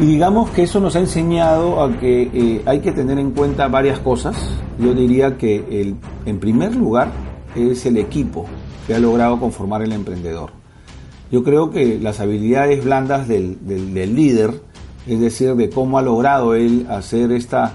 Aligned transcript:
Y 0.00 0.06
digamos 0.06 0.48
que 0.50 0.62
eso 0.62 0.80
nos 0.80 0.96
ha 0.96 1.00
enseñado 1.00 1.82
a 1.82 1.98
que 1.98 2.22
eh, 2.22 2.62
hay 2.64 2.80
que 2.80 2.90
tener 2.90 3.18
en 3.18 3.32
cuenta 3.32 3.68
varias 3.68 3.98
cosas. 3.98 4.34
Yo 4.78 4.94
diría 4.94 5.36
que 5.36 5.56
el, 5.56 5.96
en 6.24 6.40
primer 6.40 6.74
lugar 6.74 7.12
es 7.54 7.84
el 7.84 7.98
equipo 7.98 8.46
que 8.86 8.94
ha 8.94 8.98
logrado 8.98 9.38
conformar 9.38 9.82
el 9.82 9.92
emprendedor. 9.92 10.52
Yo 11.30 11.44
creo 11.44 11.70
que 11.70 11.98
las 11.98 12.18
habilidades 12.18 12.82
blandas 12.82 13.28
del, 13.28 13.58
del 13.66 14.16
líder, 14.16 14.62
es 15.06 15.20
decir, 15.20 15.54
de 15.54 15.68
cómo 15.68 15.98
ha 15.98 16.02
logrado 16.02 16.54
él 16.54 16.86
hacer 16.88 17.30
esta 17.30 17.74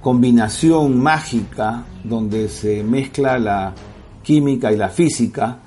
combinación 0.00 0.98
mágica 0.98 1.84
donde 2.04 2.48
se 2.48 2.82
mezcla 2.84 3.38
la 3.38 3.74
química 4.22 4.72
y 4.72 4.76
la 4.76 4.88
física, 4.88 5.58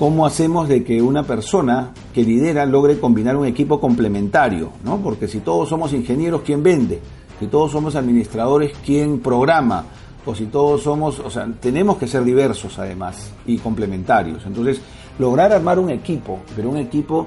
cómo 0.00 0.24
hacemos 0.24 0.66
de 0.66 0.82
que 0.82 1.02
una 1.02 1.24
persona 1.24 1.92
que 2.14 2.24
lidera 2.24 2.64
logre 2.64 2.98
combinar 2.98 3.36
un 3.36 3.44
equipo 3.44 3.78
complementario, 3.78 4.70
¿no? 4.82 4.96
Porque 4.96 5.28
si 5.28 5.40
todos 5.40 5.68
somos 5.68 5.92
ingenieros, 5.92 6.40
¿quién 6.40 6.62
vende? 6.62 7.02
Si 7.38 7.48
todos 7.48 7.70
somos 7.70 7.94
administradores, 7.96 8.72
¿quién 8.82 9.20
programa? 9.20 9.84
O 10.24 10.34
si 10.34 10.46
todos 10.46 10.84
somos, 10.84 11.18
o 11.18 11.28
sea, 11.28 11.46
tenemos 11.60 11.98
que 11.98 12.06
ser 12.06 12.24
diversos 12.24 12.78
además 12.78 13.30
y 13.44 13.58
complementarios. 13.58 14.42
Entonces, 14.46 14.80
lograr 15.18 15.52
armar 15.52 15.78
un 15.78 15.90
equipo, 15.90 16.38
pero 16.56 16.70
un 16.70 16.78
equipo 16.78 17.26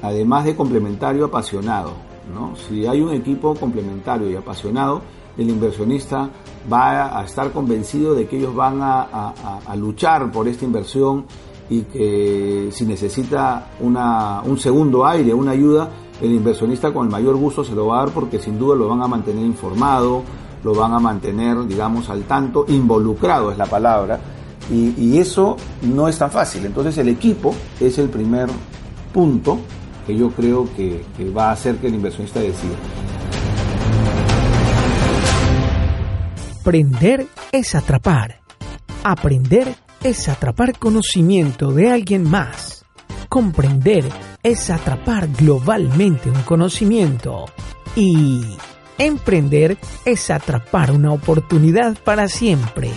además 0.00 0.46
de 0.46 0.56
complementario 0.56 1.26
apasionado, 1.26 1.92
¿no? 2.34 2.56
Si 2.56 2.86
hay 2.86 3.02
un 3.02 3.12
equipo 3.12 3.54
complementario 3.54 4.30
y 4.30 4.34
apasionado, 4.34 5.02
el 5.36 5.50
inversionista 5.50 6.30
va 6.72 7.20
a 7.20 7.22
estar 7.22 7.52
convencido 7.52 8.14
de 8.14 8.26
que 8.26 8.38
ellos 8.38 8.54
van 8.54 8.80
a, 8.80 9.34
a 9.66 9.76
luchar 9.76 10.32
por 10.32 10.48
esta 10.48 10.64
inversión 10.64 11.26
y 11.68 11.82
que 11.82 12.68
si 12.72 12.84
necesita 12.84 13.70
una, 13.80 14.42
un 14.42 14.58
segundo 14.58 15.06
aire, 15.06 15.32
una 15.32 15.52
ayuda, 15.52 15.90
el 16.20 16.32
inversionista 16.32 16.92
con 16.92 17.06
el 17.06 17.12
mayor 17.12 17.36
gusto 17.36 17.64
se 17.64 17.74
lo 17.74 17.86
va 17.86 18.00
a 18.00 18.04
dar 18.04 18.14
porque 18.14 18.38
sin 18.38 18.58
duda 18.58 18.76
lo 18.76 18.88
van 18.88 19.02
a 19.02 19.08
mantener 19.08 19.44
informado, 19.44 20.22
lo 20.62 20.74
van 20.74 20.92
a 20.92 20.98
mantener, 20.98 21.66
digamos, 21.66 22.08
al 22.08 22.22
tanto, 22.24 22.64
involucrado 22.68 23.52
es 23.52 23.58
la 23.58 23.66
palabra, 23.66 24.20
y, 24.70 25.18
eso 25.18 25.56
no 25.82 26.08
es 26.08 26.18
tan 26.18 26.30
fácil. 26.30 26.64
Entonces 26.64 26.96
el 26.98 27.08
equipo 27.08 27.54
es 27.80 27.98
el 27.98 28.08
primer 28.08 28.48
punto 29.12 29.58
que 30.06 30.16
yo 30.16 30.30
creo 30.30 30.68
que, 30.74 31.04
va 31.36 31.50
a 31.50 31.52
hacer 31.52 31.76
que 31.76 31.88
el 31.88 31.94
inversionista 31.94 32.40
decida. 32.40 32.74
Aprender 36.60 37.26
es 37.52 37.74
atrapar. 37.74 38.40
Aprender 39.02 39.74
es 40.04 40.28
atrapar 40.28 40.78
conocimiento 40.78 41.72
de 41.72 41.90
alguien 41.90 42.28
más. 42.28 42.84
Comprender 43.30 44.04
es 44.42 44.68
atrapar 44.68 45.28
globalmente 45.28 46.30
un 46.30 46.42
conocimiento. 46.42 47.46
Y 47.96 48.42
emprender 48.98 49.78
es 50.04 50.30
atrapar 50.30 50.90
una 50.90 51.10
oportunidad 51.10 51.96
para 52.04 52.28
siempre. 52.28 52.90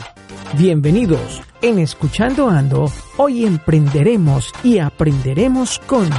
Bienvenidos 0.57 1.41
en 1.61 1.79
Escuchando 1.79 2.49
Ando. 2.49 2.91
Hoy 3.15 3.45
emprenderemos 3.45 4.51
y 4.61 4.79
aprenderemos 4.79 5.79
con... 5.79 6.09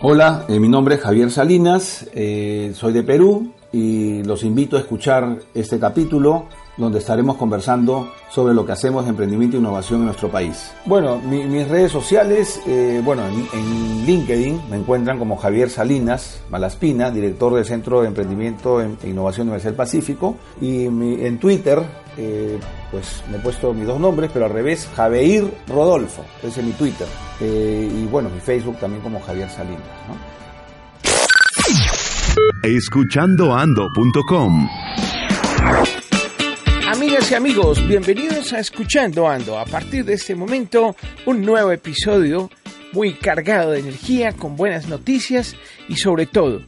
Hola, 0.00 0.46
eh, 0.48 0.58
mi 0.58 0.70
nombre 0.70 0.94
es 0.94 1.02
Javier 1.02 1.30
Salinas, 1.30 2.08
eh, 2.14 2.72
soy 2.74 2.92
de 2.94 3.04
Perú, 3.04 3.52
y 3.72 4.22
los 4.24 4.44
invito 4.44 4.76
a 4.76 4.80
escuchar 4.80 5.38
este 5.54 5.78
capítulo 5.78 6.46
donde 6.76 6.98
estaremos 6.98 7.36
conversando 7.36 8.10
sobre 8.30 8.54
lo 8.54 8.64
que 8.64 8.72
hacemos 8.72 9.04
de 9.04 9.10
emprendimiento 9.10 9.56
e 9.56 9.60
innovación 9.60 10.00
en 10.00 10.06
nuestro 10.06 10.30
país. 10.30 10.72
Bueno, 10.86 11.18
mis 11.18 11.68
redes 11.68 11.92
sociales, 11.92 12.60
eh, 12.66 13.00
bueno, 13.04 13.22
en, 13.26 14.06
LinkedIn 14.06 14.70
me 14.70 14.76
encuentran 14.76 15.18
como 15.18 15.36
Javier 15.36 15.70
Salinas 15.70 16.40
Malaspina, 16.50 17.10
director 17.10 17.54
del 17.54 17.64
Centro 17.64 18.00
de 18.00 18.08
Emprendimiento 18.08 18.80
e 18.80 18.96
Innovación 19.04 19.48
Universal 19.48 19.74
Pacífico, 19.74 20.36
y 20.60 20.86
en 20.86 21.38
Twitter, 21.38 21.80
eh, 22.16 22.58
pues 22.90 23.22
me 23.30 23.36
he 23.36 23.40
puesto 23.40 23.72
mis 23.72 23.86
dos 23.86 24.00
nombres, 24.00 24.30
pero 24.32 24.46
al 24.46 24.52
revés, 24.52 24.88
Javier 24.96 25.44
Rodolfo, 25.68 26.24
ese 26.42 26.60
es 26.60 26.66
mi 26.66 26.72
Twitter, 26.72 27.06
eh, 27.40 27.88
y 27.94 28.06
bueno, 28.06 28.28
mi 28.30 28.40
Facebook 28.40 28.78
también 28.78 29.02
como 29.02 29.20
Javier 29.20 29.48
Salinas. 29.50 29.82
escuchandoando.com. 32.62 34.68
Amigas 36.88 37.30
y 37.30 37.34
amigos, 37.34 37.86
bienvenidos 37.86 38.52
a 38.52 38.60
Escuchando 38.60 39.28
Ando. 39.28 39.58
A 39.58 39.64
partir 39.64 40.04
de 40.04 40.14
este 40.14 40.34
momento, 40.34 40.96
un 41.26 41.42
nuevo 41.42 41.72
episodio 41.72 42.50
muy 42.92 43.14
cargado 43.14 43.72
de 43.72 43.80
energía, 43.80 44.32
con 44.32 44.56
buenas 44.56 44.88
noticias 44.88 45.56
y 45.88 45.96
sobre 45.96 46.26
todo, 46.26 46.62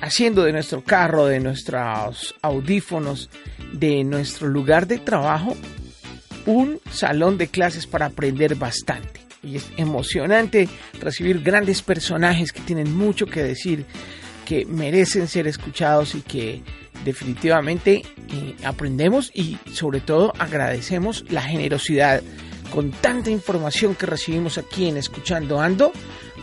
haciendo 0.00 0.44
de 0.44 0.52
nuestro 0.52 0.84
carro, 0.84 1.26
de 1.26 1.40
nuestros 1.40 2.34
audífonos, 2.42 3.30
de 3.72 4.04
nuestro 4.04 4.48
lugar 4.48 4.86
de 4.86 4.98
trabajo, 4.98 5.56
un 6.46 6.80
salón 6.90 7.38
de 7.38 7.48
clases 7.48 7.86
para 7.86 8.06
aprender 8.06 8.54
bastante. 8.54 9.20
Y 9.42 9.56
es 9.56 9.70
emocionante 9.76 10.68
recibir 11.00 11.42
grandes 11.42 11.82
personajes 11.82 12.52
que 12.52 12.60
tienen 12.60 12.96
mucho 12.96 13.26
que 13.26 13.42
decir 13.42 13.86
que 14.44 14.64
merecen 14.66 15.28
ser 15.28 15.46
escuchados 15.46 16.14
y 16.14 16.22
que 16.22 16.62
definitivamente 17.04 18.02
eh, 18.30 18.56
aprendemos 18.64 19.30
y 19.34 19.58
sobre 19.72 20.00
todo 20.00 20.32
agradecemos 20.38 21.24
la 21.30 21.42
generosidad 21.42 22.22
con 22.72 22.90
tanta 22.90 23.30
información 23.30 23.94
que 23.94 24.06
recibimos 24.06 24.58
aquí 24.58 24.88
en 24.88 24.96
Escuchando 24.96 25.60
Ando. 25.60 25.92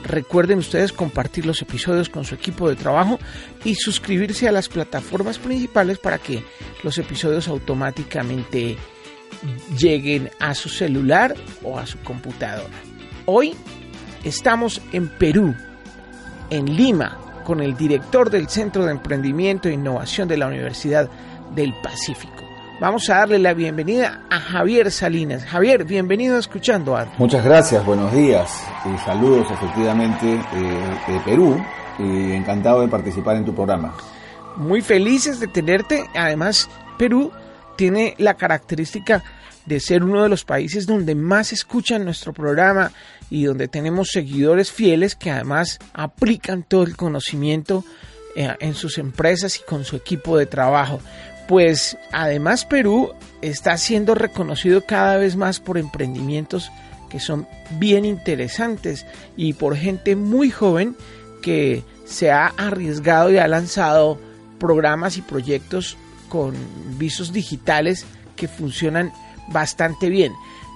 Recuerden 0.04 0.60
ustedes 0.60 0.94
compartir 0.94 1.46
los 1.46 1.62
episodios 1.62 2.08
con 2.08 2.24
su 2.24 2.36
equipo 2.36 2.70
de 2.70 2.76
trabajo 2.76 3.20
y 3.66 3.76
suscribirse 3.76 4.48
a 4.48 4.52
las 4.52 4.70
plataformas 4.70 5.40
principales 5.40 5.98
para 5.98 6.20
que 6.20 6.44
los 6.84 6.98
episodios 6.98 7.48
automáticamente 7.48 8.78
lleguen 9.78 10.30
a 10.40 10.54
su 10.56 10.70
celular 10.70 11.36
o 11.64 11.78
a 11.78 11.86
su 11.86 11.98
computadora. 12.00 12.74
Hoy 13.26 13.56
estamos 14.24 14.82
en 14.94 15.08
Perú, 15.08 15.56
en 16.50 16.76
Lima, 16.76 17.29
con 17.50 17.62
el 17.62 17.76
director 17.76 18.30
del 18.30 18.48
Centro 18.48 18.86
de 18.86 18.92
Emprendimiento 18.92 19.68
e 19.70 19.74
Innovación 19.74 20.28
de 20.28 20.38
la 20.38 20.46
Universidad 20.46 21.10
del 21.56 21.74
Pacífico. 21.82 22.44
Vamos 22.80 23.10
a 23.10 23.16
darle 23.16 23.40
la 23.40 23.56
bienvenida 23.56 24.22
a 24.30 24.40
Javier 24.40 24.92
Salinas. 24.92 25.46
Javier, 25.46 25.84
bienvenido 25.84 26.36
a 26.36 26.40
Escuchando 26.40 26.96
Arte. 26.96 27.16
Muchas 27.18 27.44
gracias, 27.44 27.84
buenos 27.84 28.14
días 28.14 28.64
y 28.86 28.96
saludos 29.00 29.48
efectivamente 29.50 30.32
eh, 30.32 31.12
de 31.12 31.20
Perú 31.22 31.60
y 31.98 32.34
encantado 32.34 32.82
de 32.82 32.88
participar 32.88 33.38
en 33.38 33.46
tu 33.46 33.56
programa. 33.56 33.96
Muy 34.56 34.84
felices 34.84 35.40
de 35.40 35.48
tenerte. 35.48 36.06
Además, 36.14 36.70
Perú 37.00 37.32
tiene 37.76 38.14
la 38.20 38.36
característica 38.36 39.24
de 39.70 39.80
ser 39.80 40.04
uno 40.04 40.24
de 40.24 40.30
los 40.30 40.46
países 40.46 40.88
donde 40.88 41.14
más 41.14 41.54
escuchan 41.54 42.04
nuestro 42.04 42.34
programa 42.34 42.92
y 43.30 43.44
donde 43.44 43.68
tenemos 43.68 44.10
seguidores 44.10 44.72
fieles 44.72 45.16
que 45.16 45.30
además 45.30 45.78
aplican 45.94 46.64
todo 46.64 46.82
el 46.82 46.98
conocimiento 46.98 47.86
eh, 48.36 48.52
en 48.62 48.74
sus 48.74 48.98
empresas 48.98 49.60
y 49.60 49.62
con 49.62 49.86
su 49.86 49.96
equipo 49.96 50.40
de 50.40 50.48
trabajo. 50.48 51.00
Pues 51.48 52.00
además 52.12 52.66
Perú 52.66 53.14
está 53.44 53.78
siendo 53.78 54.16
reconocido 54.16 54.86
cada 54.88 55.18
vez 55.18 55.36
más 55.36 55.60
por 55.60 55.78
emprendimientos 55.78 56.72
que 57.08 57.20
son 57.20 57.48
bien 57.78 58.06
interesantes 58.06 59.06
y 59.38 59.54
por 59.54 59.76
gente 59.76 60.16
muy 60.16 60.50
joven 60.50 60.96
que 61.44 61.84
se 62.06 62.32
ha 62.32 62.48
arriesgado 62.48 63.32
y 63.32 63.38
ha 63.38 63.48
lanzado 63.48 64.20
programas 64.60 65.18
y 65.18 65.22
proyectos 65.22 65.96
con 66.28 66.56
visos 66.98 67.34
digitales 67.34 68.08
que 68.36 68.48
funcionan 68.48 69.12
bastante 69.52 70.10
bien. 70.10 70.34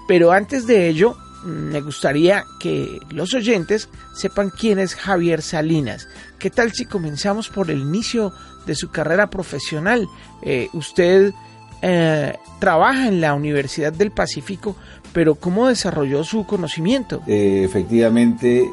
Pero 0.08 0.32
antes 0.32 0.68
de 0.68 0.88
ello, 0.90 1.16
me 1.44 1.82
gustaría 1.82 2.46
que 2.60 3.00
los 3.10 3.34
oyentes 3.34 3.90
sepan 4.14 4.50
quién 4.50 4.80
es 4.80 4.96
Javier 4.96 5.42
Salinas. 5.42 6.08
¿Qué 6.40 6.50
tal 6.50 6.72
si 6.72 6.86
comenzamos 6.86 7.50
por 7.50 7.70
el 7.70 7.80
inicio 7.80 8.34
de 8.66 8.76
su 8.76 8.90
carrera 8.90 9.30
profesional? 9.30 10.08
Eh, 10.42 10.70
usted 10.74 11.34
eh, 11.82 12.34
trabaja 12.60 13.08
en 13.08 13.22
la 13.22 13.34
Universidad 13.34 13.92
del 13.92 14.12
Pacífico, 14.12 14.76
pero 15.12 15.36
¿cómo 15.36 15.68
desarrolló 15.68 16.24
su 16.24 16.46
conocimiento? 16.46 17.22
Eh, 17.28 17.64
efectivamente, 17.64 18.68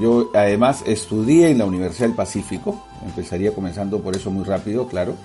yo 0.00 0.30
además 0.34 0.82
estudié 0.86 1.50
en 1.50 1.58
la 1.58 1.64
Universidad 1.64 2.08
del 2.08 2.16
Pacífico, 2.16 2.86
empezaría 3.04 3.52
comenzando 3.52 4.00
por 4.00 4.16
eso 4.16 4.30
muy 4.30 4.44
rápido, 4.44 4.86
claro. 4.88 5.16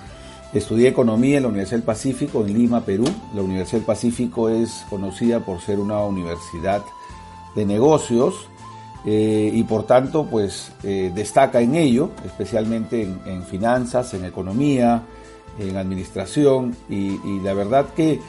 Estudié 0.53 0.89
economía 0.89 1.37
en 1.37 1.43
la 1.43 1.49
Universidad 1.49 1.77
del 1.77 1.85
Pacífico 1.85 2.45
en 2.45 2.53
Lima, 2.53 2.81
Perú. 2.81 3.05
La 3.33 3.41
Universidad 3.41 3.79
del 3.79 3.85
Pacífico 3.85 4.49
es 4.49 4.85
conocida 4.89 5.39
por 5.39 5.61
ser 5.61 5.79
una 5.79 6.03
universidad 6.03 6.83
de 7.55 7.65
negocios 7.65 8.47
eh, 9.05 9.49
y 9.53 9.63
por 9.63 9.85
tanto 9.85 10.25
pues 10.25 10.73
eh, 10.83 11.11
destaca 11.15 11.61
en 11.61 11.75
ello, 11.75 12.11
especialmente 12.25 13.01
en, 13.01 13.43
finanzas, 13.43 14.13
en 14.13 14.25
economía, 14.25 15.03
en 15.57 15.77
administración 15.77 16.75
y, 16.89 17.39
la 17.39 17.53
verdad 17.53 17.87
que 17.95 18.19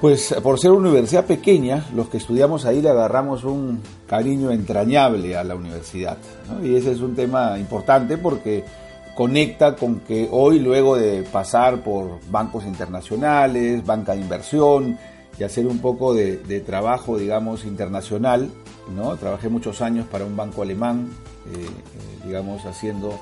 Pues 0.00 0.34
por 0.42 0.60
ser 0.60 0.70
una 0.70 0.88
universidad 0.88 1.24
pequeña, 1.24 1.84
los 1.94 2.08
que 2.08 2.18
estudiamos 2.18 2.64
ahí 2.64 2.80
le 2.80 2.90
agarramos 2.90 3.42
un 3.42 3.80
cariño 4.06 4.50
entrañable 4.52 5.36
a 5.36 5.42
la 5.42 5.54
universidad. 5.54 6.18
Y 6.62 6.76
ese 6.76 6.92
es 6.92 7.00
un 7.00 7.14
tema 7.14 7.58
importante 7.58 8.18
porque 8.18 8.64
conecta 9.14 9.76
con 9.76 10.00
que 10.00 10.28
hoy, 10.30 10.58
luego 10.58 10.96
de 10.96 11.22
pasar 11.22 11.82
por 11.82 12.18
bancos 12.30 12.64
internacionales, 12.64 13.84
banca 13.86 14.14
de 14.14 14.20
inversión 14.20 14.98
y 15.38 15.44
hacer 15.44 15.66
un 15.66 15.78
poco 15.78 16.14
de, 16.14 16.36
trabajo, 16.66 17.16
digamos, 17.16 17.64
internacional, 17.64 18.50
¿no? 18.94 19.16
Trabajé 19.16 19.48
muchos 19.48 19.80
años 19.80 20.06
para 20.06 20.24
un 20.24 20.36
banco 20.36 20.62
alemán, 20.62 21.10
eh, 21.46 21.56
eh, 21.56 22.26
digamos, 22.26 22.64
haciendo, 22.66 23.18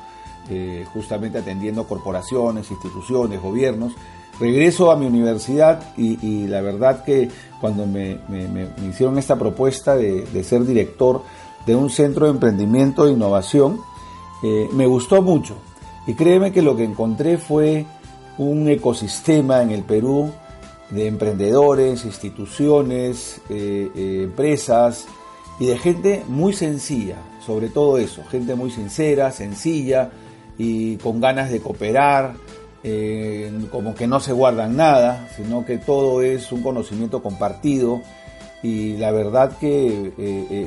eh, 0.50 0.84
justamente 0.92 1.38
atendiendo 1.38 1.86
corporaciones, 1.86 2.70
instituciones, 2.70 3.40
gobiernos. 3.40 3.92
Regreso 4.40 4.90
a 4.90 4.96
mi 4.96 5.06
universidad 5.06 5.94
y, 5.96 6.46
la 6.46 6.62
verdad 6.62 7.04
que 7.04 7.28
cuando 7.60 7.86
me, 7.86 8.18
hicieron 8.88 9.18
esta 9.18 9.36
propuesta 9.36 9.94
de, 9.94 10.22
de, 10.22 10.42
ser 10.44 10.64
director 10.64 11.22
de 11.66 11.76
un 11.76 11.90
centro 11.90 12.26
de 12.26 12.32
emprendimiento 12.32 13.06
e 13.06 13.12
innovación, 13.12 13.78
me 14.72 14.86
gustó 14.86 15.22
mucho 15.22 15.54
y 16.06 16.14
créeme 16.14 16.52
que 16.52 16.62
lo 16.62 16.76
que 16.76 16.84
encontré 16.84 17.38
fue 17.38 17.86
un 18.38 18.68
ecosistema 18.68 19.62
en 19.62 19.70
el 19.70 19.82
Perú 19.82 20.32
de 20.90 21.06
emprendedores, 21.06 22.04
instituciones, 22.04 23.40
eh, 23.48 23.90
eh, 23.94 24.20
empresas 24.24 25.06
y 25.58 25.66
de 25.66 25.78
gente 25.78 26.24
muy 26.28 26.52
sencilla, 26.52 27.16
sobre 27.44 27.68
todo 27.68 27.98
eso, 27.98 28.22
gente 28.30 28.54
muy 28.54 28.70
sincera, 28.70 29.30
sencilla 29.30 30.10
y 30.58 30.96
con 30.96 31.20
ganas 31.20 31.50
de 31.50 31.60
cooperar, 31.60 32.34
eh, 32.84 33.50
como 33.70 33.94
que 33.94 34.06
no 34.06 34.20
se 34.20 34.32
guardan 34.32 34.76
nada, 34.76 35.28
sino 35.36 35.64
que 35.64 35.78
todo 35.78 36.20
es 36.20 36.50
un 36.52 36.62
conocimiento 36.62 37.22
compartido 37.22 38.02
y 38.62 38.96
la 38.96 39.10
verdad 39.10 39.58
que 39.58 40.12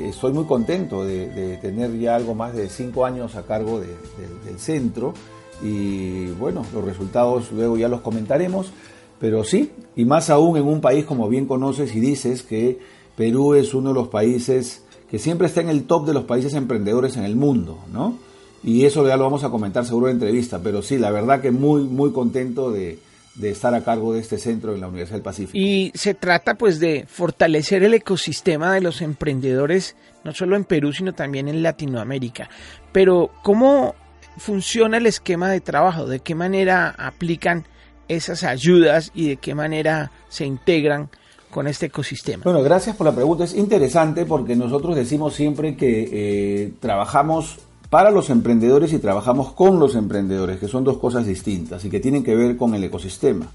estoy 0.08 0.32
muy 0.32 0.44
contento 0.44 1.04
de, 1.04 1.58
tener 1.62 1.98
ya 1.98 2.16
algo 2.16 2.34
más 2.34 2.54
de 2.54 2.68
cinco 2.68 3.06
años 3.06 3.36
a 3.36 3.42
cargo 3.42 3.80
del 3.80 4.58
centro 4.58 5.14
y 5.62 6.26
bueno, 6.32 6.64
los 6.74 6.84
resultados 6.84 7.50
luego 7.52 7.78
ya 7.78 7.88
los 7.88 8.02
comentaremos, 8.02 8.70
pero 9.18 9.44
sí, 9.44 9.72
y 9.94 10.04
más 10.04 10.28
aún 10.28 10.58
en 10.58 10.64
un 10.64 10.80
país 10.80 11.04
como 11.06 11.28
bien 11.28 11.46
conoces 11.46 11.94
y 11.94 12.00
dices 12.00 12.42
que 12.42 12.78
Perú 13.16 13.54
es 13.54 13.72
uno 13.72 13.90
de 13.90 13.94
los 13.94 14.08
países 14.08 14.82
que 15.10 15.18
siempre 15.18 15.46
está 15.46 15.60
en 15.60 15.70
el 15.70 15.84
top 15.84 16.06
de 16.06 16.12
los 16.12 16.24
países 16.24 16.54
emprendedores 16.54 17.16
en 17.16 17.24
el 17.24 17.36
mundo, 17.36 17.78
¿no? 17.92 18.18
Y 18.62 18.84
eso 18.84 19.06
ya 19.06 19.16
lo 19.16 19.24
vamos 19.24 19.44
a 19.44 19.50
comentar 19.50 19.84
seguro 19.86 20.08
en 20.08 20.14
entrevista, 20.14 20.60
pero 20.62 20.82
sí, 20.82 20.98
la 20.98 21.10
verdad 21.10 21.40
que 21.40 21.52
muy, 21.52 21.84
muy 21.84 22.10
contento 22.10 22.72
de, 22.72 22.98
de 23.36 23.50
estar 23.50 23.74
a 23.74 23.84
cargo 23.84 24.14
de 24.14 24.20
este 24.20 24.38
centro 24.38 24.74
en 24.74 24.80
la 24.80 24.88
Universidad 24.88 25.16
del 25.16 25.22
Pacífico. 25.22 25.56
Y 25.56 25.92
se 25.94 26.14
trata 26.14 26.54
pues 26.54 26.80
de 26.80 27.04
fortalecer 27.06 27.82
el 27.82 27.94
ecosistema 27.94 28.72
de 28.72 28.80
los 28.80 29.02
emprendedores, 29.02 29.94
no 30.24 30.32
solo 30.32 30.56
en 30.56 30.64
Perú, 30.64 30.92
sino 30.92 31.12
también 31.12 31.48
en 31.48 31.62
Latinoamérica. 31.62 32.48
Pero, 32.92 33.30
¿cómo 33.42 33.94
funciona 34.38 34.96
el 34.96 35.06
esquema 35.06 35.50
de 35.50 35.60
trabajo? 35.60 36.06
¿De 36.06 36.20
qué 36.20 36.34
manera 36.34 36.94
aplican 36.98 37.66
esas 38.08 38.42
ayudas 38.42 39.10
y 39.14 39.28
de 39.28 39.36
qué 39.36 39.54
manera 39.54 40.10
se 40.28 40.46
integran 40.46 41.10
con 41.50 41.66
este 41.66 41.86
ecosistema? 41.86 42.44
Bueno, 42.44 42.62
gracias 42.62 42.96
por 42.96 43.06
la 43.06 43.14
pregunta. 43.14 43.44
Es 43.44 43.54
interesante 43.54 44.24
porque 44.24 44.56
nosotros 44.56 44.96
decimos 44.96 45.34
siempre 45.34 45.76
que 45.76 46.08
eh, 46.10 46.72
trabajamos 46.80 47.58
para 47.90 48.10
los 48.10 48.30
emprendedores 48.30 48.92
y 48.92 48.98
trabajamos 48.98 49.52
con 49.52 49.78
los 49.78 49.94
emprendedores, 49.94 50.58
que 50.58 50.68
son 50.68 50.84
dos 50.84 50.98
cosas 50.98 51.26
distintas 51.26 51.84
y 51.84 51.90
que 51.90 52.00
tienen 52.00 52.24
que 52.24 52.34
ver 52.34 52.56
con 52.56 52.74
el 52.74 52.84
ecosistema. 52.84 53.46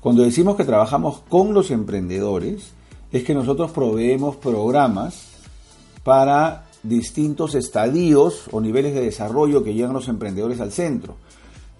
Cuando 0.00 0.22
decimos 0.22 0.56
que 0.56 0.64
trabajamos 0.64 1.20
con 1.28 1.54
los 1.54 1.70
emprendedores, 1.70 2.72
es 3.12 3.24
que 3.24 3.34
nosotros 3.34 3.70
proveemos 3.70 4.36
programas 4.36 5.26
para 6.02 6.66
distintos 6.82 7.54
estadios 7.54 8.44
o 8.52 8.60
niveles 8.60 8.94
de 8.94 9.02
desarrollo 9.02 9.62
que 9.62 9.74
llegan 9.74 9.92
los 9.92 10.08
emprendedores 10.08 10.60
al 10.60 10.72
centro. 10.72 11.16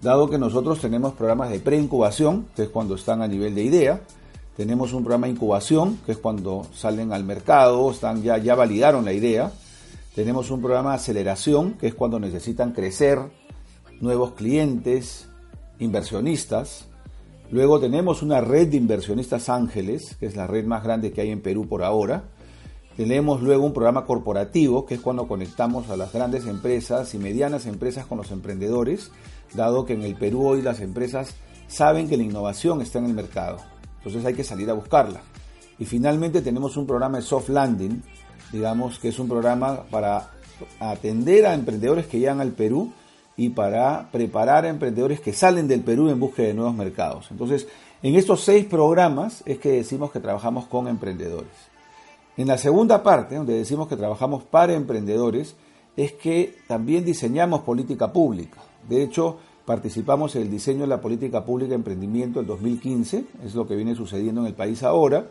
Dado 0.01 0.29
que 0.29 0.37
nosotros 0.37 0.79
tenemos 0.79 1.13
programas 1.13 1.49
de 1.49 1.59
preincubación, 1.59 2.45
que 2.55 2.63
es 2.63 2.69
cuando 2.69 2.95
están 2.95 3.21
a 3.21 3.27
nivel 3.27 3.55
de 3.55 3.63
idea, 3.63 4.01
tenemos 4.55 4.93
un 4.93 5.03
programa 5.03 5.27
de 5.27 5.33
incubación, 5.33 5.99
que 6.05 6.13
es 6.13 6.17
cuando 6.17 6.65
salen 6.73 7.13
al 7.13 7.23
mercado, 7.23 7.91
están 7.91 8.21
ya, 8.21 8.37
ya 8.37 8.55
validaron 8.55 9.05
la 9.05 9.13
idea, 9.13 9.51
tenemos 10.15 10.51
un 10.51 10.61
programa 10.61 10.91
de 10.91 10.95
aceleración, 10.97 11.73
que 11.73 11.87
es 11.87 11.95
cuando 11.95 12.19
necesitan 12.19 12.73
crecer, 12.73 13.19
nuevos 14.01 14.33
clientes, 14.33 15.29
inversionistas. 15.79 16.87
Luego 17.51 17.79
tenemos 17.79 18.21
una 18.21 18.41
red 18.41 18.67
de 18.67 18.77
inversionistas 18.77 19.49
ángeles, 19.49 20.15
que 20.19 20.25
es 20.25 20.35
la 20.35 20.47
red 20.47 20.65
más 20.65 20.83
grande 20.83 21.11
que 21.11 21.21
hay 21.21 21.31
en 21.31 21.41
Perú 21.41 21.67
por 21.67 21.83
ahora 21.83 22.25
tenemos 22.99 23.41
luego 23.41 23.65
un 23.65 23.71
programa 23.71 24.03
corporativo, 24.03 24.85
que 24.85 24.95
es 24.95 24.99
cuando 24.99 25.25
conectamos 25.25 25.89
a 25.89 25.95
las 25.95 26.11
grandes 26.11 26.45
empresas 26.47 27.13
y 27.13 27.17
medianas 27.17 27.65
empresas 27.65 28.05
con 28.05 28.17
los 28.17 28.29
emprendedores, 28.29 29.09
dado 29.53 29.85
que 29.85 29.93
en 29.93 30.03
el 30.03 30.15
Perú 30.15 30.45
hoy 30.45 30.61
las 30.61 30.81
empresas 30.81 31.33
saben 31.69 32.09
que 32.09 32.17
la 32.17 32.23
innovación 32.23 32.81
está 32.81 32.99
en 32.99 33.05
el 33.05 33.13
mercado. 33.13 33.59
Entonces 33.99 34.25
hay 34.25 34.33
que 34.33 34.43
salir 34.43 34.69
a 34.69 34.73
buscarla. 34.73 35.21
Y 35.79 35.85
finalmente 35.85 36.41
tenemos 36.41 36.75
un 36.75 36.85
programa 36.85 37.19
de 37.19 37.23
soft 37.23 37.47
landing, 37.47 38.03
digamos 38.51 38.99
que 38.99 39.09
es 39.09 39.19
un 39.19 39.27
programa 39.27 39.83
para 39.89 40.31
atender 40.79 41.45
a 41.45 41.53
emprendedores 41.53 42.07
que 42.07 42.19
llegan 42.19 42.41
al 42.41 42.51
Perú 42.51 42.91
y 43.37 43.49
para 43.49 44.09
preparar 44.11 44.65
a 44.65 44.69
emprendedores 44.69 45.21
que 45.21 45.33
salen 45.33 45.67
del 45.67 45.81
Perú 45.81 46.09
en 46.09 46.19
busca 46.19 46.43
de 46.43 46.53
nuevos 46.53 46.75
mercados. 46.75 47.27
Entonces, 47.31 47.67
en 48.03 48.15
estos 48.15 48.41
seis 48.41 48.65
programas 48.65 49.43
es 49.45 49.59
que 49.59 49.71
decimos 49.71 50.11
que 50.11 50.19
trabajamos 50.19 50.65
con 50.65 50.87
emprendedores. 50.87 51.51
En 52.37 52.47
la 52.47 52.57
segunda 52.57 53.03
parte, 53.03 53.35
donde 53.35 53.53
decimos 53.53 53.87
que 53.87 53.97
trabajamos 53.97 54.43
para 54.43 54.73
emprendedores, 54.73 55.55
es 55.97 56.13
que 56.13 56.55
también 56.67 57.03
diseñamos 57.03 57.61
política 57.61 58.13
pública. 58.13 58.61
De 58.87 59.03
hecho, 59.03 59.37
participamos 59.65 60.35
en 60.35 60.43
el 60.43 60.49
diseño 60.49 60.81
de 60.81 60.87
la 60.87 61.01
política 61.01 61.43
pública 61.43 61.69
de 61.69 61.75
emprendimiento 61.75 62.39
en 62.39 62.47
2015, 62.47 63.25
es 63.45 63.55
lo 63.55 63.67
que 63.67 63.75
viene 63.75 63.95
sucediendo 63.95 64.41
en 64.41 64.47
el 64.47 64.53
país 64.53 64.83
ahora. 64.83 65.27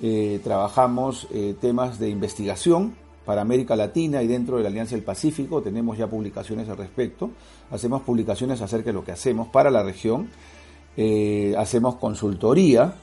Eh, 0.00 0.40
trabajamos 0.44 1.26
eh, 1.32 1.54
temas 1.60 1.98
de 1.98 2.10
investigación 2.10 2.94
para 3.24 3.40
América 3.40 3.74
Latina 3.76 4.22
y 4.22 4.26
dentro 4.26 4.58
de 4.58 4.62
la 4.62 4.68
Alianza 4.68 4.94
del 4.94 5.04
Pacífico, 5.04 5.62
tenemos 5.62 5.98
ya 5.98 6.06
publicaciones 6.06 6.68
al 6.68 6.76
respecto. 6.76 7.30
Hacemos 7.70 8.02
publicaciones 8.02 8.60
acerca 8.60 8.90
de 8.90 8.92
lo 8.92 9.04
que 9.04 9.12
hacemos 9.12 9.48
para 9.48 9.70
la 9.70 9.82
región. 9.82 10.28
Eh, 10.96 11.54
hacemos 11.58 11.96
consultoría, 11.96 12.94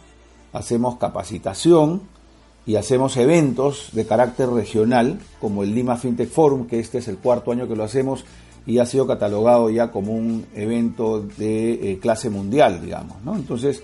hacemos 0.53 0.97
capacitación, 0.97 2.01
y 2.65 2.77
hacemos 2.77 3.17
eventos 3.17 3.89
de 3.91 4.05
carácter 4.05 4.49
regional, 4.49 5.19
como 5.41 5.63
el 5.63 5.75
Lima 5.75 5.97
FinTech 5.97 6.29
Forum, 6.29 6.65
que 6.65 6.79
este 6.79 6.99
es 6.99 7.09
el 7.09 7.17
cuarto 7.17 7.51
año 7.51 7.67
que 7.67 7.75
lo 7.75 7.83
hacemos 7.83 8.23
y 8.65 8.77
ha 8.77 8.85
sido 8.85 9.05
catalogado 9.05 9.69
ya 9.69 9.91
como 9.91 10.13
un 10.13 10.45
evento 10.55 11.19
de 11.19 11.99
clase 12.01 12.29
mundial, 12.29 12.81
digamos. 12.81 13.21
¿no? 13.25 13.35
Entonces, 13.35 13.83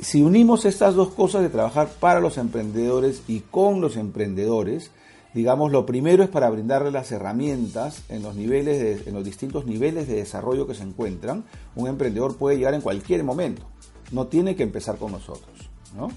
si 0.00 0.22
unimos 0.22 0.64
estas 0.64 0.94
dos 0.94 1.10
cosas 1.10 1.42
de 1.42 1.50
trabajar 1.50 1.88
para 2.00 2.20
los 2.20 2.38
emprendedores 2.38 3.22
y 3.28 3.40
con 3.40 3.80
los 3.80 3.96
emprendedores, 3.96 4.90
digamos, 5.34 5.72
lo 5.72 5.84
primero 5.86 6.22
es 6.22 6.30
para 6.30 6.50
brindarles 6.50 6.92
las 6.92 7.12
herramientas 7.12 8.02
en 8.08 8.22
los 8.22 8.34
niveles, 8.34 9.06
en 9.06 9.14
los 9.14 9.24
distintos 9.24 9.66
niveles 9.66 10.08
de 10.08 10.16
desarrollo 10.16 10.66
que 10.66 10.74
se 10.74 10.82
encuentran. 10.82 11.44
Un 11.76 11.88
emprendedor 11.88 12.36
puede 12.36 12.56
llegar 12.56 12.74
en 12.74 12.80
cualquier 12.80 13.24
momento, 13.24 13.62
no 14.10 14.26
tiene 14.26 14.56
que 14.56 14.62
empezar 14.62 14.96
con 14.96 15.12
nosotros, 15.12 15.70
¿no? 15.94 16.08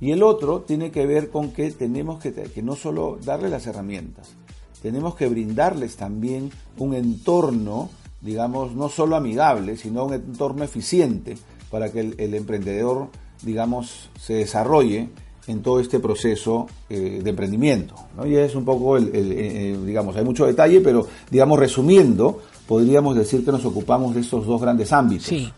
Y 0.00 0.12
el 0.12 0.22
otro 0.22 0.62
tiene 0.62 0.90
que 0.90 1.06
ver 1.06 1.28
con 1.28 1.52
que 1.52 1.70
tenemos 1.72 2.22
que, 2.22 2.32
que 2.32 2.62
no 2.62 2.74
solo 2.74 3.18
darle 3.22 3.48
las 3.48 3.66
herramientas, 3.66 4.34
tenemos 4.82 5.14
que 5.14 5.28
brindarles 5.28 5.96
también 5.96 6.50
un 6.78 6.94
entorno, 6.94 7.90
digamos, 8.22 8.74
no 8.74 8.88
solo 8.88 9.14
amigable, 9.14 9.76
sino 9.76 10.06
un 10.06 10.14
entorno 10.14 10.64
eficiente 10.64 11.36
para 11.70 11.90
que 11.90 12.00
el, 12.00 12.34
emprendedor, 12.34 13.08
digamos, 13.42 14.10
se 14.20 14.34
desarrolle 14.34 15.08
en 15.46 15.62
todo 15.62 15.80
este 15.80 15.98
proceso 16.00 16.66
eh, 16.88 17.20
de 17.22 17.30
emprendimiento. 17.30 17.94
Y 18.26 18.34
es 18.34 18.54
un 18.54 18.64
poco, 18.64 18.96
el, 18.96 19.08
eh, 19.08 19.12
eh, 19.14 19.78
digamos, 19.84 20.16
hay 20.16 20.24
mucho 20.24 20.46
detalle, 20.46 20.80
pero, 20.80 21.08
digamos, 21.30 21.58
resumiendo, 21.58 22.42
podríamos 22.66 23.16
decir 23.16 23.44
que 23.44 23.52
nos 23.52 23.64
ocupamos 23.64 24.14
de 24.14 24.20
estos 24.20 24.46
dos 24.46 24.60
grandes 24.60 24.92
ámbitos. 24.92 25.26
Sí. 25.26 25.52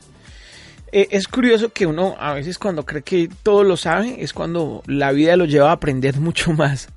Es 0.93 1.27
curioso 1.27 1.71
que 1.71 1.87
uno 1.87 2.17
a 2.19 2.35
veces 2.35 2.59
cuando 2.59 2.85
cree 2.85 3.01
que 3.01 3.31
todo 3.43 3.65
lo 3.65 3.79
sabe 3.79 4.23
es 4.23 4.35
cuando 4.35 4.83
la 4.85 5.11
vida 5.13 5.37
lo 5.37 5.47
lleva 5.47 5.71
a 5.71 5.73
aprender 5.73 6.21
mucho 6.21 6.53
más. 6.53 6.91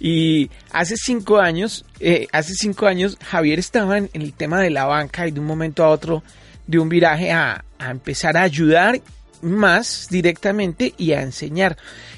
Y 0.00 0.50
hace 0.72 0.96
cinco 0.96 1.38
años, 1.38 1.84
hace 2.32 2.54
cinco 2.54 2.86
años 2.86 3.16
Javier 3.24 3.60
estaba 3.60 3.98
en, 3.98 4.10
el 4.14 4.32
tema 4.32 4.60
de 4.60 4.70
la 4.70 4.86
banca 4.86 5.28
y 5.28 5.30
de 5.30 5.38
un 5.38 5.46
momento 5.46 5.84
a 5.84 5.90
otro 5.90 6.24
de 6.66 6.80
un 6.80 6.88
viraje 6.88 7.30
a, 7.30 7.64
empezar 7.78 8.36
a 8.36 8.42
ayudar 8.42 9.00
más 9.42 10.08
directamente 10.10 10.94
y 10.96 11.12
a 11.12 11.22
enseñar. 11.22 11.76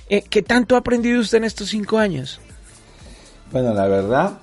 Eh, 0.09 0.23
¿Qué 0.29 0.43
tanto 0.43 0.75
ha 0.75 0.79
aprendido 0.79 1.21
usted 1.21 1.39
en 1.39 1.45
estos 1.45 1.69
cinco 1.69 1.99
años? 1.99 2.41
Bueno, 3.53 3.75
la 3.75 3.87
verdad, 3.87 4.39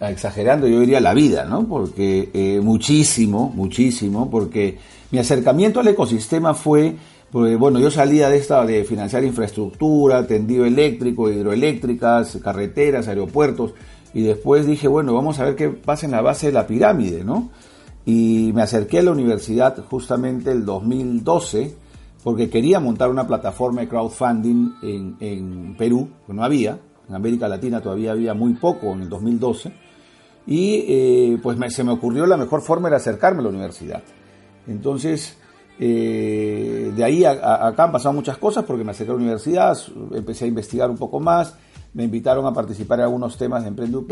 exagerando, 0.00 0.66
yo 0.66 0.80
diría 0.80 1.00
la 1.00 1.14
vida, 1.14 1.44
¿no? 1.44 1.66
Porque 1.66 2.60
muchísimo, 2.62 3.52
muchísimo, 3.54 4.30
porque 4.30 4.78
mi 5.10 5.18
acercamiento 5.18 5.80
al 5.80 5.88
ecosistema 5.88 6.54
fue 6.54 6.96
Porque, 7.32 7.56
bueno, 7.56 7.80
yo 7.80 7.90
salía 7.90 8.28
de 8.28 8.36
esta 8.36 8.64
de 8.66 8.84
financiar 8.84 9.24
infraestructura, 9.24 10.26
tendido 10.26 10.66
eléctrico, 10.66 11.30
hidroeléctricas, 11.30 12.38
carreteras, 12.44 13.08
aeropuertos, 13.08 13.72
y 14.12 14.20
después 14.22 14.66
dije, 14.66 14.86
bueno, 14.86 15.14
vamos 15.14 15.38
a 15.38 15.44
ver 15.46 15.56
qué 15.56 15.70
pasa 15.70 16.04
en 16.04 16.12
la 16.12 16.20
base 16.20 16.48
de 16.48 16.52
la 16.52 16.66
pirámide, 16.66 17.24
¿no? 17.24 17.50
Y 18.04 18.50
me 18.54 18.62
acerqué 18.62 18.98
a 18.98 19.02
la 19.02 19.12
universidad 19.12 19.84
justamente 19.88 20.50
el 20.50 20.64
2012 20.64 21.76
porque 22.22 22.48
quería 22.48 22.80
montar 22.80 23.10
una 23.10 23.26
plataforma 23.26 23.80
de 23.80 23.88
crowdfunding 23.88 24.74
en, 24.82 25.16
en 25.20 25.76
Perú, 25.76 26.08
que 26.26 26.32
no 26.32 26.44
había, 26.44 26.78
en 27.08 27.14
América 27.14 27.48
Latina 27.48 27.80
todavía 27.80 28.12
había 28.12 28.34
muy 28.34 28.54
poco 28.54 28.92
en 28.92 29.02
el 29.02 29.08
2012, 29.08 29.72
y 30.46 30.84
eh, 30.88 31.38
pues 31.42 31.58
se 31.74 31.84
me 31.84 31.92
ocurrió 31.92 32.26
la 32.26 32.36
mejor 32.36 32.62
forma 32.62 32.88
era 32.88 32.96
acercarme 32.96 33.40
a 33.40 33.42
la 33.42 33.48
universidad. 33.48 34.02
Entonces, 34.66 35.36
eh, 35.78 36.92
de 36.94 37.04
ahí 37.04 37.24
a, 37.24 37.66
acá 37.66 37.84
han 37.84 37.92
pasado 37.92 38.12
muchas 38.12 38.38
cosas 38.38 38.64
porque 38.64 38.84
me 38.84 38.92
acerqué 38.92 39.10
a 39.10 39.14
la 39.14 39.20
universidad, 39.20 39.76
empecé 40.12 40.44
a 40.44 40.48
investigar 40.48 40.90
un 40.90 40.98
poco 40.98 41.18
más, 41.18 41.56
me 41.94 42.04
invitaron 42.04 42.46
a 42.46 42.54
participar 42.54 43.00
en 43.00 43.04
algunos 43.04 43.36
temas 43.36 43.62
de 43.62 43.68
Emprende 43.68 43.96
UP. 43.96 44.10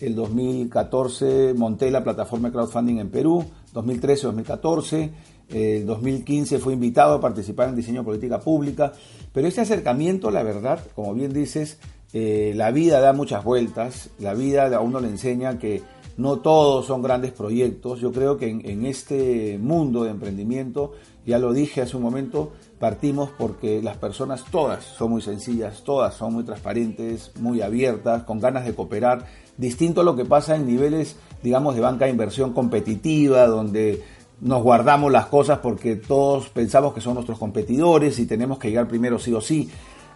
El 0.00 0.14
2014 0.14 1.54
monté 1.54 1.90
la 1.90 2.04
plataforma 2.04 2.48
de 2.48 2.52
crowdfunding 2.52 2.98
en 2.98 3.10
Perú, 3.10 3.44
2013-2014. 3.74 5.10
El 5.48 5.86
2015 5.86 6.58
fue 6.58 6.72
invitado 6.72 7.14
a 7.14 7.20
participar 7.20 7.68
en 7.68 7.76
diseño 7.76 8.00
de 8.00 8.06
política 8.06 8.40
pública. 8.40 8.92
Pero 9.32 9.48
este 9.48 9.60
acercamiento, 9.60 10.30
la 10.30 10.42
verdad, 10.42 10.80
como 10.94 11.14
bien 11.14 11.32
dices, 11.32 11.78
eh, 12.12 12.52
la 12.54 12.70
vida 12.70 13.00
da 13.00 13.12
muchas 13.12 13.44
vueltas. 13.44 14.10
La 14.18 14.34
vida 14.34 14.74
a 14.74 14.80
uno 14.80 15.00
le 15.00 15.08
enseña 15.08 15.58
que 15.58 15.82
no 16.16 16.38
todos 16.38 16.86
son 16.86 17.02
grandes 17.02 17.32
proyectos. 17.32 18.00
Yo 18.00 18.12
creo 18.12 18.36
que 18.36 18.48
en, 18.48 18.86
este 18.86 19.58
mundo 19.58 20.04
de 20.04 20.10
emprendimiento, 20.10 20.92
ya 21.26 21.38
lo 21.38 21.52
dije 21.52 21.82
hace 21.82 21.96
un 21.96 22.02
momento, 22.02 22.52
partimos 22.78 23.30
porque 23.36 23.80
las 23.82 23.96
personas 23.96 24.44
todas 24.50 24.84
son 24.84 25.12
muy 25.12 25.22
sencillas, 25.22 25.82
todas 25.82 26.14
son 26.14 26.34
muy 26.34 26.44
transparentes, 26.44 27.32
muy 27.40 27.62
abiertas, 27.62 28.24
con 28.24 28.40
ganas 28.40 28.64
de 28.64 28.74
cooperar, 28.74 29.26
distinto 29.56 30.02
a 30.02 30.04
lo 30.04 30.14
que 30.14 30.24
pasa 30.24 30.56
en 30.56 30.66
niveles, 30.66 31.16
digamos, 31.42 31.74
de 31.74 31.80
banca 31.80 32.04
de 32.04 32.10
inversión 32.10 32.52
competitiva, 32.52 33.46
donde 33.46 34.02
nos 34.40 34.62
guardamos 34.62 35.10
las 35.10 35.26
cosas 35.26 35.60
porque 35.60 35.96
todos 35.96 36.50
pensamos 36.50 36.92
que 36.92 37.00
son 37.00 37.14
nuestros 37.14 37.38
competidores 37.38 38.18
y 38.18 38.26
tenemos 38.26 38.58
que 38.58 38.68
llegar 38.68 38.86
primero 38.86 39.18
sí 39.18 39.32
o 39.32 39.40
sí. 39.40 39.70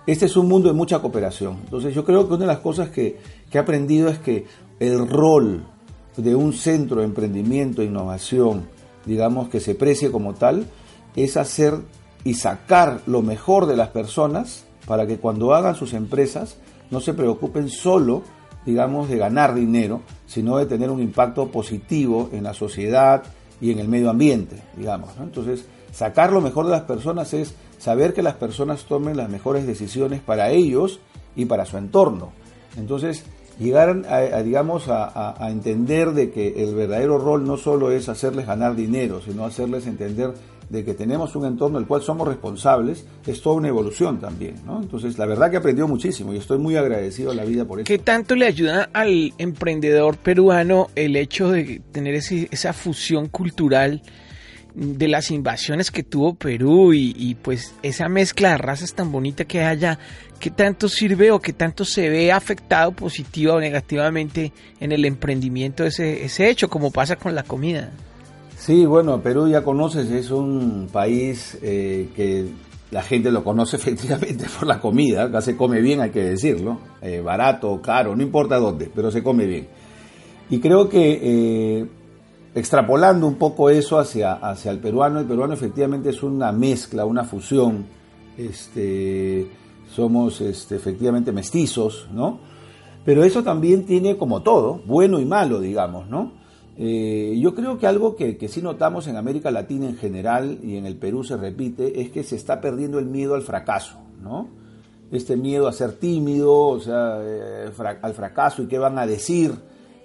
Este 0.07 0.26
es 0.26 0.37
un 0.37 0.49
mundo 0.49 0.69
de 0.69 0.75
mucha 0.75 0.99
cooperación. 0.99 1.59
Entonces 1.64 1.95
yo 1.95 2.05
creo 2.05 2.26
que 2.26 2.35
una 2.35 2.45
de 2.45 2.52
las 2.52 2.59
cosas 2.59 2.90
que, 2.90 3.19
que 3.50 3.59
he 3.59 3.61
aprendido 3.61 4.09
es 4.09 4.19
que 4.19 4.47
el 4.79 5.09
rol 5.09 5.64
de 6.17 6.35
un 6.35 6.52
centro 6.52 7.00
de 7.00 7.07
emprendimiento 7.07 7.81
e 7.81 7.87
innovación, 7.87 8.69
digamos, 9.07 9.49
que 9.49 9.61
se 9.61 9.75
precie 9.75 10.11
como 10.11 10.35
tal, 10.35 10.67
es 11.17 11.37
hacer 11.37 11.81
y 12.24 12.34
sacar 12.34 13.00
lo 13.06 13.22
mejor 13.22 13.66
de 13.66 13.76
las 13.76 13.88
personas 13.88 14.64
para 14.86 15.06
que 15.06 15.18
cuando 15.18 15.54
hagan 15.54 15.74
sus 15.74 15.92
empresas 15.92 16.56
no 16.90 17.00
se 17.00 17.14
preocupen 17.14 17.68
solo, 17.68 18.22
digamos, 18.66 19.08
de 19.08 19.18
ganar 19.18 19.54
dinero, 19.54 20.02
sino 20.26 20.58
de 20.58 20.66
tener 20.66 20.90
un 20.90 21.00
impacto 21.00 21.48
positivo 21.48 22.28
en 22.32 22.44
la 22.44 22.54
sociedad 22.54 23.22
y 23.60 23.70
en 23.70 23.78
el 23.78 23.88
medio 23.88 24.10
ambiente, 24.10 24.62
digamos. 24.76 25.10
Entonces, 25.20 25.64
sacar 25.92 26.32
lo 26.32 26.40
mejor 26.40 26.66
de 26.66 26.72
las 26.72 26.82
personas 26.82 27.32
es 27.34 27.54
saber 27.78 28.14
que 28.14 28.22
las 28.22 28.34
personas 28.34 28.84
tomen 28.84 29.16
las 29.16 29.30
mejores 29.30 29.66
decisiones 29.66 30.20
para 30.20 30.50
ellos 30.50 31.00
y 31.36 31.46
para 31.46 31.64
su 31.64 31.78
entorno. 31.78 32.32
Entonces, 32.76 33.24
llegar 33.58 34.02
a, 34.08 34.42
digamos, 34.42 34.84
a, 34.88 35.36
entender 35.50 36.12
de 36.12 36.30
que 36.30 36.62
el 36.64 36.74
verdadero 36.74 37.18
rol 37.18 37.46
no 37.46 37.56
solo 37.56 37.92
es 37.92 38.08
hacerles 38.08 38.46
ganar 38.46 38.74
dinero, 38.74 39.20
sino 39.20 39.44
hacerles 39.44 39.86
entender 39.86 40.34
de 40.70 40.84
que 40.84 40.94
tenemos 40.94 41.34
un 41.34 41.44
entorno 41.44 41.78
del 41.78 41.86
cual 41.86 42.00
somos 42.00 42.26
responsables, 42.26 43.04
es 43.26 43.42
toda 43.42 43.56
una 43.56 43.68
evolución 43.68 44.20
también, 44.20 44.54
¿no? 44.64 44.80
Entonces, 44.80 45.18
la 45.18 45.26
verdad 45.26 45.50
que 45.50 45.56
aprendió 45.56 45.88
muchísimo 45.88 46.32
y 46.32 46.36
estoy 46.36 46.58
muy 46.58 46.76
agradecido 46.76 47.32
a 47.32 47.34
la 47.34 47.44
vida 47.44 47.64
por 47.64 47.80
eso. 47.80 47.86
¿Qué 47.86 47.98
tanto 47.98 48.36
le 48.36 48.46
ayuda 48.46 48.88
al 48.92 49.34
emprendedor 49.38 50.16
peruano 50.16 50.86
el 50.94 51.16
hecho 51.16 51.50
de 51.50 51.82
tener 51.90 52.14
esa 52.14 52.72
fusión 52.72 53.26
cultural 53.26 54.00
de 54.72 55.08
las 55.08 55.32
invasiones 55.32 55.90
que 55.90 56.04
tuvo 56.04 56.34
Perú 56.34 56.92
y, 56.94 57.36
pues 57.42 57.74
esa 57.82 58.08
mezcla 58.08 58.50
de 58.50 58.58
razas 58.58 58.94
tan 58.94 59.10
bonita 59.10 59.44
que 59.44 59.58
hay 59.58 59.66
allá, 59.66 59.98
¿qué 60.38 60.50
tanto 60.50 60.88
sirve 60.88 61.32
o 61.32 61.40
qué 61.40 61.52
tanto 61.52 61.84
se 61.84 62.08
ve 62.08 62.30
afectado 62.30 62.92
positiva 62.92 63.54
o 63.54 63.60
negativamente 63.60 64.52
en 64.78 64.92
el 64.92 65.04
emprendimiento 65.04 65.84
ese, 65.84 66.24
ese 66.24 66.48
hecho, 66.48 66.70
como 66.70 66.92
pasa 66.92 67.16
con 67.16 67.34
la 67.34 67.42
comida? 67.42 67.90
Sí, 68.70 68.86
bueno, 68.86 69.20
Perú 69.20 69.48
ya 69.48 69.64
conoces, 69.64 70.08
es 70.12 70.30
un 70.30 70.86
país 70.92 71.58
eh, 71.60 72.08
que 72.14 72.46
la 72.92 73.02
gente 73.02 73.32
lo 73.32 73.42
conoce 73.42 73.74
efectivamente 73.78 74.46
por 74.56 74.68
la 74.68 74.80
comida, 74.80 75.24
acá 75.24 75.40
se 75.40 75.56
come 75.56 75.80
bien, 75.80 76.00
hay 76.00 76.10
que 76.10 76.22
decirlo, 76.22 76.78
eh, 77.02 77.20
barato, 77.20 77.82
caro, 77.82 78.14
no 78.14 78.22
importa 78.22 78.58
dónde, 78.58 78.88
pero 78.94 79.10
se 79.10 79.24
come 79.24 79.46
bien. 79.46 79.66
Y 80.50 80.60
creo 80.60 80.88
que 80.88 81.18
eh, 81.20 81.86
extrapolando 82.54 83.26
un 83.26 83.34
poco 83.34 83.70
eso 83.70 83.98
hacia, 83.98 84.34
hacia 84.34 84.70
el 84.70 84.78
peruano, 84.78 85.18
el 85.18 85.26
peruano 85.26 85.52
efectivamente 85.52 86.10
es 86.10 86.22
una 86.22 86.52
mezcla, 86.52 87.04
una 87.04 87.24
fusión, 87.24 87.86
este, 88.38 89.48
somos 89.92 90.40
este, 90.42 90.76
efectivamente 90.76 91.32
mestizos, 91.32 92.06
¿no? 92.12 92.38
Pero 93.04 93.24
eso 93.24 93.42
también 93.42 93.84
tiene 93.84 94.16
como 94.16 94.42
todo, 94.42 94.80
bueno 94.86 95.18
y 95.18 95.24
malo, 95.24 95.58
digamos, 95.58 96.08
¿no? 96.08 96.38
Eh, 96.82 97.38
yo 97.38 97.54
creo 97.54 97.78
que 97.78 97.87
algo 97.87 98.16
que, 98.16 98.49
sí 98.49 98.62
notamos 98.62 99.06
en 99.06 99.18
América 99.18 99.50
Latina 99.50 99.87
en 99.87 99.99
general 99.99 100.60
y 100.62 100.78
en 100.78 100.87
el 100.87 100.96
Perú 100.96 101.22
se 101.22 101.37
repite 101.37 102.00
es 102.00 102.08
que 102.08 102.25
se 102.25 102.37
está 102.37 102.62
perdiendo 102.62 102.99
el 102.99 103.04
miedo 103.04 103.34
al 103.34 103.42
fracaso, 103.42 103.99
¿no? 104.22 104.49
Este 105.12 105.37
miedo 105.37 105.68
a 105.68 105.75
ser 105.75 105.92
tímido, 105.92 106.68
o 106.68 106.80
sea, 106.80 107.18
eh, 107.20 107.70
al 108.00 108.14
fracaso 108.14 108.62
y 108.62 108.66
qué 108.66 108.78
van 108.78 108.99
a 108.99 109.06
decir, 109.06 109.56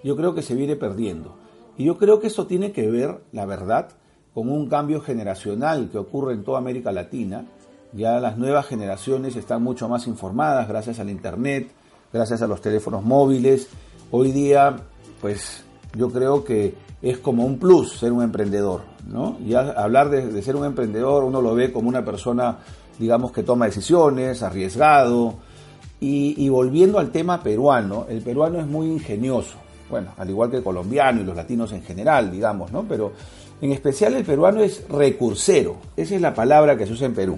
yo 0.03 0.17
creo 0.17 0.35
que 0.35 0.41
se 0.41 0.53
viene 0.53 0.75
perdiendo. 0.75 1.37
Y 1.77 1.85
yo 1.85 1.97
creo 1.97 2.19
que 2.19 2.27
eso 2.27 2.45
tiene 2.45 2.73
que 2.73 2.91
ver, 2.91 3.21
la 3.31 3.45
verdad, 3.45 3.91
con 4.33 4.49
un 4.49 4.67
cambio 4.67 4.99
generacional 4.99 5.87
que 5.89 5.97
ocurre 5.97 6.33
en 6.33 6.43
toda 6.43 6.57
América 6.57 6.91
Latina. 6.91 7.45
Ya 7.93 8.19
las 8.19 8.37
nuevas 8.37 8.65
generaciones 8.65 9.37
están 9.37 9.63
mucho 9.63 9.87
más 9.87 10.07
informadas 10.07 10.67
gracias 10.67 10.99
al 10.99 11.09
Internet, 11.09 11.71
gracias 12.11 12.41
a 12.41 12.47
los 12.47 12.59
teléfonos 12.59 13.01
móviles. 13.01 13.69
Hoy 14.11 14.33
día, 14.33 14.75
pues 15.21 15.64
yo 15.95 16.09
creo 16.11 16.43
que 16.43 16.75
es 17.01 17.17
como 17.17 17.45
un 17.45 17.57
plus 17.57 17.97
ser 17.97 18.11
un 18.11 18.23
emprendedor, 18.23 18.81
¿no? 19.07 19.37
Ya 19.45 19.59
hablar 19.71 20.09
de, 20.09 20.41
ser 20.41 20.55
un 20.55 20.65
emprendedor 20.65 21.23
uno 21.23 21.41
lo 21.41 21.55
ve 21.55 21.71
como 21.71 21.89
una 21.89 22.03
persona, 22.03 22.57
digamos, 22.99 23.31
que 23.31 23.43
toma 23.43 23.65
decisiones, 23.65 24.43
arriesgado. 24.43 25.35
y 25.99 26.49
volviendo 26.49 26.99
al 26.99 27.09
tema 27.09 27.41
peruano, 27.41 28.05
el 28.09 28.21
peruano 28.21 28.59
es 28.59 28.67
muy 28.67 28.87
ingenioso 28.87 29.65
bueno, 29.89 30.11
al 30.17 30.29
igual 30.29 30.49
que 30.49 30.57
el 30.57 30.63
colombiano 30.63 31.21
y 31.21 31.23
los 31.23 31.35
latinos 31.35 31.71
en 31.71 31.83
general, 31.83 32.31
digamos, 32.31 32.71
¿no? 32.71 32.85
Pero 32.87 33.13
en 33.61 33.71
especial 33.71 34.13
el 34.15 34.25
peruano 34.25 34.61
es 34.61 34.87
recursero, 34.89 35.77
esa 35.95 36.15
es 36.15 36.21
la 36.21 36.33
palabra 36.33 36.77
que 36.77 36.85
se 36.85 36.93
usa 36.93 37.05
en 37.05 37.13
Perú, 37.13 37.37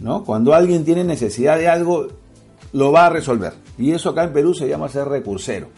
¿no? 0.00 0.24
Cuando 0.24 0.54
alguien 0.54 0.84
tiene 0.84 1.04
necesidad 1.04 1.58
de 1.58 1.68
algo, 1.68 2.06
lo 2.72 2.92
va 2.92 3.06
a 3.06 3.10
resolver. 3.10 3.54
Y 3.76 3.92
eso 3.92 4.10
acá 4.10 4.24
en 4.24 4.32
Perú 4.32 4.54
se 4.54 4.68
llama 4.68 4.88
ser 4.88 5.08
recursero. 5.08 5.68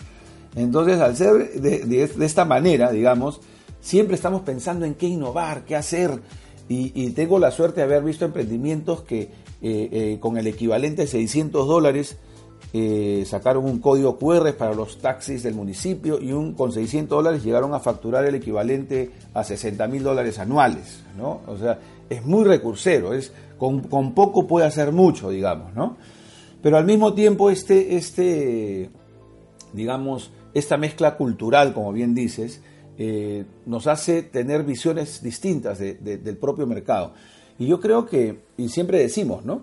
Entonces, 0.55 1.01
al 1.01 1.17
ser 1.17 1.61
de, 1.61 2.03
esta 2.21 2.45
manera, 2.45 2.91
digamos, 2.91 3.41
siempre 3.81 4.17
estamos 4.17 4.43
pensando 4.43 4.85
en 4.85 4.95
qué 4.95 5.07
innovar, 5.07 5.65
qué 5.65 5.77
hacer. 5.77 6.21
Y, 6.69 7.11
tengo 7.11 7.39
la 7.39 7.51
suerte 7.51 7.81
de 7.81 7.85
haber 7.85 8.03
visto 8.03 8.25
emprendimientos 8.25 9.03
que 9.03 9.23
eh, 9.23 9.29
eh, 9.63 10.17
con 10.21 10.39
el 10.39 10.47
equivalente 10.47 11.03
a 11.03 11.07
600 11.07 11.67
dólares 11.67 12.17
eh, 12.73 13.25
sacaron 13.27 13.67
un 13.67 13.79
código 13.81 14.19
QR 14.19 14.55
para 14.55 14.73
los 14.73 14.97
taxis 14.99 15.43
del 15.43 15.55
municipio 15.55 16.19
y 16.19 16.33
con 16.55 16.73
600 16.73 17.19
dólares 17.19 17.45
llegaron 17.45 17.75
a 17.75 17.81
facturar 17.81 18.25
el 18.25 18.35
equivalente 18.35 19.11
a 19.35 19.45
60 19.45 19.87
mil 19.89 20.03
dólares 20.03 20.39
anuales, 20.39 21.03
¿no? 21.19 21.43
O 21.47 21.59
sea, 21.59 21.79
es 22.09 22.25
muy 22.25 22.45
recursero, 22.45 23.13
es, 23.13 23.31
con, 23.59 23.83
poco 24.15 24.47
puede 24.47 24.67
hacer 24.67 24.91
mucho, 24.93 25.29
digamos, 25.29 25.75
¿no? 25.75 25.99
Pero 26.63 26.79
al 26.79 26.87
mismo 26.87 27.13
tiempo 27.13 27.51
este, 27.51 27.97
este 27.97 28.91
digamos, 29.73 30.31
esta 30.55 30.77
mezcla 30.77 31.17
cultural, 31.17 31.73
como 31.75 31.93
bien 31.93 32.15
dices, 32.15 32.63
eh, 32.99 33.45
nos 33.67 33.87
hace 33.87 34.23
tener 34.23 34.65
visiones 34.65 35.23
distintas 35.23 35.79
del 35.79 36.37
propio 36.37 36.67
mercado. 36.67 37.13
Y 37.59 37.67
yo 37.67 37.81
creo 37.81 38.07
que, 38.07 38.41
y 38.57 38.69
siempre 38.69 38.99
decimos, 38.99 39.45
¿no? 39.45 39.63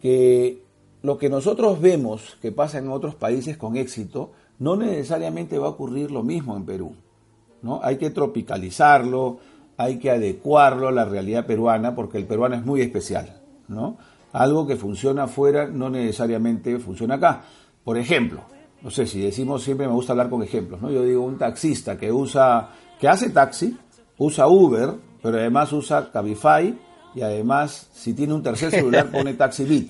Que 0.00 0.62
lo 1.02 1.18
que 1.18 1.28
nosotros 1.28 1.80
vemos 1.80 2.36
que 2.40 2.52
pasa 2.52 2.78
en 2.78 2.88
otros 2.88 3.14
países 3.14 3.56
con 3.56 3.76
éxito, 3.76 4.32
no 4.58 4.76
necesariamente 4.76 5.58
va 5.58 5.66
a 5.66 5.70
ocurrir 5.70 6.10
lo 6.10 6.22
mismo 6.22 6.56
en 6.56 6.64
Perú. 6.64 6.94
¿no? 7.62 7.80
Hay 7.82 7.96
que 7.96 8.10
tropicalizarlo, 8.10 9.38
hay 9.76 9.98
que 9.98 10.10
adecuarlo 10.10 10.88
a 10.88 10.92
la 10.92 11.04
realidad 11.04 11.46
peruana, 11.46 11.94
porque 11.94 12.18
el 12.18 12.26
peruano 12.26 12.56
es 12.56 12.64
muy 12.64 12.80
especial. 12.80 13.40
¿no? 13.68 13.96
Algo 14.32 14.66
que 14.66 14.76
funciona 14.76 15.24
afuera 15.24 15.68
no 15.68 15.90
necesariamente 15.90 16.78
funciona 16.78 17.14
acá. 17.14 17.44
Por 17.84 17.96
ejemplo, 17.96 18.42
no 18.82 18.90
sé 18.90 19.06
si 19.06 19.20
decimos 19.20 19.62
siempre 19.62 19.86
me 19.86 19.92
gusta 19.92 20.12
hablar 20.12 20.30
con 20.30 20.42
ejemplos, 20.42 20.80
¿no? 20.80 20.90
Yo 20.90 21.02
digo 21.02 21.24
un 21.24 21.38
taxista 21.38 21.98
que 21.98 22.12
usa, 22.12 22.70
que 23.00 23.08
hace 23.08 23.30
taxi, 23.30 23.76
usa 24.18 24.46
Uber, 24.46 24.94
pero 25.22 25.38
además 25.38 25.72
usa 25.72 26.10
Cabify 26.12 26.78
y 27.14 27.22
además, 27.22 27.88
si 27.92 28.14
tiene 28.14 28.34
un 28.34 28.42
tercer 28.42 28.70
celular, 28.70 29.06
pone 29.12 29.34
Taxi 29.34 29.64
Beat. 29.64 29.86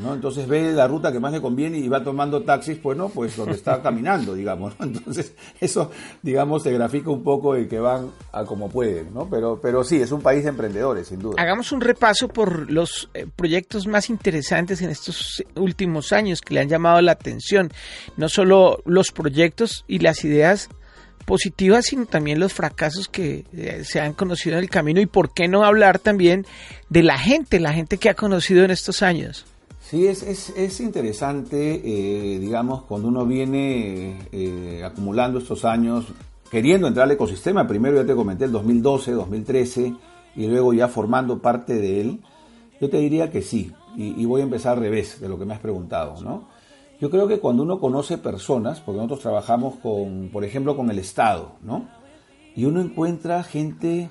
¿No? 0.00 0.14
Entonces 0.14 0.46
ve 0.46 0.72
la 0.72 0.86
ruta 0.86 1.12
que 1.12 1.20
más 1.20 1.32
le 1.32 1.40
conviene 1.40 1.78
y 1.78 1.88
va 1.88 2.02
tomando 2.02 2.42
taxis, 2.42 2.78
pues 2.78 2.96
no, 2.96 3.08
pues 3.08 3.36
donde 3.36 3.54
está 3.54 3.82
caminando, 3.82 4.34
digamos. 4.34 4.74
Entonces, 4.80 5.34
eso, 5.60 5.90
digamos, 6.22 6.62
se 6.62 6.72
grafica 6.72 7.10
un 7.10 7.22
poco 7.22 7.54
de 7.54 7.68
que 7.68 7.78
van 7.78 8.10
a 8.32 8.44
como 8.44 8.68
pueden, 8.68 9.12
¿no? 9.14 9.28
Pero, 9.28 9.60
pero 9.60 9.84
sí, 9.84 9.96
es 9.96 10.12
un 10.12 10.20
país 10.20 10.42
de 10.44 10.50
emprendedores, 10.50 11.08
sin 11.08 11.20
duda. 11.20 11.36
Hagamos 11.38 11.72
un 11.72 11.80
repaso 11.80 12.28
por 12.28 12.70
los 12.70 13.10
eh, 13.14 13.26
proyectos 13.34 13.86
más 13.86 14.10
interesantes 14.10 14.82
en 14.82 14.90
estos 14.90 15.44
últimos 15.56 16.12
años 16.12 16.40
que 16.40 16.54
le 16.54 16.60
han 16.60 16.68
llamado 16.68 17.00
la 17.00 17.12
atención. 17.12 17.70
No 18.16 18.28
solo 18.28 18.82
los 18.84 19.12
proyectos 19.12 19.84
y 19.86 19.98
las 19.98 20.24
ideas 20.24 20.68
positivas, 21.30 21.86
sino 21.86 22.06
también 22.06 22.40
los 22.40 22.52
fracasos 22.52 23.08
que 23.08 23.44
eh, 23.52 23.84
se 23.84 24.00
han 24.00 24.14
conocido 24.14 24.56
en 24.56 24.64
el 24.64 24.70
camino 24.70 25.00
y 25.00 25.06
por 25.06 25.32
qué 25.32 25.48
no 25.48 25.64
hablar 25.64 25.98
también 25.98 26.44
de 26.88 27.02
la 27.02 27.18
gente, 27.18 27.60
la 27.60 27.72
gente 27.72 27.98
que 27.98 28.10
ha 28.10 28.14
conocido 28.14 28.64
en 28.64 28.70
estos 28.70 29.02
años. 29.02 29.46
Sí, 29.90 30.06
es, 30.06 30.22
es, 30.22 30.50
es 30.50 30.78
interesante, 30.78 31.82
eh, 31.84 32.38
digamos, 32.38 32.84
cuando 32.84 33.08
uno 33.08 33.26
viene 33.26 34.20
eh, 34.30 34.84
acumulando 34.84 35.40
estos 35.40 35.64
años, 35.64 36.06
queriendo 36.48 36.86
entrar 36.86 37.06
al 37.06 37.10
ecosistema, 37.10 37.66
primero 37.66 37.96
ya 37.96 38.06
te 38.06 38.14
comenté 38.14 38.44
el 38.44 38.52
2012, 38.52 39.10
2013, 39.10 39.96
y 40.36 40.46
luego 40.46 40.72
ya 40.72 40.86
formando 40.86 41.42
parte 41.42 41.74
de 41.74 42.02
él, 42.02 42.20
yo 42.80 42.88
te 42.88 42.98
diría 42.98 43.32
que 43.32 43.42
sí, 43.42 43.72
y, 43.96 44.24
voy 44.26 44.42
a 44.42 44.44
empezar 44.44 44.74
al 44.74 44.78
revés 44.84 45.20
de 45.20 45.28
lo 45.28 45.36
que 45.36 45.44
me 45.44 45.54
has 45.54 45.60
preguntado, 45.60 46.22
¿no? 46.22 46.44
Yo 47.00 47.10
creo 47.10 47.26
que 47.26 47.40
cuando 47.40 47.64
uno 47.64 47.80
conoce 47.80 48.16
personas, 48.16 48.78
porque 48.78 48.98
nosotros 48.98 49.18
trabajamos 49.18 49.74
con, 49.82 50.28
por 50.32 50.44
ejemplo, 50.44 50.76
con 50.76 50.88
el 50.92 51.00
Estado, 51.00 51.56
¿no? 51.64 51.88
Y 52.54 52.64
uno 52.64 52.80
encuentra 52.80 53.42
gente 53.42 54.08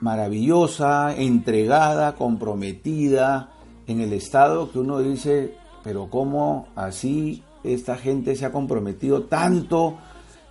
maravillosa, 0.00 1.14
entregada, 1.14 2.16
comprometida, 2.16 3.52
en 3.86 4.00
el 4.00 4.12
Estado 4.12 4.70
que 4.70 4.78
uno 4.78 5.00
dice, 5.00 5.54
pero 5.82 6.08
¿cómo 6.10 6.68
así 6.74 7.42
esta 7.64 7.96
gente 7.96 8.36
se 8.36 8.46
ha 8.46 8.52
comprometido 8.52 9.24
tanto 9.24 9.96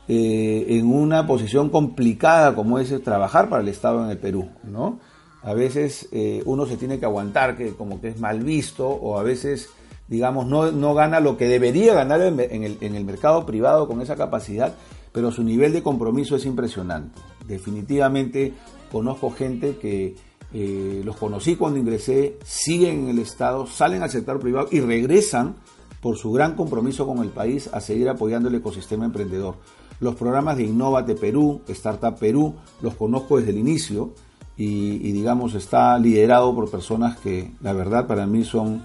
eh, 0.07 0.65
en 0.69 0.91
una 0.91 1.25
posición 1.25 1.69
complicada 1.69 2.55
como 2.55 2.79
es 2.79 3.03
trabajar 3.03 3.49
para 3.49 3.61
el 3.61 3.67
Estado 3.67 4.03
en 4.05 4.11
el 4.11 4.17
Perú? 4.17 4.49
¿no? 4.63 4.99
A 5.43 5.53
veces 5.53 6.07
eh, 6.11 6.41
uno 6.45 6.65
se 6.65 6.77
tiene 6.77 6.99
que 6.99 7.05
aguantar 7.05 7.55
que 7.57 7.73
como 7.73 8.01
que 8.01 8.09
es 8.09 8.19
mal 8.19 8.39
visto 8.41 8.87
o 8.87 9.19
a 9.19 9.23
veces 9.23 9.69
digamos, 10.07 10.45
no, 10.45 10.71
no 10.71 10.93
gana 10.93 11.19
lo 11.19 11.37
que 11.37 11.47
debería 11.47 11.93
ganar 11.93 12.21
en 12.21 12.63
el, 12.63 12.77
en 12.79 12.95
el 12.95 13.05
mercado 13.05 13.45
privado 13.45 13.87
con 13.87 14.01
esa 14.01 14.15
capacidad, 14.15 14.73
pero 15.11 15.31
su 15.31 15.43
nivel 15.43 15.73
de 15.73 15.81
compromiso 15.81 16.35
es 16.35 16.45
impresionante. 16.45 17.19
Definitivamente 17.47 18.53
conozco 18.91 19.31
gente 19.31 19.77
que 19.77 20.15
eh, 20.53 21.01
los 21.03 21.17
conocí 21.17 21.55
cuando 21.55 21.79
ingresé, 21.79 22.37
siguen 22.43 23.03
en 23.03 23.09
el 23.09 23.19
Estado, 23.19 23.65
salen 23.67 24.03
al 24.03 24.09
sector 24.09 24.39
privado 24.39 24.67
y 24.71 24.79
regresan 24.79 25.55
por 26.01 26.17
su 26.17 26.31
gran 26.31 26.55
compromiso 26.55 27.07
con 27.07 27.19
el 27.19 27.29
país 27.29 27.69
a 27.73 27.81
seguir 27.81 28.07
apoyando 28.09 28.49
el 28.49 28.55
ecosistema 28.55 29.05
emprendedor. 29.05 29.55
Los 29.99 30.15
programas 30.15 30.57
de 30.57 30.63
Innovate 30.63 31.15
Perú, 31.15 31.61
Startup 31.67 32.17
Perú, 32.17 32.53
los 32.81 32.95
conozco 32.95 33.37
desde 33.37 33.51
el 33.51 33.57
inicio 33.57 34.13
y, 34.57 35.11
digamos 35.11 35.53
está 35.55 35.97
liderado 35.99 36.53
por 36.55 36.69
personas 36.69 37.17
que 37.17 37.51
la 37.61 37.73
verdad 37.73 38.07
para 38.07 38.25
mí 38.25 38.43
son 38.45 38.83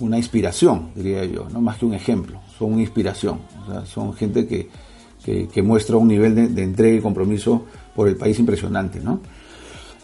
una 0.00 0.16
inspiración, 0.16 0.90
diría 0.94 1.24
yo, 1.24 1.48
no 1.50 1.60
más 1.60 1.78
que 1.78 1.86
un 1.86 1.94
ejemplo, 1.94 2.40
son 2.56 2.74
una 2.74 2.82
inspiración, 2.82 3.40
son 3.84 4.14
gente 4.14 4.46
que, 4.46 4.70
muestra 5.62 5.96
un 5.96 6.08
nivel 6.08 6.34
de, 6.34 6.48
de 6.48 6.62
entrega 6.62 6.96
y 6.96 7.00
compromiso 7.00 7.64
por 7.94 8.08
el 8.08 8.16
país 8.16 8.38
impresionante, 8.38 9.00
¿no? 9.00 9.20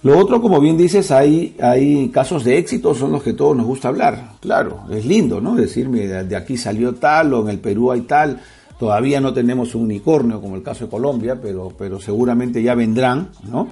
Lo 0.04 0.18
otro, 0.18 0.42
como 0.42 0.60
bien 0.60 0.76
dices, 0.76 1.10
hay, 1.10 1.56
hay 1.58 2.10
casos 2.10 2.44
de 2.44 2.58
éxito, 2.58 2.94
son 2.94 3.10
los 3.10 3.22
que 3.22 3.32
todos 3.32 3.56
nos 3.56 3.64
gusta 3.64 3.88
hablar. 3.88 4.34
Claro, 4.38 4.82
es 4.90 5.06
lindo, 5.06 5.40
¿no? 5.40 5.54
Decirme, 5.54 6.00
de 6.00 6.36
aquí 6.36 6.58
salió 6.58 6.94
tal 6.94 7.32
o 7.32 7.40
en 7.40 7.48
el 7.48 7.58
Perú 7.58 7.90
hay 7.90 8.02
tal. 8.02 8.38
Todavía 8.78 9.18
no 9.22 9.32
tenemos 9.32 9.74
un 9.74 9.84
unicornio 9.84 10.42
como 10.42 10.56
el 10.56 10.62
caso 10.62 10.84
de 10.84 10.90
Colombia, 10.90 11.40
pero, 11.40 11.72
pero 11.78 11.98
seguramente 12.00 12.62
ya 12.62 12.74
vendrán, 12.74 13.30
¿no? 13.50 13.68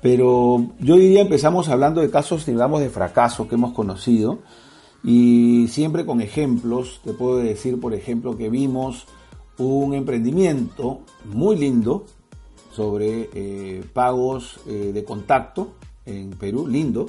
Pero 0.00 0.64
yo 0.78 0.94
diría 0.94 1.22
empezamos 1.22 1.68
hablando 1.68 2.00
de 2.00 2.10
casos, 2.10 2.46
digamos, 2.46 2.80
de 2.80 2.88
fracaso 2.88 3.48
que 3.48 3.56
hemos 3.56 3.72
conocido 3.72 4.38
y 5.02 5.66
siempre 5.66 6.06
con 6.06 6.20
ejemplos. 6.20 7.00
Te 7.02 7.12
puedo 7.12 7.38
decir, 7.38 7.80
por 7.80 7.92
ejemplo, 7.92 8.36
que 8.36 8.50
vimos 8.50 9.06
un 9.58 9.94
emprendimiento 9.94 11.00
muy 11.24 11.56
lindo 11.56 12.04
sobre 12.76 13.30
eh, 13.32 13.82
pagos 13.94 14.60
eh, 14.66 14.90
de 14.92 15.02
contacto 15.02 15.76
en 16.04 16.30
Perú, 16.30 16.68
lindo, 16.68 17.06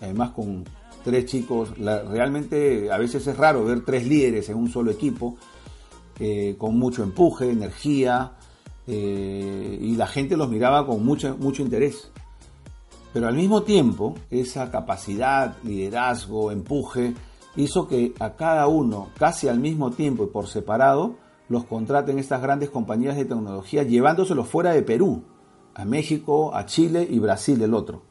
además 0.00 0.30
con 0.30 0.64
tres 1.02 1.26
chicos, 1.26 1.76
realmente 1.76 2.92
a 2.92 2.96
veces 2.96 3.26
es 3.26 3.36
raro 3.36 3.64
ver 3.64 3.84
tres 3.84 4.06
líderes 4.06 4.48
en 4.50 4.56
un 4.56 4.70
solo 4.70 4.92
equipo, 4.92 5.36
eh, 6.20 6.54
con 6.56 6.78
mucho 6.78 7.02
empuje, 7.02 7.50
energía, 7.50 8.36
y 8.86 9.94
la 9.94 10.08
gente 10.08 10.36
los 10.36 10.48
miraba 10.48 10.84
con 10.84 11.04
mucho, 11.04 11.36
mucho 11.38 11.62
interés. 11.62 12.10
Pero 13.12 13.28
al 13.28 13.36
mismo 13.36 13.62
tiempo, 13.62 14.16
esa 14.30 14.68
capacidad, 14.68 15.56
liderazgo, 15.62 16.50
empuje, 16.50 17.14
hizo 17.54 17.86
que 17.86 18.14
a 18.18 18.34
cada 18.34 18.66
uno, 18.66 19.10
casi 19.16 19.46
al 19.46 19.60
mismo 19.60 19.92
tiempo 19.92 20.24
y 20.24 20.26
por 20.26 20.48
separado, 20.48 21.14
los 21.50 21.64
contraten 21.64 22.18
estas 22.20 22.40
grandes 22.40 22.70
compañías 22.70 23.16
de 23.16 23.24
tecnología 23.24 23.82
llevándoselos 23.82 24.46
fuera 24.48 24.72
de 24.72 24.82
Perú, 24.82 25.24
a 25.74 25.84
México, 25.84 26.54
a 26.54 26.64
Chile 26.64 27.06
y 27.10 27.18
Brasil 27.18 27.60
el 27.60 27.74
otro. 27.74 28.02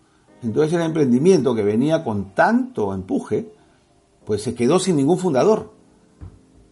Entonces 0.44 0.74
el 0.74 0.82
emprendimiento 0.82 1.56
que 1.56 1.64
venía 1.64 2.04
con 2.04 2.36
tanto 2.36 2.94
empuje, 2.94 3.54
pues 4.26 4.44
se 4.44 4.54
quedó 4.54 4.78
sin 4.78 4.98
ningún 4.98 5.18
fundador, 5.18 5.72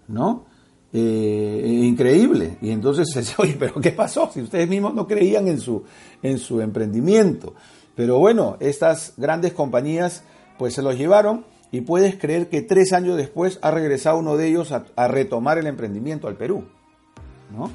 ¿no? 0.10 0.44
Eh, 0.92 1.84
increíble. 1.86 2.58
Y 2.62 2.72
entonces 2.72 3.10
se 3.14 3.20
dice, 3.22 3.36
oye, 3.38 3.56
pero 3.58 3.80
¿qué 3.80 3.92
pasó? 3.92 4.30
Si 4.34 4.42
ustedes 4.42 4.68
mismos 4.68 4.94
no 4.94 5.08
creían 5.08 5.48
en 5.48 5.62
su, 5.62 5.84
en 6.22 6.38
su 6.38 6.60
emprendimiento. 6.60 7.56
Pero 7.96 8.20
bueno, 8.20 8.58
estas 8.60 9.14
grandes 9.16 9.54
compañías 9.54 10.24
pues 10.58 10.74
se 10.74 10.82
los 10.82 10.98
llevaron 10.98 11.46
y 11.78 11.82
puedes 11.82 12.18
creer 12.18 12.50
que 12.50 12.63
tres 12.63 12.92
años 12.92 13.18
después 13.18 13.60
ha 13.62 13.70
regresado 13.70 14.18
uno 14.18 14.36
de 14.36 14.48
ellos 14.48 14.72
a, 14.72 15.08
retomar 15.08 15.60
el 15.60 15.68
emprendimiento 15.68 16.28
al 16.28 16.36
Perú. 16.36 16.63
¿no? 17.56 17.70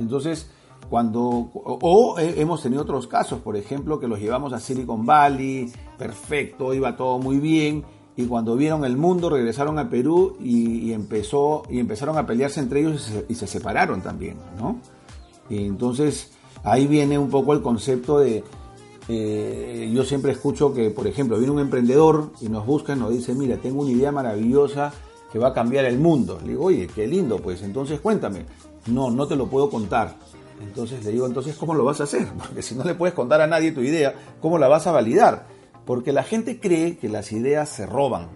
Entonces, 0.00 0.50
cuando, 0.90 1.22
o, 1.54 2.18
hemos 2.18 2.60
tenido 2.60 2.82
otros 2.82 3.06
casos, 3.06 3.38
por 3.42 3.56
ejemplo, 3.56 4.00
que 4.00 4.08
los 4.08 4.18
llevamos 4.18 4.52
a 4.52 4.58
Silicon 4.58 5.06
Valley, 5.06 5.70
perfecto, 5.96 6.74
iba 6.74 6.96
todo 6.96 7.20
muy 7.20 7.38
bien, 7.38 7.84
y 8.16 8.26
cuando 8.26 8.56
vieron 8.56 8.84
el 8.84 8.96
mundo 8.96 9.30
regresaron 9.30 9.78
a 9.78 9.88
Perú 9.88 10.36
y, 10.40 10.92
empezó, 10.92 11.62
y 11.70 11.78
empezaron 11.78 12.18
a 12.18 12.26
pelearse 12.26 12.58
entre 12.58 12.80
ellos 12.80 13.12
y 13.28 13.34
se, 13.36 13.46
separaron 13.46 14.02
también, 14.02 14.38
¿no? 14.58 14.80
Y 15.48 15.66
entonces 15.66 16.32
ahí 16.64 16.88
viene 16.88 17.16
un 17.16 17.30
poco 17.30 17.52
el 17.52 17.62
concepto 17.62 18.18
de, 18.18 18.42
eh, 19.08 19.90
yo 19.92 20.04
siempre 20.04 20.32
escucho 20.32 20.74
que, 20.74 20.90
por 20.90 21.06
ejemplo, 21.06 21.38
viene 21.38 21.52
un 21.52 21.60
emprendedor 21.60 22.30
y 22.40 22.48
nos 22.48 22.66
busca 22.66 22.94
y 22.94 22.98
nos 22.98 23.10
dice, 23.10 23.34
mira, 23.34 23.56
tengo 23.56 23.82
una 23.82 23.90
idea 23.90 24.10
maravillosa 24.10 24.92
que 25.32 25.38
va 25.38 25.48
a 25.48 25.52
cambiar 25.52 25.84
el 25.84 25.98
mundo. 25.98 26.38
Le 26.42 26.50
digo, 26.50 26.64
oye, 26.64 26.88
qué 26.92 27.06
lindo, 27.06 27.38
pues 27.38 27.62
entonces 27.62 28.00
cuéntame. 28.00 28.46
No, 28.86 29.10
no 29.10 29.26
te 29.26 29.36
lo 29.36 29.46
puedo 29.46 29.70
contar. 29.70 30.16
Entonces 30.60 31.04
le 31.04 31.12
digo, 31.12 31.26
entonces, 31.26 31.56
¿cómo 31.56 31.74
lo 31.74 31.84
vas 31.84 32.00
a 32.00 32.04
hacer? 32.04 32.26
Porque 32.38 32.62
si 32.62 32.74
no 32.74 32.84
le 32.84 32.94
puedes 32.94 33.14
contar 33.14 33.40
a 33.40 33.46
nadie 33.46 33.72
tu 33.72 33.80
idea, 33.80 34.14
¿cómo 34.40 34.58
la 34.58 34.68
vas 34.68 34.86
a 34.86 34.92
validar? 34.92 35.46
Porque 35.84 36.12
la 36.12 36.24
gente 36.24 36.58
cree 36.58 36.96
que 36.98 37.08
las 37.08 37.30
ideas 37.32 37.68
se 37.68 37.86
roban. 37.86 38.28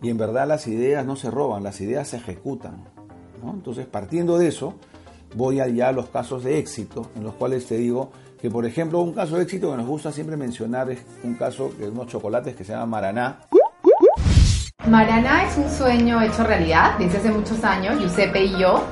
Y 0.00 0.10
en 0.10 0.18
verdad 0.18 0.48
las 0.48 0.66
ideas 0.66 1.06
no 1.06 1.14
se 1.14 1.30
roban, 1.30 1.62
las 1.62 1.80
ideas 1.80 2.08
se 2.08 2.16
ejecutan. 2.16 2.88
Entonces, 3.44 3.86
partiendo 3.86 4.38
de 4.38 4.48
eso, 4.48 4.74
voy 5.34 5.60
allá 5.60 5.88
a 5.88 5.92
los 5.92 6.08
casos 6.08 6.44
de 6.44 6.58
éxito, 6.58 7.10
en 7.14 7.24
los 7.24 7.34
cuales 7.34 7.66
te 7.66 7.76
digo, 7.76 8.10
que 8.42 8.50
por 8.50 8.66
ejemplo 8.66 8.98
un 8.98 9.12
caso 9.12 9.36
de 9.36 9.44
éxito 9.44 9.70
que 9.70 9.76
nos 9.76 9.86
gusta 9.86 10.10
siempre 10.10 10.36
mencionar 10.36 10.90
es 10.90 10.98
un 11.22 11.34
caso 11.34 11.72
de 11.78 11.88
unos 11.88 12.08
chocolates 12.08 12.56
que 12.56 12.64
se 12.64 12.72
llama 12.72 12.86
Maraná. 12.86 13.38
Maraná 14.88 15.44
es 15.44 15.56
un 15.56 15.70
sueño 15.70 16.20
hecho 16.20 16.42
realidad 16.42 16.98
desde 16.98 17.18
hace 17.18 17.30
muchos 17.30 17.62
años. 17.62 18.00
Giuseppe 18.00 18.46
y 18.46 18.58
yo 18.58 18.82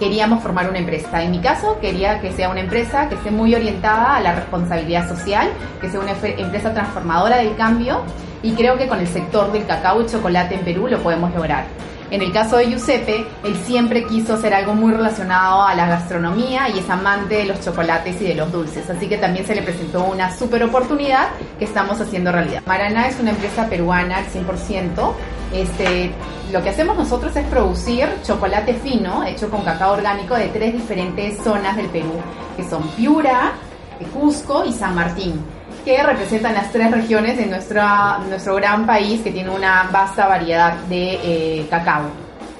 queríamos 0.00 0.42
formar 0.42 0.70
una 0.70 0.78
empresa. 0.78 1.22
En 1.22 1.32
mi 1.32 1.40
caso, 1.40 1.78
quería 1.82 2.22
que 2.22 2.32
sea 2.32 2.48
una 2.48 2.60
empresa 2.60 3.10
que 3.10 3.16
esté 3.16 3.30
muy 3.30 3.54
orientada 3.54 4.16
a 4.16 4.20
la 4.22 4.34
responsabilidad 4.34 5.06
social, 5.06 5.50
que 5.82 5.90
sea 5.90 6.00
una 6.00 6.12
empresa 6.12 6.72
transformadora 6.72 7.36
del 7.36 7.54
cambio 7.56 8.00
y 8.42 8.52
creo 8.54 8.78
que 8.78 8.88
con 8.88 9.00
el 9.00 9.06
sector 9.06 9.52
del 9.52 9.66
cacao 9.66 10.00
y 10.00 10.06
chocolate 10.06 10.54
en 10.54 10.64
Perú 10.64 10.88
lo 10.88 10.98
podemos 11.02 11.32
lograr. 11.34 11.66
En 12.14 12.22
el 12.22 12.30
caso 12.30 12.58
de 12.58 12.66
Giuseppe, 12.66 13.26
él 13.42 13.56
siempre 13.66 14.04
quiso 14.04 14.34
hacer 14.34 14.54
algo 14.54 14.72
muy 14.72 14.92
relacionado 14.92 15.62
a 15.62 15.74
la 15.74 15.88
gastronomía 15.88 16.68
y 16.68 16.78
es 16.78 16.88
amante 16.88 17.38
de 17.38 17.44
los 17.44 17.60
chocolates 17.60 18.22
y 18.22 18.26
de 18.26 18.36
los 18.36 18.52
dulces, 18.52 18.88
así 18.88 19.08
que 19.08 19.18
también 19.18 19.44
se 19.44 19.52
le 19.52 19.62
presentó 19.62 20.04
una 20.04 20.32
super 20.32 20.62
oportunidad 20.62 21.30
que 21.58 21.64
estamos 21.64 22.00
haciendo 22.00 22.30
realidad. 22.30 22.62
Maraná 22.66 23.08
es 23.08 23.18
una 23.18 23.30
empresa 23.30 23.68
peruana 23.68 24.18
al 24.18 24.26
100%. 24.26 25.12
Este, 25.52 26.12
lo 26.52 26.62
que 26.62 26.68
hacemos 26.68 26.96
nosotros 26.96 27.34
es 27.34 27.44
producir 27.46 28.06
chocolate 28.22 28.74
fino 28.74 29.24
hecho 29.24 29.50
con 29.50 29.64
cacao 29.64 29.94
orgánico 29.94 30.36
de 30.36 30.46
tres 30.50 30.72
diferentes 30.72 31.42
zonas 31.42 31.74
del 31.74 31.86
Perú, 31.86 32.12
que 32.56 32.62
son 32.62 32.86
Piura, 32.90 33.54
Cusco 34.12 34.64
y 34.64 34.72
San 34.72 34.94
Martín. 34.94 35.40
Que 35.84 36.02
representan 36.02 36.54
las 36.54 36.72
tres 36.72 36.90
regiones 36.90 37.36
de 37.36 37.46
nuestra, 37.46 38.18
nuestro 38.28 38.54
gran 38.56 38.86
país 38.86 39.20
que 39.20 39.30
tiene 39.30 39.50
una 39.50 39.88
vasta 39.92 40.26
variedad 40.26 40.74
de 40.88 41.20
eh, 41.22 41.66
cacao. 41.68 42.04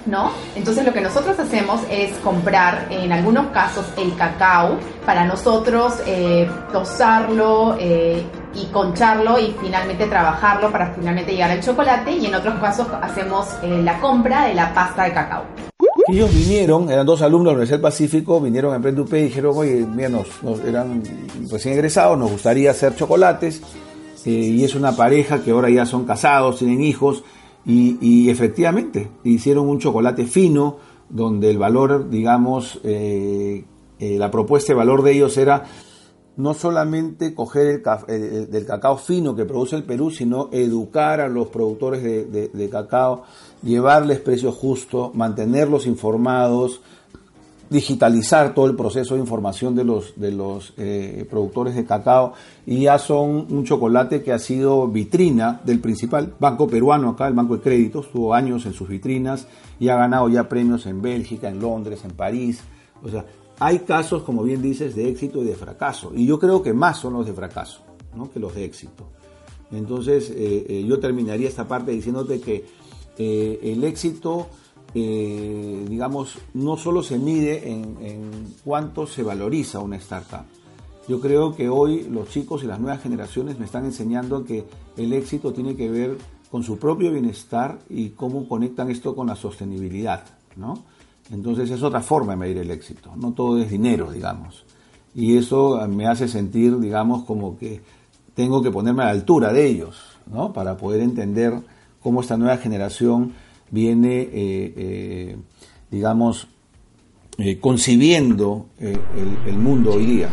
¿no? 0.07 0.31
Entonces 0.55 0.85
lo 0.85 0.93
que 0.93 1.01
nosotros 1.01 1.39
hacemos 1.39 1.81
es 1.91 2.13
comprar 2.19 2.89
en 2.91 3.11
algunos 3.11 3.47
casos 3.47 3.87
el 3.97 4.15
cacao 4.15 4.79
para 5.07 5.25
nosotros 5.25 5.95
eh, 6.07 6.47
tosarlo 6.71 7.77
eh, 7.81 8.23
y 8.55 8.67
concharlo 8.67 9.39
y 9.39 9.57
finalmente 9.59 10.07
trabajarlo 10.07 10.71
para 10.71 10.93
finalmente 10.93 11.33
llegar 11.33 11.51
al 11.53 11.61
chocolate 11.61 12.13
y 12.13 12.27
en 12.27 12.35
otros 12.35 12.61
casos 12.61 12.87
hacemos 13.01 13.49
la 13.63 13.99
compra 13.99 14.45
de 14.45 14.55
la 14.55 14.75
pasta 14.75 15.05
de 15.05 15.13
cacao. 15.15 15.74
Ellos 16.07 16.35
vinieron, 16.35 16.91
eran 16.91 17.07
dos 17.07 17.23
alumnos 17.23 17.47
de 17.47 17.53
la 17.53 17.53
Universidad 17.53 17.79
del 17.79 17.83
Pacífico, 17.83 18.41
vinieron 18.41 18.73
a 18.73 18.77
Emprende 18.77 19.05
y 19.19 19.23
dijeron, 19.23 19.57
oye, 19.57 19.87
mira, 19.87 20.11
nos, 20.11 20.27
eran 20.67 21.03
recién 21.51 21.75
egresados, 21.75 22.19
nos 22.19 22.31
gustaría 22.31 22.71
hacer 22.71 22.95
chocolates, 22.95 23.63
y 24.27 24.63
es 24.65 24.75
una 24.75 24.97
pareja 24.97 25.43
que 25.43 25.51
ahora 25.51 25.71
ya 25.71 25.87
son 25.87 26.05
casados, 26.05 26.59
tienen 26.59 26.83
hijos, 26.83 27.25
y, 27.67 28.29
efectivamente, 28.29 29.09
hicieron 29.25 29.67
un 29.67 29.79
chocolate 29.79 30.27
fino, 30.27 30.77
donde 31.09 31.51
el 31.51 31.59
valor, 31.59 32.11
digamos, 32.11 32.81
eh, 32.85 33.65
eh, 33.99 34.19
la 34.19 34.31
propuesta 34.31 34.73
de 34.73 34.77
valor 34.77 35.03
de 35.03 35.13
ellos 35.13 35.39
era 35.39 35.65
no 36.37 36.55
solamente 36.55 37.35
coger 37.35 37.83
el, 38.09 38.51
del 38.51 38.67
cacao 38.67 38.97
fino 38.97 39.37
que 39.37 39.45
produce 39.45 39.77
el 39.77 39.85
Perú, 39.85 40.11
sino 40.11 40.49
educar 40.53 41.21
a 41.21 41.29
los 41.29 41.49
productores 41.49 42.03
de 42.03 42.69
cacao, 42.71 43.23
llevarles 43.63 44.21
precios 44.21 44.55
justos, 44.55 45.15
mantenerlos 45.15 45.87
informados, 45.87 46.81
digitalizar 47.71 48.55
todo 48.55 48.67
el 48.67 48.77
proceso 48.77 49.15
de 49.15 49.21
información 49.21 49.75
de 49.75 49.85
los, 49.85 50.19
de 50.19 50.31
los 50.31 50.75
eh, 50.77 51.27
productores 51.29 51.75
de 51.75 51.85
cacao 51.85 52.35
y 52.67 52.83
ya 52.83 52.99
son 52.99 53.47
un 53.51 53.65
chocolate 53.65 54.23
que 54.23 54.33
ha 54.33 54.39
sido 54.39 54.87
vitrina 54.89 55.61
del 55.65 55.81
principal 55.81 56.35
banco 56.39 56.69
peruano 56.69 57.11
acá, 57.11 57.27
el 57.27 57.35
Banco 57.35 57.57
de 57.57 57.63
Créditos, 57.63 58.11
tuvo 58.11 58.35
años 58.35 58.67
en 58.67 58.75
sus 58.75 58.89
vitrinas 58.89 59.47
y 59.81 59.89
ha 59.89 59.97
ganado 59.97 60.29
ya 60.29 60.49
premios 60.49 60.87
en 60.87 61.01
Bélgica, 61.03 61.49
en 61.49 61.61
Londres, 61.61 62.05
en 62.05 62.13
París. 62.13 62.61
O 63.03 63.09
sea, 63.09 63.25
hay 63.65 63.81
casos, 63.81 64.23
como 64.23 64.43
bien 64.43 64.61
dices, 64.61 64.95
de 64.95 65.09
éxito 65.09 65.43
y 65.43 65.47
de 65.47 65.55
fracaso. 65.55 66.13
Y 66.15 66.27
yo 66.27 66.39
creo 66.39 66.63
que 66.63 66.73
más 66.73 66.99
son 66.99 67.15
los 67.15 67.27
de 67.27 67.33
fracaso 67.33 67.81
¿no? 68.15 68.31
que 68.31 68.39
los 68.39 68.55
de 68.55 68.65
éxito. 68.65 69.09
Entonces, 69.73 70.31
eh, 70.31 70.67
eh, 70.69 70.85
yo 70.87 71.01
terminaría 71.01 71.49
esta 71.49 71.67
parte 71.67 71.93
diciéndote 71.93 72.41
que 72.41 72.65
el 73.17 73.85
éxito 73.85 74.49
eh, 74.95 75.87
digamos, 75.89 76.39
no 76.55 76.77
solo 76.77 77.03
se 77.03 77.19
mide 77.19 77.69
en, 77.69 78.55
cuánto 78.65 79.07
se 79.07 79.25
valoriza 79.25 79.81
una 79.81 79.97
startup. 79.97 80.45
Yo 81.09 81.21
creo 81.21 81.55
que 81.55 81.69
hoy 81.69 82.05
los 82.05 82.31
chicos 82.31 82.63
y 82.63 82.67
las 82.67 82.79
nuevas 82.79 83.03
generaciones 83.03 83.59
me 83.59 83.67
están 83.67 83.85
enseñando 83.85 84.45
que 84.45 84.65
el 84.97 85.13
éxito 85.13 85.53
tiene 85.53 85.75
que 85.75 85.91
ver 85.91 86.17
con 86.51 86.63
su 86.63 86.79
propio 86.79 87.11
bienestar 87.11 87.81
y 87.91 88.11
cómo 88.11 88.49
conectan 88.49 88.91
esto 88.91 89.17
con 89.17 89.27
la 89.27 89.37
sostenibilidad, 89.37 90.25
¿no? 90.57 90.85
Entonces 91.31 91.71
es 91.71 91.83
otra 91.83 92.01
forma 92.01 92.33
de 92.33 92.39
medir 92.39 92.59
el 92.59 92.71
éxito, 92.71 93.13
no 93.17 93.33
todo 93.33 93.59
es 93.61 93.71
dinero, 93.71 94.13
digamos. 94.13 94.65
Y 95.15 95.37
eso 95.37 95.81
me 95.89 96.07
hace 96.07 96.29
sentir, 96.29 96.79
digamos, 96.79 97.25
como 97.25 97.57
que 97.57 97.81
tengo 98.35 98.63
que 98.63 98.71
ponerme 98.71 99.05
a 99.05 99.07
la 99.07 99.13
altura 99.13 99.53
de 99.53 99.67
ellos, 99.67 99.97
¿no? 100.27 100.53
Para 100.53 100.77
poder 100.77 101.01
entender 101.01 101.55
cómo 102.03 102.21
esta 102.21 102.37
nueva 102.37 102.59
generación 102.59 103.33
viene, 103.71 104.21
eh, 104.21 104.31
eh, 104.77 105.37
digamos, 105.91 106.49
eh, 107.39 107.59
concibiendo 107.59 108.67
el, 108.79 109.57
mundo 109.57 109.95
hoy 109.95 110.07
día. 110.07 110.29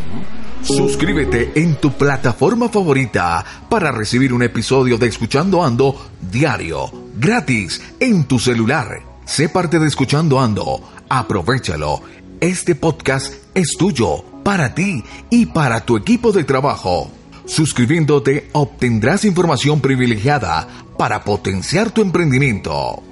Suscríbete 0.62 1.50
en 1.56 1.76
tu 1.76 1.90
plataforma 1.92 2.68
favorita 2.68 3.44
para 3.68 3.90
recibir 3.90 4.32
un 4.32 4.42
episodio 4.42 4.98
de 4.98 5.08
Escuchando 5.08 5.64
Ando 5.64 5.96
diario, 6.30 6.90
gratis, 7.18 7.82
en 7.98 8.24
tu 8.24 8.38
celular. 8.38 9.11
Sé 9.32 9.48
parte 9.48 9.78
de 9.78 9.86
Escuchando 9.86 10.38
Ando. 10.38 10.82
Aprovechalo. 11.08 12.02
Este 12.38 12.74
podcast 12.74 13.32
es 13.54 13.78
tuyo, 13.78 14.22
para 14.44 14.74
ti 14.74 15.02
y 15.30 15.46
para 15.46 15.86
tu 15.86 15.96
equipo 15.96 16.32
de 16.32 16.44
trabajo. 16.44 17.10
Suscribiéndote 17.46 18.50
obtendrás 18.52 19.24
información 19.24 19.80
privilegiada 19.80 20.68
para 20.98 21.24
potenciar 21.24 21.90
tu 21.90 22.02
emprendimiento. 22.02 23.02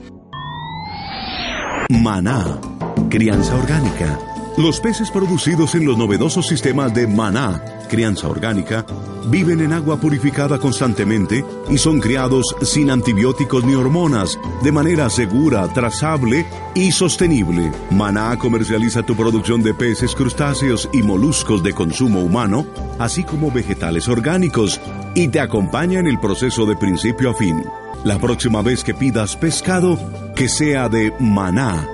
Maná, 1.89 2.61
crianza 3.09 3.55
orgánica. 3.55 4.30
Los 4.57 4.81
peces 4.81 5.11
producidos 5.11 5.75
en 5.75 5.87
los 5.87 5.97
novedosos 5.97 6.47
sistemas 6.47 6.93
de 6.93 7.07
Maná, 7.07 7.63
crianza 7.89 8.29
orgánica, 8.29 8.85
viven 9.27 9.61
en 9.61 9.73
agua 9.73 9.99
purificada 9.99 10.59
constantemente 10.59 11.45
y 11.71 11.79
son 11.79 12.01
criados 12.01 12.57
sin 12.63 12.91
antibióticos 12.91 13.65
ni 13.65 13.75
hormonas, 13.75 14.39
de 14.63 14.73
manera 14.73 15.09
segura, 15.09 15.73
trazable 15.73 16.45
y 16.75 16.91
sostenible. 16.91 17.73
Maná 17.91 18.37
comercializa 18.39 19.03
tu 19.05 19.17
producción 19.17 19.63
de 19.63 19.73
peces, 19.73 20.15
crustáceos 20.15 20.91
y 20.93 21.03
moluscos 21.03 21.63
de 21.63 21.73
consumo 21.73 22.21
humano, 22.21 22.67
así 22.99 23.23
como 23.23 23.51
vegetales 23.53 24.09
orgánicos, 24.09 24.81
y 25.15 25.29
te 25.29 25.41
acompaña 25.41 26.01
en 26.01 26.09
el 26.09 26.19
proceso 26.19 26.67
de 26.67 26.77
principio 26.77 27.31
a 27.31 27.35
fin. 27.35 27.65
La 28.05 28.19
próxima 28.19 28.63
vez 28.63 28.83
que 28.83 28.95
pidas 28.95 29.37
pescado, 29.37 29.99
que 30.35 30.49
sea 30.49 30.89
de 30.89 31.13
maná, 31.21 31.87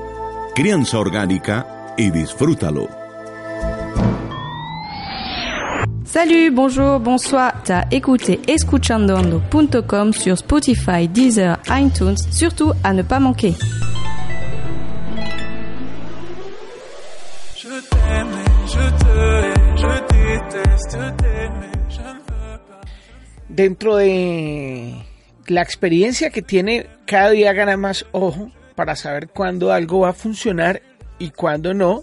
crianza 0.54 0.98
orgánica 0.98 1.75
y 1.96 2.10
disfrútalo. 2.10 2.88
Salut, 6.04 6.50
bonjour, 6.50 6.98
bonsoir. 6.98 7.62
T'as 7.64 7.84
écouté 7.90 8.40
escuchandoando.com 8.46 10.12
sur 10.14 10.38
Spotify, 10.38 11.08
Deezer, 11.08 11.58
iTunes, 11.68 12.16
surtout 12.30 12.72
à 12.82 12.94
ne 12.94 13.02
pas 13.02 13.20
manquer. 13.20 13.52
Je 17.54 17.68
t'aime, 17.90 18.36
je 18.66 18.84
te 18.96 19.06
je 19.76 19.92
déteste 20.08 20.98
je 21.90 22.00
ne 22.00 22.18
veux 22.18 22.58
pas. 22.66 22.80
Dentro 23.50 23.96
de 23.98 24.92
la 25.48 25.60
experiencia 25.60 26.30
que 26.30 26.40
tiene 26.40 26.86
cada 27.04 27.30
día 27.30 27.52
gana 27.52 27.76
más 27.76 28.06
ojo 28.12 28.50
para 28.74 28.96
saber 28.96 29.28
cuándo 29.28 29.70
algo 29.70 30.00
va 30.00 30.10
a 30.10 30.12
funcionar 30.14 30.80
y 31.18 31.30
cuándo 31.30 31.74
no, 31.74 32.02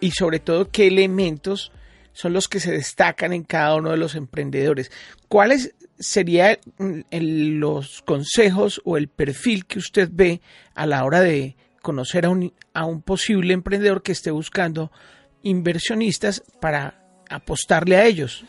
y 0.00 0.10
sobre 0.10 0.40
todo 0.40 0.70
qué 0.70 0.88
elementos 0.88 1.72
son 2.12 2.32
los 2.32 2.48
que 2.48 2.60
se 2.60 2.72
destacan 2.72 3.32
en 3.32 3.42
cada 3.42 3.74
uno 3.76 3.90
de 3.90 3.96
los 3.96 4.14
emprendedores. 4.14 4.90
¿Cuáles 5.28 5.74
serían 5.98 6.58
los 7.10 8.02
consejos 8.02 8.80
o 8.84 8.96
el 8.96 9.08
perfil 9.08 9.66
que 9.66 9.78
usted 9.78 10.08
ve 10.12 10.40
a 10.74 10.86
la 10.86 11.04
hora 11.04 11.20
de 11.20 11.56
conocer 11.80 12.26
a 12.26 12.30
un, 12.30 12.52
a 12.74 12.84
un 12.84 13.02
posible 13.02 13.54
emprendedor 13.54 14.02
que 14.02 14.12
esté 14.12 14.30
buscando 14.30 14.90
inversionistas 15.42 16.42
para 16.60 17.22
apostarle 17.28 17.96
a 17.96 18.04
ellos? 18.04 18.44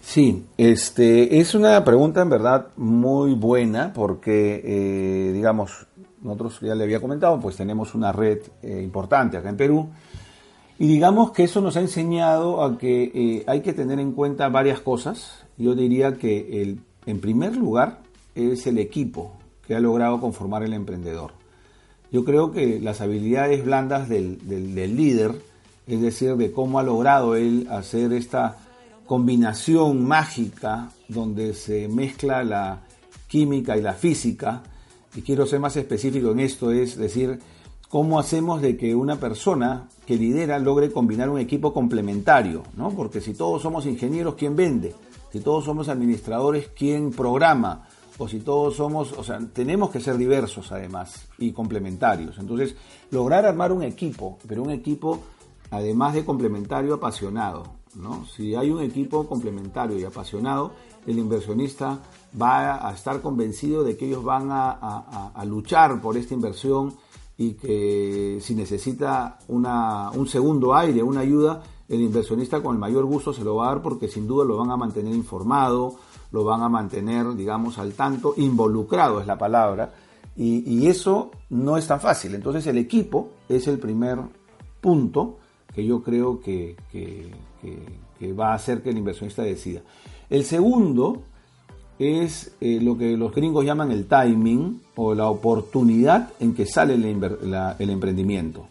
Sí, 0.00 0.46
este, 0.56 1.40
es 1.40 1.54
una 1.54 1.84
pregunta 1.84 2.22
en 2.22 2.30
verdad 2.30 2.68
muy 2.76 3.34
buena 3.34 3.92
porque, 3.92 4.62
eh, 4.64 5.32
digamos, 5.32 5.86
nosotros 6.22 6.60
ya 6.60 6.74
le 6.74 6.84
había 6.84 7.00
comentado, 7.00 7.40
pues 7.40 7.56
tenemos 7.56 7.94
una 7.94 8.12
red 8.12 8.38
eh, 8.62 8.80
importante 8.82 9.36
acá 9.36 9.48
en 9.48 9.56
Perú 9.56 9.88
y 10.80 10.86
digamos 10.86 11.32
que 11.32 11.44
eso 11.44 11.60
nos 11.60 11.76
ha 11.76 11.80
enseñado 11.80 12.64
a 12.64 12.78
que 12.78 13.12
eh, 13.14 13.44
hay 13.46 13.60
que 13.60 13.74
tener 13.74 14.00
en 14.00 14.12
cuenta 14.12 14.48
varias 14.48 14.80
cosas. 14.80 15.44
Yo 15.58 15.74
diría 15.74 16.16
que 16.16 16.62
el, 16.62 16.80
en 17.04 17.20
primer 17.20 17.54
lugar 17.54 17.98
es 18.34 18.66
el 18.66 18.78
equipo 18.78 19.32
que 19.66 19.74
ha 19.74 19.80
logrado 19.80 20.20
conformar 20.20 20.62
el 20.62 20.72
emprendedor. 20.72 21.32
Yo 22.10 22.24
creo 22.24 22.50
que 22.50 22.80
las 22.80 23.02
habilidades 23.02 23.62
blandas 23.62 24.08
del, 24.08 24.38
del 24.48 24.96
líder, 24.96 25.34
es 25.86 26.00
decir, 26.00 26.36
de 26.36 26.50
cómo 26.50 26.78
ha 26.78 26.82
logrado 26.82 27.36
él 27.36 27.68
hacer 27.70 28.14
esta 28.14 28.56
combinación 29.04 30.02
mágica 30.06 30.92
donde 31.08 31.52
se 31.52 31.88
mezcla 31.88 32.42
la 32.42 32.80
química 33.28 33.76
y 33.76 33.82
la 33.82 33.92
física, 33.92 34.62
y 35.14 35.22
quiero 35.22 35.46
ser 35.46 35.60
más 35.60 35.76
específico 35.76 36.30
en 36.30 36.40
esto, 36.40 36.70
es 36.70 36.96
decir, 36.96 37.38
cómo 37.88 38.20
hacemos 38.20 38.62
de 38.62 38.76
que 38.76 38.94
una 38.94 39.18
persona 39.18 39.88
que 40.06 40.16
lidera 40.16 40.58
logre 40.58 40.92
combinar 40.92 41.28
un 41.28 41.40
equipo 41.40 41.72
complementario, 41.72 42.62
¿no? 42.76 42.90
Porque 42.90 43.20
si 43.20 43.34
todos 43.34 43.62
somos 43.62 43.86
ingenieros, 43.86 44.36
¿quién 44.36 44.54
vende? 44.54 44.94
Si 45.32 45.40
todos 45.40 45.64
somos 45.64 45.88
administradores, 45.88 46.68
¿quién 46.76 47.10
programa? 47.10 47.88
O 48.18 48.28
si 48.28 48.40
todos 48.40 48.76
somos, 48.76 49.12
o 49.12 49.24
sea, 49.24 49.40
tenemos 49.52 49.90
que 49.90 50.00
ser 50.00 50.16
diversos 50.18 50.70
además 50.72 51.26
y 51.38 51.52
complementarios. 51.52 52.38
Entonces, 52.38 52.76
lograr 53.10 53.46
armar 53.46 53.72
un 53.72 53.82
equipo, 53.82 54.38
pero 54.46 54.62
un 54.62 54.70
equipo 54.70 55.20
además 55.70 56.14
de 56.14 56.24
complementario 56.24 56.94
apasionado, 56.94 57.80
si 58.36 58.54
hay 58.54 58.70
un 58.70 58.82
equipo 58.82 59.26
complementario 59.26 59.98
y 59.98 60.04
apasionado, 60.04 60.72
el 61.06 61.18
inversionista 61.18 61.98
va 62.40 62.86
a 62.86 62.92
estar 62.92 63.20
convencido 63.20 63.82
de 63.82 63.96
que 63.96 64.06
ellos 64.06 64.22
van 64.22 64.48
a, 64.50 65.44
luchar 65.46 66.00
por 66.00 66.16
esta 66.16 66.34
inversión 66.34 66.94
y 67.36 67.54
que 67.54 68.38
si 68.40 68.54
necesita 68.54 69.38
un 69.48 70.28
segundo 70.28 70.74
aire, 70.74 71.02
una 71.02 71.20
ayuda, 71.20 71.62
el 71.88 72.02
inversionista 72.02 72.62
con 72.62 72.74
el 72.74 72.80
mayor 72.80 73.04
gusto 73.04 73.32
se 73.32 73.42
lo 73.42 73.56
va 73.56 73.66
a 73.66 73.74
dar 73.74 73.82
porque 73.82 74.06
sin 74.06 74.28
duda 74.28 74.44
lo 74.44 74.56
van 74.58 74.70
a 74.70 74.76
mantener 74.76 75.14
informado, 75.14 75.96
lo 76.30 76.44
van 76.44 76.62
a 76.62 76.68
mantener, 76.68 77.34
digamos, 77.34 77.78
al 77.78 77.94
tanto, 77.94 78.34
involucrado 78.36 79.20
es 79.20 79.26
la 79.26 79.38
palabra, 79.38 79.92
y, 80.36 80.86
eso 80.86 81.30
no 81.50 81.76
es 81.76 81.86
tan 81.86 82.00
fácil. 82.00 82.34
Entonces 82.34 82.66
el 82.66 82.78
equipo 82.78 83.30
es 83.48 83.66
el 83.66 83.78
primer 83.78 84.18
punto 84.80 85.38
que 85.74 85.84
yo 85.84 86.02
creo 86.02 86.40
que, 86.40 86.76
va 88.38 88.52
a 88.52 88.54
hacer 88.54 88.82
que 88.82 88.90
el 88.90 88.98
inversionista 88.98 89.42
decida. 89.42 89.82
El 90.30 90.44
segundo 90.44 91.24
es 92.00 92.52
eh, 92.60 92.80
lo 92.80 92.96
que 92.96 93.16
los 93.16 93.34
gringos 93.34 93.64
llaman 93.64 93.92
el 93.92 94.06
timing 94.06 94.80
o 94.96 95.14
la 95.14 95.28
oportunidad 95.28 96.30
en 96.40 96.54
que 96.54 96.64
sale 96.64 96.94
el 96.94 97.90
emprendimiento. 97.90 98.66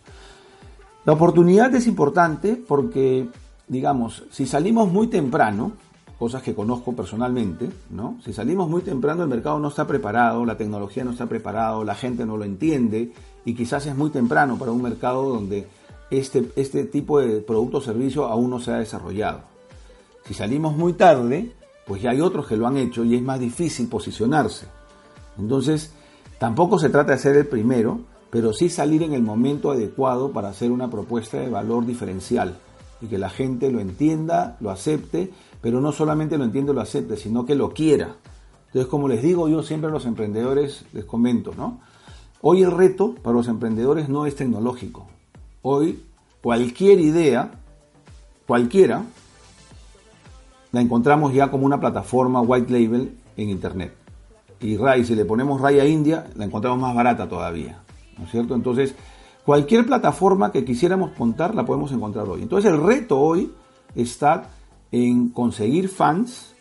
La 1.05 1.13
oportunidad 1.13 1.73
es 1.75 1.87
importante 1.87 2.55
porque, 2.55 3.27
digamos, 3.67 4.23
si 4.31 4.45
salimos 4.45 4.91
muy 4.91 5.07
temprano, 5.07 5.73
cosas 6.19 6.43
que 6.43 6.53
conozco 6.53 6.93
personalmente, 6.93 7.69
¿no? 7.89 8.17
Si 8.25 8.33
salimos 8.33 8.69
muy 8.69 8.81
temprano, 8.81 9.23
el 9.23 9.29
mercado 9.29 9.57
no 9.59 9.69
está 9.69 9.87
preparado, 9.87 10.43
la 10.43 10.57
tecnología 10.57 11.05
no 11.05 11.11
está 11.11 11.27
preparado, 11.27 11.85
la 11.85 11.95
gente 11.95 12.25
no 12.25 12.35
lo 12.35 12.43
entiende 12.43 13.13
y 13.45 13.53
quizás 13.53 13.85
es 13.85 13.95
muy 13.95 14.09
temprano 14.09 14.57
para 14.57 14.71
un 14.71 14.81
mercado 14.81 15.29
donde 15.29 15.67
este, 16.11 16.51
este 16.57 16.83
tipo 16.83 17.19
de 17.21 17.39
producto 17.39 17.77
o 17.77 17.81
servicio 17.81 18.25
aún 18.25 18.49
no 18.49 18.59
se 18.59 18.71
ha 18.71 18.77
desarrollado. 18.77 19.43
Si 20.25 20.33
salimos 20.33 20.75
muy 20.75 20.93
tarde, 20.93 21.53
pues 21.89 22.03
ya 22.03 22.11
hay 22.11 22.21
otros 22.21 22.45
que 22.45 22.55
lo 22.55 22.67
han 22.67 22.77
hecho 22.77 23.03
y 23.03 23.15
es 23.15 23.23
más 23.23 23.39
difícil 23.39 23.87
posicionarse. 23.87 24.67
Entonces, 25.39 25.91
tampoco 26.37 26.77
se 26.77 26.89
trata 26.89 27.13
de 27.13 27.17
ser 27.17 27.35
el 27.35 27.47
primero, 27.47 28.01
pero 28.29 28.53
sí 28.53 28.69
salir 28.69 29.01
en 29.01 29.13
el 29.13 29.23
momento 29.23 29.71
adecuado 29.71 30.31
para 30.31 30.49
hacer 30.49 30.69
una 30.69 30.91
propuesta 30.91 31.39
de 31.39 31.49
valor 31.49 31.87
diferencial 31.87 32.59
y 33.01 33.07
que 33.07 33.17
la 33.17 33.31
gente 33.31 33.71
lo 33.71 33.79
entienda, 33.79 34.55
lo 34.59 34.69
acepte, 34.69 35.33
pero 35.61 35.81
no 35.81 35.91
solamente 35.91 36.37
lo 36.37 36.43
entienda 36.43 36.73
y 36.73 36.75
lo 36.75 36.81
acepte, 36.81 37.17
sino 37.17 37.43
que 37.43 37.55
lo 37.55 37.71
quiera. 37.71 38.17
Entonces, 38.67 38.85
como 38.87 39.07
les 39.07 39.23
digo 39.23 39.49
yo 39.49 39.63
siempre 39.63 39.89
a 39.89 39.91
los 39.91 40.05
emprendedores, 40.05 40.85
les 40.93 41.05
comento, 41.05 41.53
¿no? 41.57 41.81
Hoy 42.41 42.61
el 42.61 42.69
reto 42.69 43.15
para 43.15 43.35
los 43.35 43.47
emprendedores 43.47 44.09
no 44.09 44.27
es 44.27 44.35
tecnológico. 44.35 45.07
Hoy 45.63 46.03
cualquier 46.43 46.99
idea, 46.99 47.49
cualquiera, 48.45 49.05
la 50.71 50.81
encontramos 50.81 51.33
ya 51.33 51.49
como 51.49 51.65
una 51.65 51.79
plataforma 51.79 52.41
white 52.41 52.71
label 52.71 53.17
en 53.37 53.49
Internet. 53.49 53.93
Y 54.61 54.77
RAI, 54.77 55.05
si 55.05 55.15
le 55.15 55.25
ponemos 55.25 55.61
RAI 55.61 55.79
a 55.79 55.85
India, 55.85 56.27
la 56.35 56.45
encontramos 56.45 56.79
más 56.79 56.93
barata 56.93 57.27
todavía. 57.29 57.79
¿No 58.17 58.25
es 58.25 58.31
cierto? 58.31 58.55
Entonces, 58.55 58.93
Cualquier 59.49 59.83
plataforma 59.87 60.51
que 60.51 60.63
quisiéramos 60.63 61.09
contar 61.13 61.55
la 61.55 61.65
podemos 61.65 61.91
encontrar 61.91 62.27
hoy. 62.29 62.43
Entonces 62.43 62.71
el 62.71 62.79
reto 62.79 63.19
hoy 63.19 63.51
está 63.95 64.51
en 64.91 65.29
conseguir 65.29 65.89
fans 65.89 66.53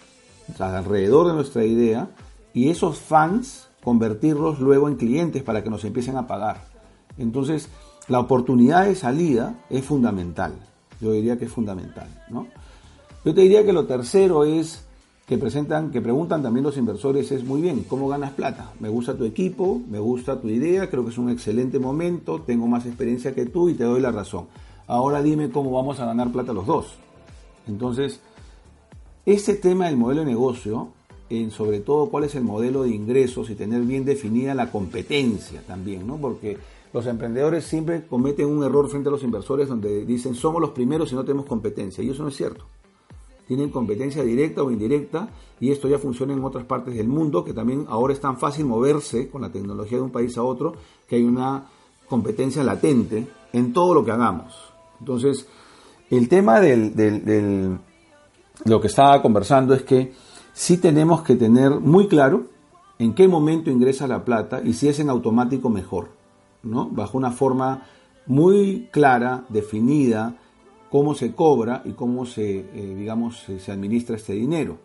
alrededor 0.59 1.27
de 1.27 1.35
nuestra 1.35 1.67
idea 1.67 2.09
y 2.55 2.71
esos 2.71 2.99
fans 2.99 3.69
convertirlos 3.85 4.61
luego 4.61 4.89
en 4.89 4.97
clientes 4.97 5.43
para 5.43 5.63
que 5.63 5.69
nos 5.69 5.85
empiecen 5.85 6.17
a 6.17 6.27
pagar. 6.27 6.65
Entonces 7.19 7.69
la 8.09 8.21
oportunidad 8.21 8.87
de 8.87 8.95
salida 8.95 9.55
es 9.69 9.85
fundamental. 9.85 10.55
Yo 10.99 11.13
diría 11.13 11.39
que 11.39 11.45
es 11.45 11.53
fundamental. 11.53 12.09
¿no? 12.31 12.47
Yo 13.29 13.35
te 13.35 13.43
diría 13.43 13.63
que 13.63 13.75
lo 13.75 13.85
tercero 13.85 14.45
es 14.45 14.83
que 15.27 15.37
presentan, 15.37 15.91
que 15.91 16.01
preguntan 16.01 16.43
también 16.43 16.65
los 16.65 16.79
inversores 16.79 17.31
es 17.31 17.45
muy 17.45 17.61
bien, 17.61 17.85
¿cómo 17.87 18.09
ganas 18.09 18.31
plata? 18.31 18.73
Me 18.81 18.89
gusta 18.89 19.19
tu 19.19 19.27
equipo, 19.27 19.83
me 19.87 19.99
gusta 19.99 20.41
tu 20.41 20.49
idea, 20.49 20.89
creo 20.89 21.05
que 21.05 21.11
es 21.11 21.19
un 21.19 21.29
excelente 21.29 21.79
momento, 21.79 22.41
tengo 22.41 22.67
más 22.67 22.87
experiencia 22.87 23.35
que 23.35 23.45
tú 23.45 23.69
y 23.69 23.75
te 23.75 23.85
doy 23.85 24.01
la 24.01 24.13
razón. 24.13 24.47
Ahora 24.87 25.21
dime 25.21 25.51
cómo 25.51 25.73
vamos 25.73 26.01
a 26.01 26.07
ganar 26.07 26.33
plata 26.33 26.55
los 26.55 26.65
dos. 26.65 26.95
Entonces, 27.67 28.19
ese 29.27 29.57
tema 29.57 29.89
del 29.89 29.99
modelo 29.99 30.21
de 30.21 30.29
negocio, 30.29 30.89
en 31.29 31.51
sobre 31.51 31.81
todo 31.81 32.09
cuál 32.09 32.25
es 32.25 32.35
el 32.35 32.45
modelo 32.45 32.85
de 32.85 32.95
ingresos 32.95 33.51
y 33.51 33.55
tener 33.55 33.83
bien 33.83 34.07
definida 34.07 34.55
la 34.55 34.71
competencia 34.71 35.61
también, 35.67 36.07
¿no? 36.07 36.17
Porque 36.17 36.57
los 36.95 37.07
emprendedores 37.07 37.67
siempre 37.67 38.07
cometen 38.07 38.47
un 38.47 38.65
error 38.65 38.89
frente 38.89 39.11
a 39.11 39.13
los 39.13 39.23
inversores 39.23 39.69
donde 39.69 40.07
dicen 40.07 40.35
somos 40.35 40.63
los 40.63 40.71
primeros 40.71 41.13
y 41.13 41.15
no 41.15 41.25
tenemos 41.25 41.45
competencia. 41.45 42.03
Y 42.03 42.09
eso 42.09 42.23
no 42.23 42.31
es 42.31 42.37
cierto 42.37 42.65
tienen 43.49 43.71
competencia 43.71 44.23
directa 44.23 44.63
o 44.63 44.71
indirecta 44.71 45.31
y 45.59 45.73
esto 45.73 45.89
ya 45.89 45.99
funciona 45.99 46.35
en 46.35 46.45
otras 46.45 46.65
partes 46.65 46.95
del 46.95 47.09
mundo, 47.09 47.43
que 47.43 47.55
también 47.55 47.87
ahora 47.89 48.13
es 48.13 48.21
tan 48.21 48.39
fácil 48.39 48.67
moverse 48.67 49.31
con 49.31 49.41
la 49.41 49.51
tecnología 49.51 49.97
de 49.97 50.05
un 50.05 50.11
país 50.11 50.37
a 50.37 50.43
otro, 50.43 50.75
que 51.09 51.17
hay 51.17 51.25
una 51.25 51.67
competencia 52.09 52.63
latente 52.63 53.27
en 53.55 53.73
todo 53.73 53.95
lo 53.95 54.05
que 54.05 54.13
hagamos. 54.13 54.55
Entonces, 55.01 55.49
el 56.11 56.29
tema 56.29 56.61
del, 56.61 57.79
lo 58.67 58.81
que 58.81 58.87
estaba 58.87 59.21
conversando 59.23 59.73
es 59.73 59.83
que 59.83 60.13
sí 60.53 60.77
tenemos 60.77 61.23
que 61.23 61.35
tener 61.35 61.81
muy 61.81 62.07
claro 62.07 62.45
en 62.99 63.15
qué 63.15 63.29
momento 63.29 63.71
ingresa 63.71 64.07
la 64.07 64.25
plata 64.25 64.61
y 64.63 64.75
si 64.75 64.89
es 64.89 65.01
en 65.01 65.09
automático 65.09 65.71
mejor, 65.71 66.11
¿no? 66.63 66.87
Bajo 66.91 67.17
una 67.17 67.31
forma 67.31 67.85
muy 68.27 68.89
clara, 68.93 69.45
definida, 69.49 70.37
cómo 70.91 71.15
se 71.15 71.33
cobra 71.33 71.83
y 71.85 71.93
cómo 71.93 72.27
se, 72.27 72.61
eh, 72.61 72.95
digamos, 72.97 73.45
se 73.59 73.73
administra 73.73 74.17
este 74.17 74.33
dinero. 74.33 74.79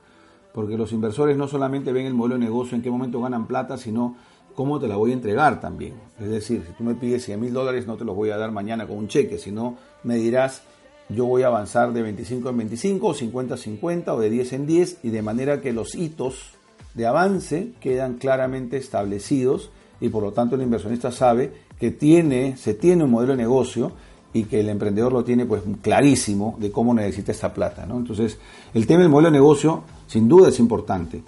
Porque 0.53 0.77
los 0.77 0.91
inversores 0.91 1.35
no 1.35 1.47
solamente 1.47 1.91
ven 1.91 2.05
el 2.05 2.13
modelo 2.13 2.35
de 2.35 2.45
negocio, 2.45 2.75
en 2.75 2.83
qué 2.83 2.91
momento 2.91 3.21
ganan 3.21 3.47
plata, 3.47 3.77
sino 3.77 4.15
cómo 4.55 4.79
te 4.79 4.87
la 4.87 4.95
voy 4.95 5.11
a 5.11 5.13
entregar 5.15 5.59
también. 5.59 5.95
Es 6.19 6.29
decir, 6.29 6.63
si 6.67 6.73
tú 6.73 6.83
me 6.83 6.93
pides 6.95 7.25
100 7.25 7.39
mil 7.39 7.53
dólares, 7.53 7.87
no 7.87 7.97
te 7.97 8.05
los 8.05 8.15
voy 8.15 8.29
a 8.29 8.37
dar 8.37 8.51
mañana 8.51 8.87
con 8.87 8.97
un 8.97 9.07
cheque, 9.07 9.37
sino 9.37 9.77
me 10.03 10.15
dirás, 10.15 10.63
yo 11.09 11.25
voy 11.25 11.43
a 11.43 11.47
avanzar 11.47 11.91
de 11.91 12.03
25 12.03 12.49
en 12.49 12.57
25, 12.57 13.07
o 13.07 13.13
50 13.13 13.55
en 13.55 13.59
50, 13.59 14.13
o 14.13 14.19
de 14.19 14.29
10 14.29 14.53
en 14.53 14.65
10, 14.67 14.99
y 15.03 15.09
de 15.09 15.21
manera 15.21 15.61
que 15.61 15.73
los 15.73 15.95
hitos 15.95 16.51
de 16.93 17.07
avance 17.07 17.71
quedan 17.79 18.15
claramente 18.15 18.77
establecidos 18.77 19.71
y 19.99 20.09
por 20.09 20.23
lo 20.23 20.31
tanto 20.31 20.55
el 20.55 20.61
inversionista 20.61 21.11
sabe 21.11 21.51
que 21.79 21.91
tiene, 21.91 22.57
se 22.57 22.73
tiene 22.73 23.03
un 23.03 23.11
modelo 23.11 23.33
de 23.33 23.37
negocio 23.37 23.93
y 24.33 24.45
que 24.45 24.59
el 24.59 24.69
emprendedor 24.69 25.13
lo 25.13 25.23
tiene 25.23 25.45
pues 25.45 25.61
clarísimo 25.81 26.55
de 26.59 26.71
cómo 26.71 26.93
necesita 26.93 27.31
esta 27.31 27.53
plata. 27.53 27.85
¿no? 27.85 27.97
Entonces, 27.97 28.37
el 28.73 28.87
tema 28.87 29.01
del 29.01 29.09
modelo 29.09 29.29
de 29.29 29.37
negocio 29.37 29.83
sin 30.07 30.27
duda 30.27 30.49
es 30.49 30.59
importante. 30.59 31.23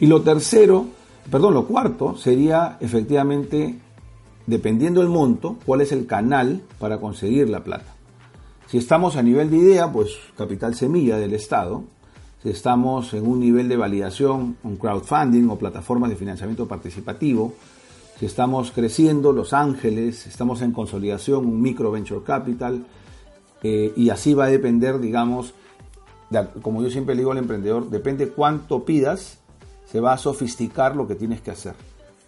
Y 0.00 0.06
lo 0.06 0.22
tercero, 0.22 0.86
perdón, 1.30 1.54
lo 1.54 1.66
cuarto 1.66 2.16
sería 2.16 2.76
efectivamente, 2.80 3.78
dependiendo 4.46 5.00
del 5.00 5.10
monto, 5.10 5.56
cuál 5.64 5.80
es 5.80 5.92
el 5.92 6.06
canal 6.06 6.62
para 6.78 6.98
conseguir 6.98 7.48
la 7.48 7.62
plata. 7.62 7.94
Si 8.66 8.78
estamos 8.78 9.16
a 9.16 9.22
nivel 9.22 9.50
de 9.50 9.58
idea, 9.58 9.92
pues 9.92 10.16
capital 10.36 10.74
semilla 10.74 11.18
del 11.18 11.34
Estado. 11.34 11.84
Si 12.42 12.48
estamos 12.48 13.14
en 13.14 13.28
un 13.28 13.38
nivel 13.38 13.68
de 13.68 13.76
validación, 13.76 14.56
un 14.64 14.76
crowdfunding 14.76 15.48
o 15.48 15.58
plataformas 15.58 16.10
de 16.10 16.16
financiamiento 16.16 16.66
participativo, 16.66 17.54
estamos 18.26 18.70
creciendo, 18.70 19.32
Los 19.32 19.52
Ángeles, 19.52 20.26
estamos 20.26 20.62
en 20.62 20.72
consolidación, 20.72 21.46
un 21.46 21.60
micro 21.60 21.90
venture 21.90 22.22
capital, 22.22 22.86
eh, 23.62 23.92
y 23.96 24.10
así 24.10 24.34
va 24.34 24.44
a 24.44 24.48
depender, 24.48 25.00
digamos, 25.00 25.54
como 26.62 26.82
yo 26.82 26.90
siempre 26.90 27.14
le 27.14 27.20
digo 27.20 27.32
al 27.32 27.38
emprendedor, 27.38 27.90
depende 27.90 28.28
cuánto 28.28 28.84
pidas, 28.84 29.38
se 29.86 30.00
va 30.00 30.12
a 30.12 30.18
sofisticar 30.18 30.96
lo 30.96 31.06
que 31.06 31.14
tienes 31.14 31.40
que 31.40 31.50
hacer. 31.50 31.74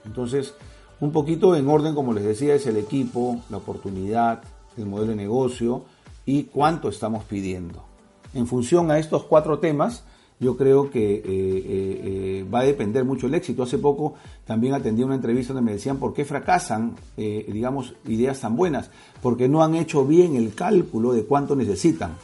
Entonces, 0.04 0.54
un 1.00 1.12
poquito 1.12 1.56
en 1.56 1.68
orden, 1.68 1.94
como 1.94 2.12
les 2.12 2.24
decía, 2.24 2.54
es 2.54 2.66
el 2.66 2.76
equipo, 2.76 3.40
la 3.50 3.56
oportunidad, 3.56 4.42
el 4.76 4.86
modelo 4.86 5.10
de 5.10 5.16
negocio 5.16 5.84
y 6.26 6.44
cuánto 6.44 6.88
estamos 6.88 7.24
pidiendo. 7.24 7.84
En 8.34 8.46
función 8.46 8.90
a 8.90 8.98
estos 8.98 9.24
cuatro 9.24 9.58
temas, 9.58 10.04
yo 10.40 10.56
creo 10.56 10.90
que 10.90 11.14
eh, 11.14 11.22
eh, 11.24 12.00
eh, 12.04 12.46
va 12.52 12.60
a 12.60 12.64
depender 12.64 13.04
mucho 13.04 13.26
el 13.26 13.34
éxito. 13.34 13.62
Hace 13.62 13.78
poco 13.78 14.14
también 14.44 14.74
atendí 14.74 15.02
una 15.02 15.14
entrevista 15.14 15.52
donde 15.52 15.70
me 15.70 15.76
decían 15.76 15.98
por 15.98 16.12
qué 16.12 16.24
fracasan, 16.24 16.96
digamos, 17.16 17.94
ideas 18.06 18.40
tan 18.40 18.56
buenas, 18.56 18.90
porque 19.22 19.48
no 19.48 19.62
han 19.62 19.74
hecho 19.74 20.04
bien 20.04 20.36
el 20.36 20.54
cálculo 20.54 21.12
de 21.12 21.24
cuánto 21.24 21.56
necesitan. 21.56 22.16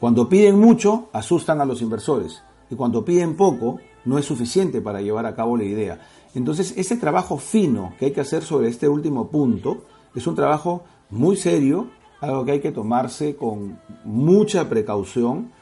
Cuando 0.00 0.28
piden 0.28 0.58
mucho, 0.58 1.08
asustan 1.12 1.60
a 1.60 1.64
los 1.64 1.82
inversores, 1.82 2.42
y 2.70 2.74
cuando 2.74 3.04
piden 3.04 3.36
poco, 3.36 3.78
no 4.04 4.18
es 4.18 4.24
suficiente 4.24 4.80
para 4.80 5.00
llevar 5.00 5.26
a 5.26 5.34
cabo 5.36 5.56
la 5.56 5.64
idea. 5.64 6.00
Entonces, 6.34 6.74
ese 6.76 6.96
trabajo 6.96 7.36
fino 7.36 7.94
que 7.98 8.06
hay 8.06 8.12
que 8.12 8.22
hacer 8.22 8.42
sobre 8.42 8.68
este 8.68 8.88
último 8.88 9.28
punto 9.28 9.84
es 10.14 10.26
un 10.26 10.34
trabajo 10.34 10.82
muy 11.10 11.36
serio, 11.36 11.88
algo 12.20 12.44
que 12.44 12.52
hay 12.52 12.60
que 12.60 12.72
tomarse 12.72 13.36
con 13.36 13.78
mucha 14.04 14.68
precaución, 14.68 15.52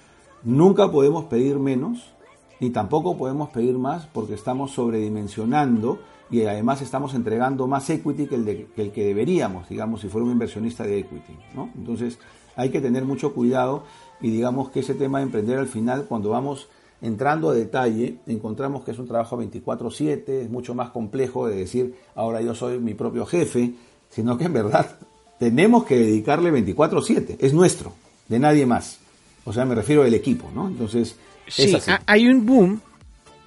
Nunca 0.42 0.90
podemos 0.90 1.24
pedir 1.26 1.58
menos, 1.58 2.12
ni 2.60 2.70
tampoco 2.70 3.16
podemos 3.16 3.50
pedir 3.50 3.78
más 3.78 4.06
porque 4.06 4.34
estamos 4.34 4.70
sobredimensionando 4.72 5.98
y 6.30 6.44
además 6.44 6.80
estamos 6.80 7.14
entregando 7.14 7.66
más 7.66 7.90
equity 7.90 8.26
que 8.26 8.34
el, 8.36 8.92
que, 8.92 9.04
deberíamos, 9.04 9.68
digamos, 9.68 10.00
si 10.00 10.08
fuera 10.08 10.24
un 10.24 10.32
inversionista 10.32 10.84
de 10.84 11.00
equity. 11.00 11.36
Entonces 11.76 12.18
hay 12.56 12.70
que 12.70 12.80
tener 12.80 13.04
mucho 13.04 13.34
cuidado 13.34 13.84
y 14.20 14.30
digamos 14.30 14.70
que 14.70 14.80
ese 14.80 14.94
tema 14.94 15.18
de 15.18 15.24
emprender 15.24 15.58
al 15.58 15.68
final, 15.68 16.06
cuando 16.08 16.30
vamos 16.30 16.68
entrando 17.02 17.50
a 17.50 17.54
detalle, 17.54 18.18
encontramos 18.26 18.84
que 18.84 18.92
es 18.92 18.98
un 18.98 19.08
trabajo 19.08 19.36
24/7, 19.36 20.42
es 20.42 20.50
mucho 20.50 20.74
más 20.74 20.90
complejo 20.90 21.48
de 21.48 21.56
decir, 21.56 21.94
ahora 22.14 22.40
yo 22.40 22.54
soy 22.54 22.78
mi 22.78 22.94
propio 22.94 23.26
jefe, 23.26 23.74
sino 24.08 24.38
que 24.38 24.44
en 24.44 24.52
verdad 24.52 24.98
tenemos 25.38 25.84
que 25.84 25.96
dedicarle 25.96 26.50
24/7, 26.50 27.36
es 27.40 27.52
nuestro. 27.52 27.92
de 28.28 28.38
nadie 28.38 28.64
más. 28.64 29.00
O 29.44 29.52
sea, 29.52 29.64
me 29.64 29.74
refiero 29.74 30.02
al 30.02 30.14
equipo, 30.14 30.50
¿no? 30.54 30.68
Entonces, 30.68 31.16
sí, 31.48 31.74
hay 32.06 32.28
un 32.28 32.46
boom 32.46 32.80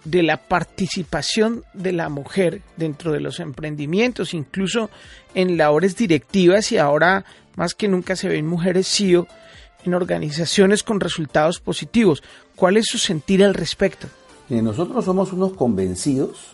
de 0.03 0.23
la 0.23 0.37
participación 0.37 1.63
de 1.73 1.93
la 1.93 2.09
mujer 2.09 2.61
dentro 2.75 3.11
de 3.11 3.19
los 3.19 3.39
emprendimientos, 3.39 4.33
incluso 4.33 4.89
en 5.33 5.57
labores 5.57 5.95
directivas 5.95 6.71
y 6.71 6.77
ahora 6.77 7.25
más 7.55 7.73
que 7.73 7.87
nunca 7.87 8.15
se 8.15 8.27
ven 8.27 8.47
mujeres 8.47 8.87
CEO 8.87 9.27
en 9.85 9.93
organizaciones 9.93 10.83
con 10.83 10.99
resultados 10.99 11.59
positivos. 11.59 12.23
¿Cuál 12.55 12.77
es 12.77 12.85
su 12.87 12.97
sentir 12.97 13.43
al 13.43 13.53
respecto? 13.53 14.07
nosotros 14.49 15.05
somos 15.05 15.33
unos 15.33 15.53
convencidos, 15.53 16.51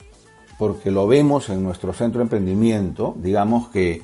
porque 0.58 0.90
lo 0.90 1.06
vemos 1.06 1.50
en 1.50 1.64
nuestro 1.64 1.92
centro 1.92 2.20
de 2.20 2.24
emprendimiento, 2.24 3.14
digamos 3.18 3.68
que 3.70 4.02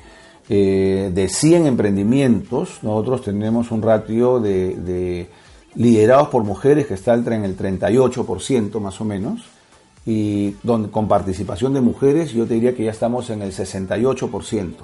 eh, 0.48 1.10
de 1.12 1.28
100 1.28 1.66
emprendimientos, 1.66 2.78
nosotros 2.82 3.22
tenemos 3.22 3.70
un 3.70 3.82
ratio 3.82 4.40
de 4.40 5.28
liderados 5.74 6.28
por 6.28 6.42
mujeres 6.44 6.86
que 6.86 6.94
está 6.94 7.14
en 7.14 7.44
el 7.44 7.56
38% 7.56 8.80
más 8.80 9.00
o 9.00 9.04
menos, 9.04 9.42
y 10.06 10.52
con 10.62 11.08
participación 11.08 11.74
de 11.74 11.80
mujeres 11.80 12.32
yo 12.32 12.46
te 12.46 12.54
diría 12.54 12.74
que 12.74 12.84
ya 12.84 12.92
estamos 12.92 13.28
en 13.30 13.42
el 13.42 13.52
68%. 13.52 14.74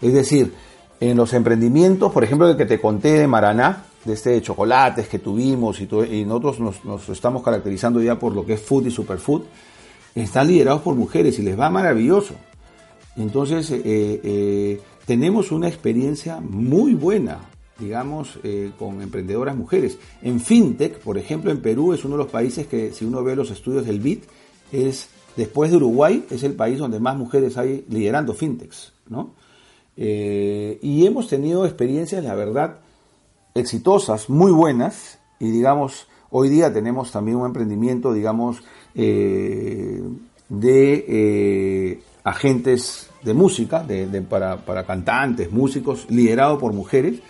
Es 0.00 0.12
decir, 0.12 0.54
en 1.00 1.16
los 1.16 1.32
emprendimientos, 1.32 2.12
por 2.12 2.22
ejemplo, 2.22 2.48
el 2.48 2.56
que 2.56 2.64
te 2.64 2.80
conté 2.80 3.18
de 3.18 3.26
Maraná, 3.26 3.84
de 4.04 4.12
este 4.12 4.30
de 4.30 4.42
chocolates 4.42 5.08
que 5.08 5.18
tuvimos 5.18 5.80
y, 5.80 5.88
y 6.10 6.24
nosotros 6.24 6.80
nos, 6.84 7.08
estamos 7.08 7.42
caracterizando 7.42 8.00
ya 8.00 8.18
por 8.18 8.32
lo 8.32 8.46
que 8.46 8.54
es 8.54 8.62
food 8.62 8.86
y 8.86 8.90
superfood, 8.92 9.42
están 10.14 10.46
liderados 10.46 10.82
por 10.82 10.94
mujeres 10.94 11.38
y 11.40 11.42
les 11.42 11.58
va 11.58 11.68
maravilloso. 11.68 12.34
Entonces, 13.16 13.70
eh, 13.72 13.80
eh, 13.84 14.80
tenemos 15.12 15.52
una 15.52 15.68
experiencia 15.68 16.40
muy 16.40 16.94
buena 16.94 17.38
digamos, 17.78 18.38
eh, 18.44 18.70
con 18.78 19.02
emprendedoras 19.02 19.54
mujeres. 19.54 19.98
En 20.22 20.40
FinTech, 20.40 21.00
por 21.00 21.18
ejemplo, 21.18 21.50
en 21.50 21.60
Perú 21.60 21.92
es 21.92 22.02
uno 22.04 22.16
de 22.16 22.22
los 22.22 22.32
países 22.32 22.66
que, 22.66 22.92
si 22.92 23.04
uno 23.04 23.22
ve 23.22 23.36
los 23.36 23.50
estudios 23.50 23.84
del 23.84 24.00
BIT, 24.00 24.24
es, 24.70 25.08
después 25.36 25.70
de 25.70 25.76
Uruguay, 25.76 26.24
es 26.30 26.44
el 26.44 26.54
país 26.54 26.78
donde 26.78 26.98
más 26.98 27.16
mujeres 27.16 27.58
hay 27.58 27.84
liderando 27.90 28.32
FinTechs, 28.32 28.94
¿no? 29.08 29.34
Eh, 29.98 30.78
y 30.80 31.04
hemos 31.04 31.28
tenido 31.28 31.66
experiencias, 31.66 32.24
la 32.24 32.34
verdad, 32.34 32.78
exitosas, 33.54 34.30
muy 34.30 34.52
buenas, 34.52 35.18
y 35.40 35.50
digamos, 35.50 36.06
hoy 36.30 36.48
día 36.48 36.72
tenemos 36.72 37.10
también 37.10 37.36
un 37.36 37.46
emprendimiento, 37.46 38.14
digamos, 38.14 38.62
eh, 38.94 40.02
de 40.48 42.00
agentes 42.24 43.10
de 43.22 43.34
música, 43.34 43.82
de, 43.82 44.06
para, 44.22 44.58
para 44.58 44.84
cantantes, 44.84 45.50
músicos, 45.52 46.06
liderado 46.10 46.58
por 46.58 46.72
mujeres, 46.72 47.20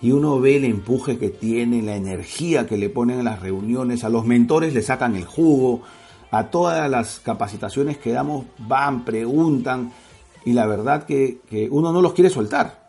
y 0.00 0.12
uno 0.12 0.38
ve 0.40 0.56
el 0.56 0.64
empuje 0.64 1.18
que 1.18 1.30
tiene, 1.30 1.82
la 1.82 1.96
energía 1.96 2.66
que 2.66 2.76
le 2.76 2.88
ponen 2.88 3.18
en 3.18 3.24
las 3.24 3.40
reuniones, 3.40 4.04
a 4.04 4.08
los 4.08 4.24
mentores 4.26 4.74
le 4.74 4.82
sacan 4.82 5.16
el 5.16 5.24
jugo, 5.24 5.82
a 6.30 6.50
todas 6.50 6.88
las 6.90 7.20
capacitaciones 7.20 7.98
que 7.98 8.12
damos 8.12 8.44
van, 8.58 9.04
preguntan, 9.04 9.92
y 10.44 10.52
la 10.52 10.66
verdad 10.66 11.04
que, 11.04 11.40
uno 11.70 11.92
no 11.92 12.00
los 12.00 12.12
quiere 12.12 12.30
soltar. 12.30 12.86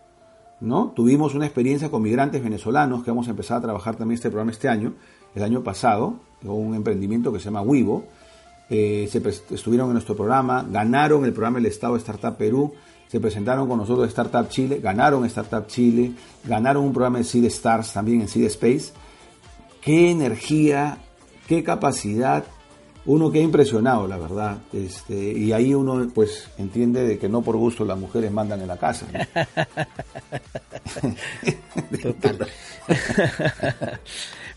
¿no? 0.61 0.91
Tuvimos 0.95 1.35
una 1.35 1.45
experiencia 1.45 1.89
con 1.89 2.01
migrantes 2.01 2.43
venezolanos 2.43 3.03
que 3.03 3.11
vamos 3.11 3.27
a 3.27 3.31
empezar 3.31 3.57
a 3.57 3.61
trabajar 3.61 3.95
también 3.95 4.15
este 4.15 4.29
programa 4.29 4.51
este 4.51 4.67
año, 4.67 4.93
el 5.35 5.43
año 5.43 5.63
pasado, 5.63 6.15
con 6.41 6.55
un 6.55 6.75
emprendimiento 6.75 7.31
que 7.31 7.39
se 7.39 7.45
llama 7.45 7.61
Wivo. 7.61 8.05
Eh, 8.69 9.08
se 9.12 9.17
estuvieron 9.55 9.88
en 9.88 9.93
nuestro 9.93 10.15
programa, 10.15 10.65
ganaron 10.69 11.25
el 11.25 11.34
programa 11.34 11.60
El 11.60 11.65
Estado 11.65 11.95
Startup 11.95 12.38
Perú, 12.38 12.73
se 13.08 13.19
presentaron 13.19 13.67
con 13.67 13.79
nosotros 13.79 14.08
Startup 14.08 14.47
Chile, 14.47 14.79
ganaron 14.82 15.25
Startup 15.25 15.65
Chile, 15.65 16.12
ganaron 16.43 16.84
un 16.84 16.93
programa 16.93 17.17
de 17.17 17.23
Seed 17.23 17.45
Stars 17.45 17.93
también 17.93 18.21
en 18.21 18.27
Seed 18.27 18.45
Space. 18.45 18.93
Qué 19.82 20.12
energía, 20.12 20.99
qué 21.47 21.63
capacidad, 21.63 22.43
uno 23.05 23.32
queda 23.32 23.43
impresionado, 23.43 24.08
la 24.08 24.17
verdad. 24.17 24.60
Este, 24.71 25.15
y 25.15 25.51
ahí 25.51 25.73
uno 25.73 26.08
pues 26.13 26.49
entiende 26.60 27.08
de 27.08 27.17
que 27.17 27.27
no 27.27 27.41
por 27.41 27.58
gusto 27.58 27.84
las 27.86 27.97
mujeres 27.97 28.32
mandan 28.32 28.62
en 28.62 28.67
la 28.67 28.77
casa. 28.77 29.08
Total. 32.03 32.47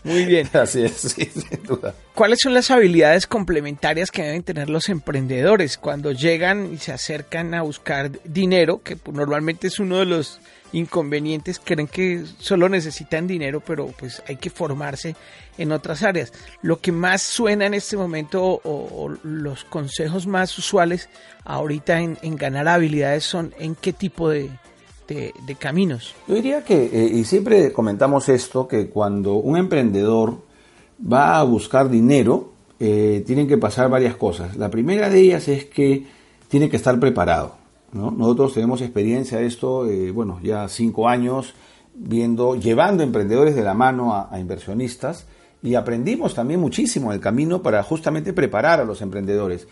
Muy 0.03 0.25
bien. 0.25 0.49
Así 0.53 0.83
es, 0.83 0.93
sin 0.93 1.63
duda. 1.63 1.93
¿Cuáles 2.13 2.39
son 2.41 2.53
las 2.53 2.69
habilidades 2.71 3.27
complementarias 3.27 4.11
que 4.11 4.23
deben 4.23 4.43
tener 4.43 4.69
los 4.69 4.89
emprendedores 4.89 5.77
cuando 5.77 6.11
llegan 6.11 6.73
y 6.73 6.77
se 6.77 6.91
acercan 6.91 7.53
a 7.53 7.61
buscar 7.61 8.11
dinero, 8.23 8.81
que 8.83 8.97
normalmente 9.11 9.67
es 9.67 9.79
uno 9.79 9.99
de 9.99 10.05
los 10.05 10.39
inconvenientes, 10.73 11.61
creen 11.63 11.87
que 11.87 12.23
solo 12.39 12.67
necesitan 12.67 13.27
dinero, 13.27 13.61
pero 13.61 13.87
pues 13.87 14.23
hay 14.27 14.37
que 14.37 14.49
formarse 14.49 15.15
en 15.57 15.71
otras 15.71 16.01
áreas. 16.01 16.33
Lo 16.63 16.81
que 16.81 16.91
más 16.91 17.21
suena 17.21 17.67
en 17.67 17.75
este 17.75 17.95
momento 17.95 18.59
o, 18.63 19.09
los 19.23 19.63
consejos 19.65 20.25
más 20.25 20.57
usuales 20.57 21.09
ahorita 21.45 21.99
en 21.99 22.35
ganar 22.35 22.67
habilidades 22.67 23.23
son 23.23 23.53
en 23.59 23.75
qué 23.75 23.93
tipo 23.93 24.29
de, 24.29 24.49
de, 25.07 25.55
caminos. 25.59 26.15
Yo 26.27 26.35
diría 26.35 26.63
que, 26.63 26.85
eh, 26.85 27.11
y 27.13 27.23
siempre 27.23 27.71
comentamos 27.71 28.29
esto, 28.29 28.67
que 28.67 28.89
cuando 28.89 29.35
un 29.35 29.57
emprendedor 29.57 30.37
va 31.01 31.39
a 31.39 31.43
buscar 31.43 31.89
dinero, 31.89 32.51
eh, 32.79 33.23
tienen 33.25 33.47
que 33.47 33.57
pasar 33.57 33.89
varias 33.89 34.15
cosas. 34.15 34.55
La 34.57 34.69
primera 34.69 35.09
de 35.09 35.19
ellas 35.19 35.47
es 35.47 35.65
que 35.65 36.05
tiene 36.47 36.69
que 36.69 36.77
estar 36.77 36.99
preparado. 36.99 37.55
Nosotros 37.93 38.55
tenemos 38.55 38.81
experiencia 38.81 39.37
de 39.37 39.45
esto, 39.45 39.87
eh, 39.87 40.11
bueno, 40.11 40.39
ya 40.41 40.67
cinco 40.67 41.07
años, 41.07 41.53
viendo, 41.93 42.55
llevando 42.55 43.03
emprendedores 43.03 43.55
de 43.55 43.61
la 43.61 43.75
mano 43.75 44.15
a, 44.15 44.33
a 44.33 44.39
inversionistas 44.39 45.27
y 45.61 45.75
aprendimos 45.75 46.33
también 46.33 46.59
muchísimo 46.59 47.13
el 47.13 47.19
camino 47.19 47.61
para 47.61 47.83
justamente 47.83 48.33
preparar 48.33 48.79
a 48.79 48.83
los 48.83 49.01
emprendedores. 49.01 49.67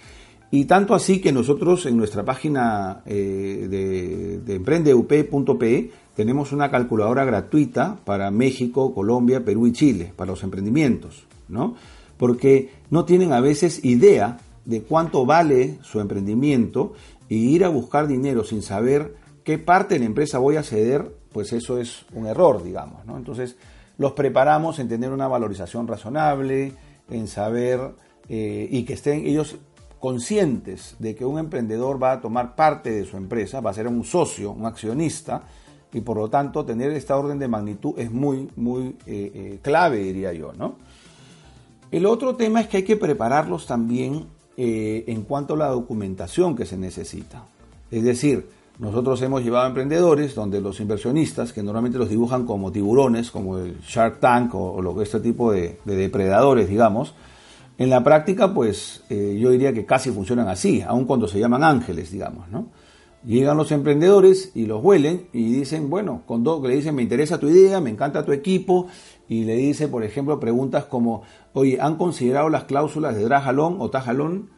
Y 0.52 0.66
tanto 0.66 0.94
así 0.94 1.22
que 1.22 1.32
nosotros 1.32 1.86
en 1.86 1.96
nuestra 1.96 2.26
página 2.26 3.02
eh, 3.06 3.68
de, 3.70 4.40
de 4.40 4.56
emprendeup.pe 4.56 5.92
tenemos 6.14 6.52
una 6.52 6.70
calculadora 6.70 7.24
gratuita 7.24 7.98
para 8.04 8.30
México, 8.32 8.94
Colombia, 8.94 9.46
Perú 9.46 9.68
y 9.68 9.72
Chile, 9.72 10.12
para 10.16 10.32
los 10.32 10.44
emprendimientos, 10.44 11.24
¿no? 11.48 11.76
Porque 12.18 12.70
no 12.90 13.06
tienen 13.06 13.32
a 13.32 13.40
veces 13.40 13.84
idea 13.86 14.40
de 14.66 14.82
cuánto 14.84 15.26
vale 15.26 15.80
su 15.84 16.02
emprendimiento 16.02 16.94
y 17.30 17.56
ir 17.56 17.64
a 17.64 17.70
buscar 17.70 18.08
dinero 18.08 18.44
sin 18.44 18.62
saber 18.62 19.16
qué 19.46 19.58
parte 19.58 19.96
de 19.96 20.02
la 20.02 20.06
empresa 20.06 20.38
voy 20.38 20.58
a 20.58 20.64
ceder, 20.64 21.16
pues 21.32 21.54
eso 21.54 21.80
es 21.80 22.06
un 22.14 22.28
error, 22.28 22.62
digamos, 22.62 23.06
¿no? 23.06 23.18
Entonces, 23.18 23.56
los 23.98 24.12
preparamos 24.12 24.80
en 24.80 24.90
tener 24.90 25.12
una 25.12 25.28
valorización 25.28 25.88
razonable, 25.88 26.74
en 27.10 27.28
saber 27.28 27.80
eh, 28.28 28.68
y 28.70 28.84
que 28.84 28.94
estén 28.94 29.26
ellos 29.26 29.56
conscientes 30.02 30.96
de 30.98 31.16
que 31.16 31.24
un 31.24 31.38
emprendedor 31.38 32.02
va 32.02 32.14
a 32.14 32.22
tomar 32.22 32.56
parte 32.56 32.90
de 32.90 33.06
su 33.06 33.16
empresa, 33.18 33.62
va 33.62 33.70
a 33.70 33.74
ser 33.74 33.88
un 33.88 34.04
socio, 34.04 34.52
un 34.52 34.66
accionista, 34.66 35.44
y 35.94 36.02
por 36.02 36.18
lo 36.18 36.28
tanto 36.28 36.66
tener 36.66 36.92
esta 36.92 37.16
orden 37.16 37.38
de 37.38 37.48
magnitud 37.48 37.94
es 37.98 38.12
muy, 38.12 38.50
muy 38.56 38.96
eh, 39.06 39.32
eh, 39.34 39.60
clave, 39.62 40.00
diría 40.00 40.34
yo, 40.34 40.54
¿no? 40.54 40.76
El 41.92 42.08
otro 42.08 42.36
tema 42.36 42.62
es 42.62 42.68
que 42.68 42.78
hay 42.78 42.84
que 42.84 42.96
prepararlos 42.96 43.68
también 43.68 44.26
eh, 44.58 45.04
en 45.08 45.22
cuanto 45.22 45.54
a 45.54 45.58
la 45.58 45.68
documentación 45.68 46.56
que 46.56 46.66
se 46.66 46.78
necesita. 46.78 47.44
Es 47.92 48.04
decir, 48.04 48.50
nosotros 48.80 49.22
hemos 49.22 49.44
llevado 49.44 49.66
a 49.66 49.68
emprendedores 49.68 50.34
donde 50.34 50.62
los 50.62 50.80
inversionistas, 50.80 51.54
que 51.54 51.62
normalmente 51.62 52.00
los 52.00 52.10
dibujan 52.10 52.46
como 52.46 52.72
tiburones, 52.72 53.30
como 53.30 53.60
el 53.60 53.80
Shark 53.82 54.20
Tank 54.20 54.56
o, 54.56 54.96
que 54.96 55.04
este 55.04 55.20
tipo 55.20 55.52
de 55.52 55.78
depredadores, 55.86 56.70
digamos, 56.70 57.14
en 57.82 57.90
la 57.90 58.04
práctica, 58.04 58.54
pues 58.54 59.02
eh, 59.10 59.40
yo 59.42 59.50
diría 59.50 59.74
que 59.74 59.88
casi 59.88 60.12
funcionan 60.12 60.48
así, 60.48 60.84
aun 60.84 61.06
cuando 61.06 61.28
se 61.28 61.40
llaman 61.40 61.64
ángeles, 61.64 62.12
digamos, 62.12 62.48
¿no? 62.50 62.68
Llegan 63.26 63.58
los 63.58 63.72
emprendedores 63.72 64.52
y 64.54 64.68
los 64.68 64.84
huelen 64.84 65.26
y 65.34 65.52
dicen, 65.52 65.90
bueno, 65.90 66.22
con 66.28 66.44
todo, 66.44 66.68
le 66.68 66.76
dicen, 66.76 66.94
me 66.94 67.02
interesa 67.02 67.40
tu 67.40 67.50
idea, 67.50 67.82
me 67.82 67.90
encanta 67.90 68.24
tu 68.24 68.34
equipo, 68.34 68.86
y 69.28 69.46
le 69.46 69.56
dice, 69.56 69.88
por 69.88 70.04
ejemplo, 70.04 70.40
preguntas 70.40 70.86
como, 70.86 71.24
oye, 71.54 71.80
¿han 71.82 71.96
considerado 71.96 72.50
las 72.50 72.66
cláusulas 72.66 73.16
de 73.16 73.24
drajalón 73.24 73.78
o 73.80 73.90
tajalón? 73.90 74.52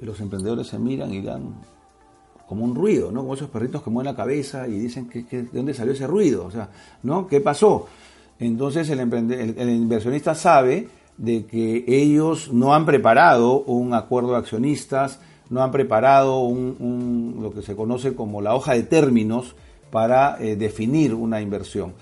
Y 0.00 0.06
los 0.06 0.18
emprendedores 0.20 0.68
se 0.68 0.78
miran 0.78 1.12
y 1.12 1.20
dan 1.20 1.54
como 2.46 2.64
un 2.64 2.74
ruido, 2.74 3.12
¿no? 3.12 3.20
Como 3.20 3.34
esos 3.34 3.50
perritos 3.50 3.82
que 3.82 3.90
mueven 3.90 4.10
la 4.10 4.16
cabeza 4.16 4.66
y 4.66 4.78
dicen, 4.78 5.10
¿de 5.10 5.48
dónde 5.52 5.74
salió 5.74 5.92
ese 5.92 6.06
ruido? 6.06 6.46
O 6.46 6.50
sea, 6.50 6.70
¿no? 7.02 7.26
¿Qué 7.26 7.42
pasó? 7.42 7.88
Entonces 8.38 8.88
el, 8.88 9.00
el 9.00 9.68
inversionista 9.68 10.34
sabe 10.34 10.88
de 11.18 11.46
que 11.46 11.84
ellos 11.88 12.52
no 12.52 12.74
han 12.74 12.86
preparado 12.86 13.60
un 13.60 13.92
acuerdo 13.92 14.30
de 14.30 14.38
accionistas, 14.38 15.20
no 15.50 15.62
han 15.62 15.72
preparado 15.72 16.40
un, 16.40 17.38
lo 17.42 17.52
que 17.52 17.62
se 17.62 17.76
conoce 17.76 18.14
como 18.14 18.40
la 18.40 18.54
hoja 18.54 18.74
de 18.74 18.84
términos 18.84 19.54
para 19.90 20.40
eh, 20.40 20.56
definir 20.56 21.14
una 21.14 21.40
inversión. 21.40 21.94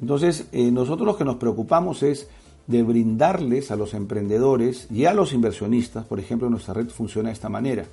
Entonces, 0.00 0.46
eh, 0.52 0.70
nosotros 0.70 1.06
lo 1.06 1.16
que 1.16 1.24
nos 1.24 1.36
preocupamos 1.36 2.02
es 2.02 2.28
de 2.66 2.82
brindarles 2.82 3.70
a 3.70 3.76
los 3.76 3.94
emprendedores 3.94 4.86
y 4.90 5.06
a 5.06 5.14
los 5.14 5.32
inversionistas, 5.32 6.04
por 6.04 6.20
ejemplo, 6.20 6.50
nuestra 6.50 6.74
red 6.74 6.88
funciona 6.88 7.30
de 7.30 7.34
esta 7.34 7.48
manera. 7.48 7.86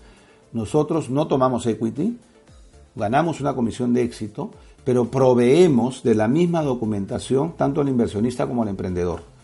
Nosotros 0.52 1.10
no 1.10 1.28
tomamos 1.28 1.66
equity, 1.66 2.18
ganamos 2.96 3.40
una 3.40 3.56
comisión 3.56 3.94
de 3.94 4.04
éxito, 4.04 4.52
pero 4.84 5.06
proveemos 5.06 6.04
de 6.04 6.16
la 6.16 6.28
misma 6.28 6.62
documentación 6.62 7.54
tanto 7.58 7.82
al 7.82 7.90
inversionista 7.90 8.46
como 8.48 8.64
al 8.64 8.70
emprendedor. 8.70 9.35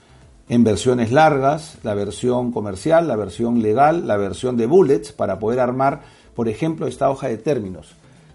En 0.51 0.65
versiones 0.65 1.13
largas, 1.13 1.77
la 1.81 1.93
versión 1.93 2.51
comercial, 2.51 3.07
la 3.07 3.15
versión 3.15 3.61
legal, 3.61 4.05
la 4.05 4.17
versión 4.17 4.57
de 4.57 4.65
bullets, 4.65 5.13
para 5.13 5.39
poder 5.39 5.61
armar, 5.61 6.01
por 6.35 6.49
ejemplo, 6.49 6.87
esta 6.87 7.09
hoja 7.09 7.29
de 7.29 7.37
términos. 7.37 7.93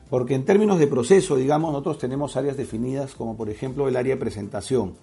Porque 0.08 0.34
en 0.34 0.46
términos 0.46 0.78
de 0.78 0.86
proceso, 0.86 1.36
digamos, 1.36 1.72
nosotros 1.72 1.98
tenemos 1.98 2.34
áreas 2.38 2.56
definidas 2.56 3.14
como 3.14 3.36
por 3.36 3.50
ejemplo 3.50 3.86
el 3.86 3.96
área 3.96 4.14
de 4.14 4.20
presentación, 4.20 4.94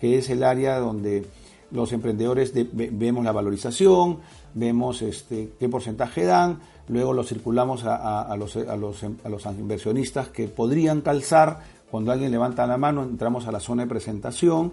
que 0.00 0.18
es 0.18 0.28
el 0.28 0.42
área 0.42 0.80
donde 0.80 1.24
los 1.70 1.92
emprendedores 1.92 2.52
vemos 2.72 3.24
la 3.24 3.30
valorización, 3.30 4.18
vemos 4.54 5.02
este, 5.02 5.50
qué 5.60 5.68
porcentaje 5.68 6.24
dan, 6.24 6.58
luego 6.88 7.12
lo 7.12 7.22
circulamos 7.22 7.84
a, 7.84 8.36
los, 8.36 8.56
inversionistas 9.56 10.30
que 10.30 10.48
podrían 10.48 11.00
calzar, 11.00 11.60
cuando 11.92 12.10
alguien 12.10 12.32
levanta 12.32 12.66
la 12.66 12.76
mano 12.76 13.04
entramos 13.04 13.46
a 13.46 13.52
la 13.52 13.60
zona 13.60 13.84
de 13.84 13.88
presentación 13.88 14.72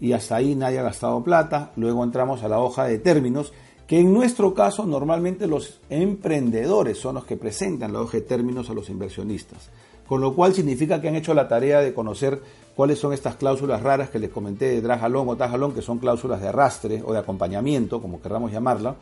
y 0.00 0.12
hasta 0.12 0.36
ahí 0.36 0.54
nadie 0.54 0.78
ha 0.78 0.82
gastado 0.82 1.22
plata, 1.22 1.72
luego 1.76 2.04
entramos 2.04 2.42
a 2.42 2.48
la 2.48 2.60
hoja 2.60 2.84
de 2.84 2.98
términos, 2.98 3.52
que 3.86 4.00
en 4.00 4.12
nuestro 4.12 4.54
caso 4.54 4.84
normalmente 4.84 5.46
los 5.46 5.80
emprendedores 5.88 6.98
son 6.98 7.16
los 7.16 7.24
que 7.24 7.36
presentan 7.36 7.92
la 7.92 8.02
hoja 8.02 8.18
de 8.18 8.22
términos 8.22 8.68
a 8.70 8.74
los 8.74 8.90
inversionistas, 8.90 9.70
con 10.06 10.20
lo 10.20 10.34
cual 10.34 10.54
significa 10.54 11.00
que 11.00 11.08
han 11.08 11.16
hecho 11.16 11.34
la 11.34 11.48
tarea 11.48 11.80
de 11.80 11.94
conocer 11.94 12.40
cuáles 12.76 12.98
son 12.98 13.12
estas 13.12 13.36
cláusulas 13.36 13.82
raras 13.82 14.10
que 14.10 14.18
les 14.18 14.30
comenté 14.30 14.66
de 14.66 14.82
drajalón 14.82 15.28
o 15.28 15.36
tajalón, 15.36 15.74
que 15.74 15.82
son 15.82 15.98
cláusulas 15.98 16.40
de 16.40 16.48
arrastre 16.48 17.02
o 17.04 17.12
de 17.12 17.18
acompañamiento, 17.18 18.00
como 18.00 18.20
queramos 18.20 18.52
llamarla. 18.52 18.96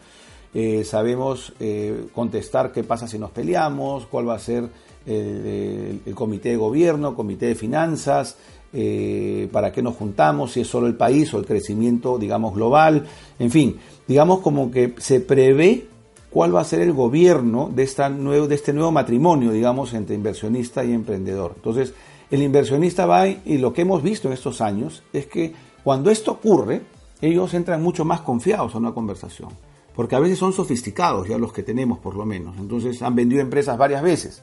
Eh, 0.54 0.84
sabemos 0.84 1.52
eh, 1.60 2.06
contestar 2.14 2.72
qué 2.72 2.82
pasa 2.82 3.06
si 3.06 3.18
nos 3.18 3.30
peleamos, 3.32 4.06
cuál 4.06 4.28
va 4.28 4.36
a 4.36 4.38
ser 4.38 4.70
el, 5.04 6.14
comité 6.14 6.50
de 6.50 6.56
gobierno, 6.56 7.14
comité 7.14 7.46
de 7.46 7.54
finanzas, 7.54 8.38
eh, 8.72 9.48
para 9.52 9.72
qué 9.72 9.82
nos 9.82 9.96
juntamos, 9.96 10.52
si 10.52 10.60
es 10.60 10.68
solo 10.68 10.86
el 10.86 10.94
país 10.94 11.32
o 11.34 11.38
el 11.38 11.46
crecimiento, 11.46 12.18
digamos, 12.18 12.54
global, 12.54 13.06
en 13.38 13.50
fin, 13.50 13.76
digamos 14.06 14.40
como 14.40 14.70
que 14.70 14.94
se 14.98 15.20
prevé 15.20 15.86
cuál 16.30 16.54
va 16.54 16.60
a 16.60 16.64
ser 16.64 16.80
el 16.80 16.92
gobierno 16.92 17.70
de, 17.74 17.82
esta 17.82 18.08
nuevo, 18.08 18.46
de 18.46 18.54
este 18.54 18.72
nuevo 18.72 18.92
matrimonio, 18.92 19.52
digamos, 19.52 19.94
entre 19.94 20.14
inversionista 20.14 20.84
y 20.84 20.92
emprendedor. 20.92 21.52
Entonces, 21.56 21.94
el 22.30 22.42
inversionista 22.42 23.06
va 23.06 23.28
y 23.28 23.58
lo 23.58 23.72
que 23.72 23.82
hemos 23.82 24.02
visto 24.02 24.28
en 24.28 24.34
estos 24.34 24.60
años 24.60 25.02
es 25.12 25.26
que 25.26 25.54
cuando 25.84 26.10
esto 26.10 26.32
ocurre, 26.32 26.82
ellos 27.20 27.54
entran 27.54 27.82
mucho 27.82 28.04
más 28.04 28.20
confiados 28.20 28.74
a 28.74 28.78
una 28.78 28.92
conversación, 28.92 29.50
porque 29.94 30.16
a 30.16 30.20
veces 30.20 30.38
son 30.38 30.52
sofisticados 30.52 31.28
ya 31.28 31.38
los 31.38 31.52
que 31.52 31.62
tenemos 31.62 31.98
por 31.98 32.14
lo 32.16 32.26
menos, 32.26 32.56
entonces 32.58 33.00
han 33.02 33.14
vendido 33.14 33.40
empresas 33.40 33.78
varias 33.78 34.02
veces. 34.02 34.42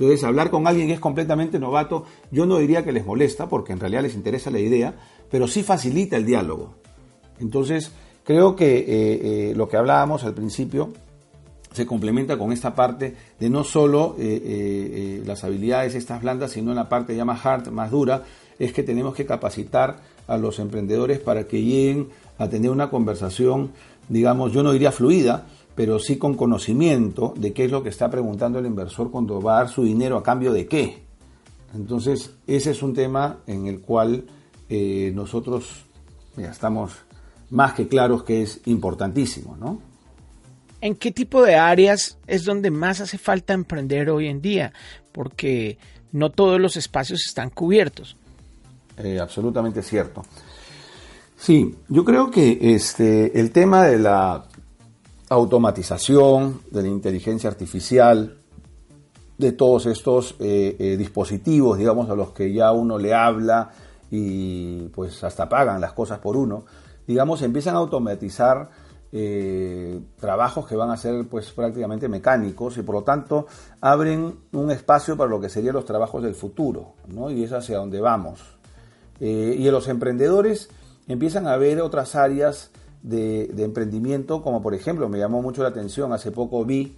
Entonces, 0.00 0.24
hablar 0.24 0.50
con 0.50 0.66
alguien 0.66 0.86
que 0.86 0.94
es 0.94 1.00
completamente 1.00 1.58
novato, 1.58 2.06
yo 2.30 2.46
no 2.46 2.56
diría 2.56 2.82
que 2.82 2.90
les 2.90 3.04
molesta, 3.04 3.50
porque 3.50 3.74
en 3.74 3.80
realidad 3.80 4.00
les 4.00 4.14
interesa 4.14 4.50
la 4.50 4.58
idea, 4.58 4.94
pero 5.30 5.46
sí 5.46 5.62
facilita 5.62 6.16
el 6.16 6.24
diálogo. 6.24 6.76
Entonces, 7.38 7.92
creo 8.24 8.56
que 8.56 8.78
eh, 8.78 8.84
eh, 8.88 9.52
lo 9.54 9.68
que 9.68 9.76
hablábamos 9.76 10.24
al 10.24 10.32
principio 10.32 10.94
se 11.74 11.84
complementa 11.84 12.38
con 12.38 12.50
esta 12.50 12.74
parte 12.74 13.14
de 13.38 13.50
no 13.50 13.62
solo 13.62 14.16
eh, 14.18 15.22
las 15.26 15.44
habilidades 15.44 15.94
estas 15.94 16.22
blandas, 16.22 16.52
sino 16.52 16.70
en 16.70 16.76
la 16.76 16.88
parte 16.88 17.14
ya 17.14 17.26
más 17.26 17.44
hard, 17.44 17.68
más 17.68 17.90
dura, 17.90 18.22
es 18.58 18.72
que 18.72 18.82
tenemos 18.82 19.14
que 19.14 19.26
capacitar 19.26 20.00
a 20.26 20.38
los 20.38 20.60
emprendedores 20.60 21.18
para 21.18 21.46
que 21.46 21.62
lleguen 21.62 22.08
a 22.38 22.48
tener 22.48 22.70
una 22.70 22.88
conversación, 22.88 23.72
digamos, 24.08 24.50
yo 24.54 24.62
no 24.62 24.72
diría 24.72 24.92
fluida, 24.92 25.46
pero 25.80 25.98
sí 25.98 26.18
con 26.18 26.34
conocimiento 26.34 27.32
de 27.38 27.54
qué 27.54 27.64
es 27.64 27.70
lo 27.70 27.82
que 27.82 27.88
está 27.88 28.10
preguntando 28.10 28.58
el 28.58 28.66
inversor 28.66 29.10
cuando 29.10 29.40
va 29.40 29.54
a 29.54 29.58
dar 29.60 29.70
su 29.70 29.82
dinero 29.82 30.18
a 30.18 30.22
cambio 30.22 30.52
de 30.52 30.66
qué. 30.66 30.98
Entonces, 31.74 32.34
ese 32.46 32.72
es 32.72 32.82
un 32.82 32.92
tema 32.92 33.38
en 33.46 33.66
el 33.66 33.80
cual 33.80 34.26
nosotros 35.14 35.86
ya 36.36 36.50
estamos 36.50 36.92
más 37.48 37.72
que 37.72 37.88
claros 37.88 38.24
que 38.24 38.42
es 38.42 38.60
importantísimo, 38.66 39.56
¿no? 39.56 39.80
¿En 40.82 40.96
qué 40.96 41.12
tipo 41.12 41.42
de 41.42 41.54
áreas 41.54 42.18
es 42.26 42.44
donde 42.44 42.70
más 42.70 43.00
hace 43.00 43.16
falta 43.16 43.54
emprender 43.54 44.10
hoy 44.10 44.26
en 44.26 44.42
día? 44.42 44.74
Porque 45.12 45.78
no 46.12 46.28
todos 46.28 46.60
los 46.60 46.76
espacios 46.76 47.24
están 47.26 47.48
cubiertos. 47.48 48.18
Eh, 48.98 49.18
absolutamente 49.18 49.82
cierto. 49.82 50.26
Sí, 51.38 51.74
yo 51.88 52.04
creo 52.04 52.30
que 52.30 52.74
este, 52.74 53.40
el 53.40 53.50
tema 53.50 53.86
de 53.86 53.98
la 53.98 54.44
automatización, 55.30 56.60
de 56.70 56.82
la 56.82 56.88
inteligencia 56.88 57.48
artificial, 57.48 58.36
de 59.38 59.52
todos 59.52 59.86
estos 59.86 60.34
eh, 60.40 60.76
eh, 60.78 60.96
dispositivos, 60.96 61.78
digamos, 61.78 62.10
a 62.10 62.14
los 62.14 62.32
que 62.32 62.52
ya 62.52 62.72
uno 62.72 62.98
le 62.98 63.14
habla 63.14 63.70
y 64.10 64.88
pues 64.88 65.22
hasta 65.22 65.48
pagan 65.48 65.80
las 65.80 65.92
cosas 65.92 66.18
por 66.18 66.36
uno, 66.36 66.64
digamos, 67.06 67.40
empiezan 67.42 67.76
a 67.76 67.78
automatizar 67.78 68.70
eh, 69.12 70.00
trabajos 70.18 70.66
que 70.66 70.74
van 70.74 70.90
a 70.90 70.96
ser 70.96 71.26
pues 71.28 71.52
prácticamente 71.52 72.08
mecánicos 72.08 72.76
y 72.76 72.82
por 72.82 72.96
lo 72.96 73.02
tanto 73.02 73.46
abren 73.80 74.34
un 74.52 74.70
espacio 74.72 75.16
para 75.16 75.30
lo 75.30 75.40
que 75.40 75.48
serían 75.48 75.74
los 75.74 75.84
trabajos 75.84 76.24
del 76.24 76.34
futuro, 76.34 76.94
¿no? 77.06 77.30
Y 77.30 77.44
es 77.44 77.52
hacia 77.52 77.78
donde 77.78 78.00
vamos. 78.00 78.40
Y 79.20 79.68
los 79.70 79.86
emprendedores 79.88 80.70
empiezan 81.06 81.46
a 81.46 81.58
ver 81.58 81.82
otras 81.82 82.14
áreas 82.14 82.70
de, 83.02 83.50
emprendimiento, 83.64 84.42
como 84.42 84.62
por 84.62 84.74
ejemplo, 84.74 85.08
me 85.08 85.18
llamó 85.18 85.42
mucho 85.42 85.62
la 85.62 85.68
atención, 85.68 86.12
hace 86.12 86.30
poco 86.30 86.64
vi 86.64 86.96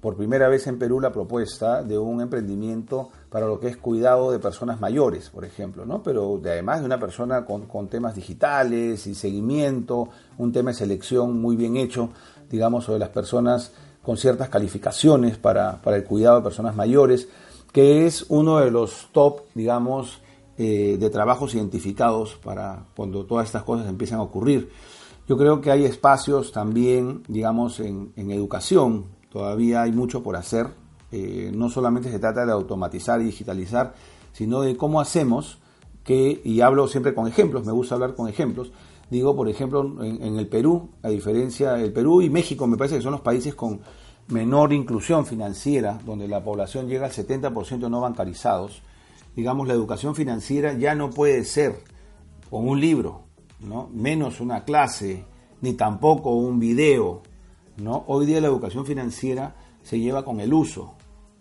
por 0.00 0.16
primera 0.16 0.48
vez 0.48 0.66
en 0.66 0.78
Perú 0.78 1.00
la 1.00 1.12
propuesta 1.12 1.82
de 1.82 1.96
un 1.96 2.20
emprendimiento 2.20 3.08
para 3.30 3.46
lo 3.46 3.58
que 3.58 3.68
es 3.68 3.76
cuidado 3.78 4.30
de 4.30 4.38
personas 4.38 4.78
mayores, 4.78 5.30
por 5.30 5.46
ejemplo, 5.46 5.86
¿no? 5.86 6.02
Pero 6.02 6.38
de, 6.42 6.52
además 6.52 6.80
de 6.80 6.86
una 6.86 7.00
persona 7.00 7.46
con, 7.46 7.88
temas 7.88 8.14
digitales 8.14 9.06
y 9.06 9.14
seguimiento, 9.14 10.10
un 10.36 10.52
tema 10.52 10.72
de 10.72 10.76
selección 10.76 11.40
muy 11.40 11.56
bien 11.56 11.76
hecho, 11.78 12.10
digamos, 12.50 12.84
sobre 12.84 12.98
las 12.98 13.08
personas 13.08 13.72
con 14.02 14.18
ciertas 14.18 14.50
calificaciones 14.50 15.38
para, 15.38 15.80
el 15.86 16.04
cuidado 16.04 16.36
de 16.36 16.42
personas 16.42 16.76
mayores, 16.76 17.28
que 17.72 18.04
es 18.04 18.26
uno 18.28 18.58
de 18.58 18.70
los 18.70 19.08
top, 19.12 19.40
digamos, 19.54 20.20
eh, 20.58 20.98
de 21.00 21.10
trabajos 21.10 21.54
identificados 21.54 22.34
para 22.44 22.84
cuando 22.94 23.24
todas 23.24 23.46
estas 23.46 23.62
cosas 23.62 23.88
empiezan 23.88 24.18
a 24.18 24.22
ocurrir. 24.22 24.70
Yo 25.26 25.36
creo 25.36 25.60
que 25.60 25.70
hay 25.70 25.84
espacios 25.84 26.52
también, 26.52 27.22
digamos, 27.28 27.80
en, 27.80 28.12
en 28.16 28.30
educación, 28.30 29.06
Todavía 29.34 29.82
hay 29.82 29.90
mucho 29.90 30.22
por 30.22 30.36
hacer. 30.36 30.68
Eh, 31.10 31.50
no 31.52 31.68
solamente 31.68 32.08
se 32.08 32.20
trata 32.20 32.46
de 32.46 32.52
automatizar 32.52 33.20
y 33.20 33.24
digitalizar, 33.24 33.92
sino 34.32 34.60
de 34.60 34.76
cómo 34.76 35.00
hacemos 35.00 35.58
que, 36.04 36.40
y 36.44 36.60
hablo 36.60 36.86
siempre 36.86 37.14
con 37.14 37.26
ejemplos, 37.26 37.66
me 37.66 37.72
gusta 37.72 37.96
hablar 37.96 38.14
con 38.14 38.28
ejemplos, 38.28 38.70
digo, 39.10 39.34
por 39.34 39.48
ejemplo, 39.48 40.04
en, 40.04 40.38
el 40.38 40.46
Perú, 40.46 40.90
a 41.02 41.08
diferencia 41.08 41.72
del 41.72 41.92
Perú 41.92 42.22
y 42.22 42.30
México, 42.30 42.68
me 42.68 42.76
parece 42.76 42.96
que 42.96 43.02
son 43.02 43.10
los 43.10 43.22
países 43.22 43.56
con 43.56 43.80
menor 44.28 44.72
inclusión 44.72 45.26
financiera, 45.26 45.98
donde 46.06 46.28
la 46.28 46.44
población 46.44 46.86
llega 46.86 47.06
al 47.06 47.12
70% 47.12 47.90
no 47.90 48.00
bancarizados, 48.00 48.82
digamos, 49.34 49.66
la 49.66 49.74
educación 49.74 50.14
financiera 50.14 50.74
ya 50.74 50.94
no 50.94 51.10
puede 51.10 51.44
ser 51.44 51.80
con 52.50 52.68
un 52.68 52.80
libro, 52.80 53.23
¿no? 53.64 53.88
menos 53.92 54.40
una 54.40 54.64
clase, 54.64 55.24
ni 55.60 55.74
tampoco 55.74 56.30
un 56.30 56.58
video, 56.58 57.22
¿no? 57.78 58.04
Hoy 58.06 58.26
día 58.26 58.40
la 58.40 58.48
educación 58.48 58.86
financiera 58.86 59.54
se 59.82 59.98
lleva 59.98 60.24
con 60.24 60.40
el 60.40 60.52
uso. 60.52 60.94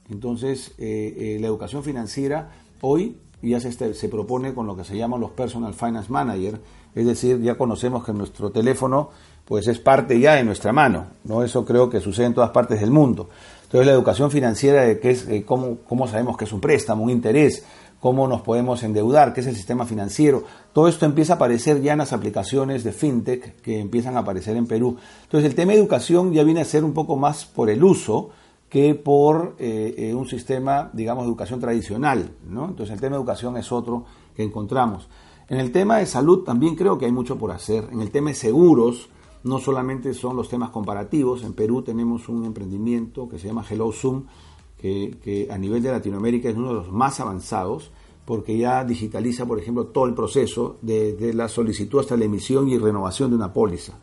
Entonces, 0.10 0.74
eh, 0.78 1.16
eh, 1.18 1.38
la 1.40 1.48
educación 1.48 1.84
financiera 1.84 2.52
hoy 2.82 3.18
ya 3.42 3.60
se, 3.60 3.70
este, 3.70 4.10
propone 4.10 4.54
con 4.54 4.68
lo 4.68 4.76
que 4.76 4.84
se 4.84 4.98
llaman 4.98 5.20
los 5.20 5.32
Personal 5.32 5.74
Finance 5.74 6.12
Manager, 6.12 6.62
es 6.96 7.06
decir, 7.06 7.42
ya 7.42 7.56
conocemos 7.56 8.06
que 8.06 8.14
nuestro 8.14 8.52
teléfono 8.52 9.10
pues 9.46 9.68
es 9.68 9.80
parte 9.80 10.18
ya 10.20 10.36
de 10.36 10.44
nuestra 10.44 10.72
mano, 10.72 11.08
¿no? 11.26 11.44
Eso 11.44 11.66
creo 11.66 11.90
que 11.90 12.00
sucede 12.00 12.28
en 12.28 12.34
todas 12.34 12.52
partes 12.52 12.80
del 12.80 12.92
mundo. 12.92 13.30
Entonces, 13.64 13.88
la 13.88 13.94
educación 13.94 14.32
financiera 14.32 14.84
de 14.84 15.00
qué 15.00 15.12
es, 15.12 15.28
cómo, 15.46 15.80
cómo 15.88 16.08
sabemos 16.08 16.38
que 16.38 16.46
es 16.46 16.54
un 16.54 16.62
préstamo, 16.62 17.04
un 17.04 17.10
interés, 17.10 17.66
cómo 18.04 18.28
nos 18.28 18.41
podemos 18.41 18.84
endeudar, 18.84 19.34
qué 19.34 19.39
es 19.39 19.47
el 19.47 19.56
sistema 19.56 19.86
financiero. 19.86 20.43
Todo 20.74 20.89
esto 20.89 21.06
empieza 21.06 21.32
a 21.32 21.36
aparecer 21.38 21.82
ya 21.82 21.93
en 21.93 21.99
las 21.99 22.12
aplicaciones 22.12 22.84
de 22.84 22.91
fintech 22.91 23.62
que 23.62 23.80
empiezan 23.80 24.18
a 24.18 24.20
aparecer 24.20 24.58
en 24.58 24.68
Perú. 24.68 24.97
Entonces 25.24 25.49
el 25.49 25.56
tema 25.56 25.72
de 25.72 25.78
educación 25.78 26.34
ya 26.34 26.43
viene 26.43 26.60
a 26.60 26.66
ser 26.66 26.84
un 26.84 26.91
poco 26.91 27.16
más 27.16 27.45
por 27.45 27.70
el 27.70 27.82
uso 27.82 28.32
que 28.68 28.93
por 28.93 29.56
eh, 29.58 29.95
eh, 29.97 30.14
un 30.14 30.28
sistema, 30.28 30.89
digamos, 30.91 31.24
de 31.24 31.30
educación 31.30 31.62
tradicional. 31.62 32.32
¿no? 32.45 32.66
Entonces 32.66 32.93
el 32.93 32.99
tema 32.99 33.16
de 33.16 33.22
educación 33.22 33.56
es 33.56 33.72
otro 33.72 34.04
que 34.36 34.43
encontramos. 34.43 35.08
En 35.47 35.62
el 35.62 35.72
tema 35.72 35.99
de 35.99 36.06
salud 36.06 36.43
también 36.43 36.76
creo 36.76 36.97
que 36.97 37.06
hay 37.06 37.14
mucho 37.14 37.38
por 37.38 37.51
hacer. 37.51 37.88
En 37.89 38.01
el 38.01 38.12
tema 38.12 38.32
de 38.32 38.36
seguros, 38.36 39.08
no 39.43 39.60
solamente 39.60 40.14
son 40.14 40.36
los 40.36 40.49
temas 40.49 40.72
comparativos. 40.72 41.41
En 41.43 41.54
Perú 41.54 41.84
tenemos 41.84 42.28
un 42.28 42.43
emprendimiento 42.43 43.30
que 43.30 43.39
se 43.39 43.47
llama 43.47 43.64
Hello 43.70 43.93
Zoom, 43.93 44.26
que, 44.84 45.48
a 45.50 45.58
nivel 45.58 45.82
de 45.82 45.92
Latinoamérica 45.92 46.50
es 46.50 46.58
uno 46.58 46.68
de 46.70 46.74
los 46.74 46.92
más 46.92 47.22
avanzados, 47.22 47.92
porque 48.26 48.58
ya 48.58 48.84
digitaliza, 48.84 49.46
por 49.46 49.60
ejemplo, 49.60 49.86
todo 49.86 50.06
el 50.06 50.14
proceso, 50.14 50.78
desde 50.82 51.34
la 51.34 51.48
solicitud 51.48 52.02
hasta 52.02 52.18
la 52.18 52.26
emisión 52.26 52.68
y 52.68 52.78
renovación 52.78 53.30
de 53.30 53.38
una 53.38 53.54
póliza. 53.54 53.94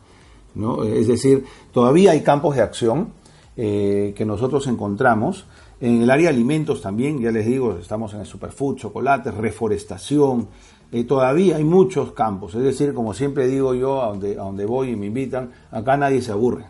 ¿no? 0.55 0.83
Es 0.83 1.07
decir, 1.07 1.45
todavía 1.71 2.11
hay 2.11 2.21
campos 2.21 2.55
de 2.55 2.63
acción 2.63 3.09
eh, 3.55 4.13
que 4.15 4.25
nosotros 4.25 4.65
encontramos 4.67 5.45
En 5.81 6.01
el 6.01 6.09
área 6.09 6.29
de 6.29 6.35
alimentos 6.35 6.81
también, 6.81 7.19
ya 7.19 7.31
les 7.31 7.45
digo, 7.45 7.77
estamos 7.79 8.13
en 8.13 8.21
el 8.21 8.27
superfood, 8.27 8.77
chocolate, 8.77 9.31
reforestación, 9.31 10.47
eh, 10.91 11.05
todavía 11.05 11.55
hay 11.55 11.63
muchos 11.63 12.11
campos, 12.11 12.53
es 12.53 12.61
decir, 12.61 12.93
como 12.93 13.15
siempre 13.15 13.47
digo 13.47 13.73
yo, 13.73 14.03
a 14.03 14.09
donde, 14.09 14.33
a 14.33 14.43
donde 14.43 14.65
voy 14.65 14.91
y 14.91 14.95
me 14.95 15.07
invitan, 15.07 15.51
acá 15.71 15.97
nadie 15.97 16.21
se 16.21 16.31
aburre. 16.31 16.65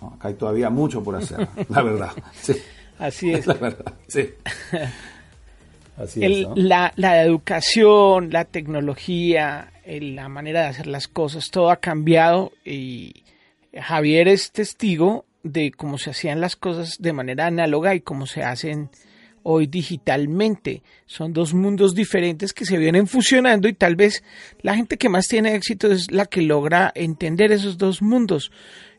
Acá 0.00 0.28
hay 0.28 0.34
todavía 0.34 0.70
mucho 0.70 1.04
por 1.04 1.14
hacer, 1.14 1.48
la 1.68 1.82
verdad. 1.82 2.10
Así 3.02 3.32
es. 3.34 3.46
La 3.46 3.54
verdad, 3.54 3.94
sí. 4.06 4.30
Así 5.96 6.24
es, 6.24 6.46
la, 6.54 6.92
la, 6.96 7.22
educación, 7.22 8.30
la 8.30 8.46
tecnología, 8.46 9.72
la 9.84 10.28
manera 10.30 10.62
de 10.62 10.68
hacer 10.68 10.86
las 10.86 11.06
cosas, 11.06 11.50
todo 11.50 11.70
ha 11.70 11.76
cambiado 11.76 12.52
y 12.64 13.24
Javier 13.78 14.26
es 14.28 14.52
testigo 14.52 15.26
de 15.42 15.70
cómo 15.70 15.98
se 15.98 16.10
hacían 16.10 16.40
las 16.40 16.56
cosas 16.56 16.96
de 16.98 17.12
manera 17.12 17.46
análoga 17.46 17.94
y 17.94 18.00
cómo 18.00 18.26
se 18.26 18.42
hacen 18.42 18.88
hoy 19.42 19.66
digitalmente. 19.66 20.82
Son 21.06 21.32
dos 21.32 21.52
mundos 21.52 21.94
diferentes 21.94 22.52
que 22.52 22.64
se 22.64 22.78
vienen 22.78 23.06
fusionando 23.06 23.68
y 23.68 23.74
tal 23.74 23.96
vez 23.96 24.22
la 24.62 24.74
gente 24.74 24.96
que 24.96 25.08
más 25.08 25.28
tiene 25.28 25.54
éxito 25.54 25.90
es 25.90 26.10
la 26.10 26.26
que 26.26 26.42
logra 26.42 26.90
entender 26.94 27.52
esos 27.52 27.76
dos 27.76 28.02
mundos, 28.02 28.50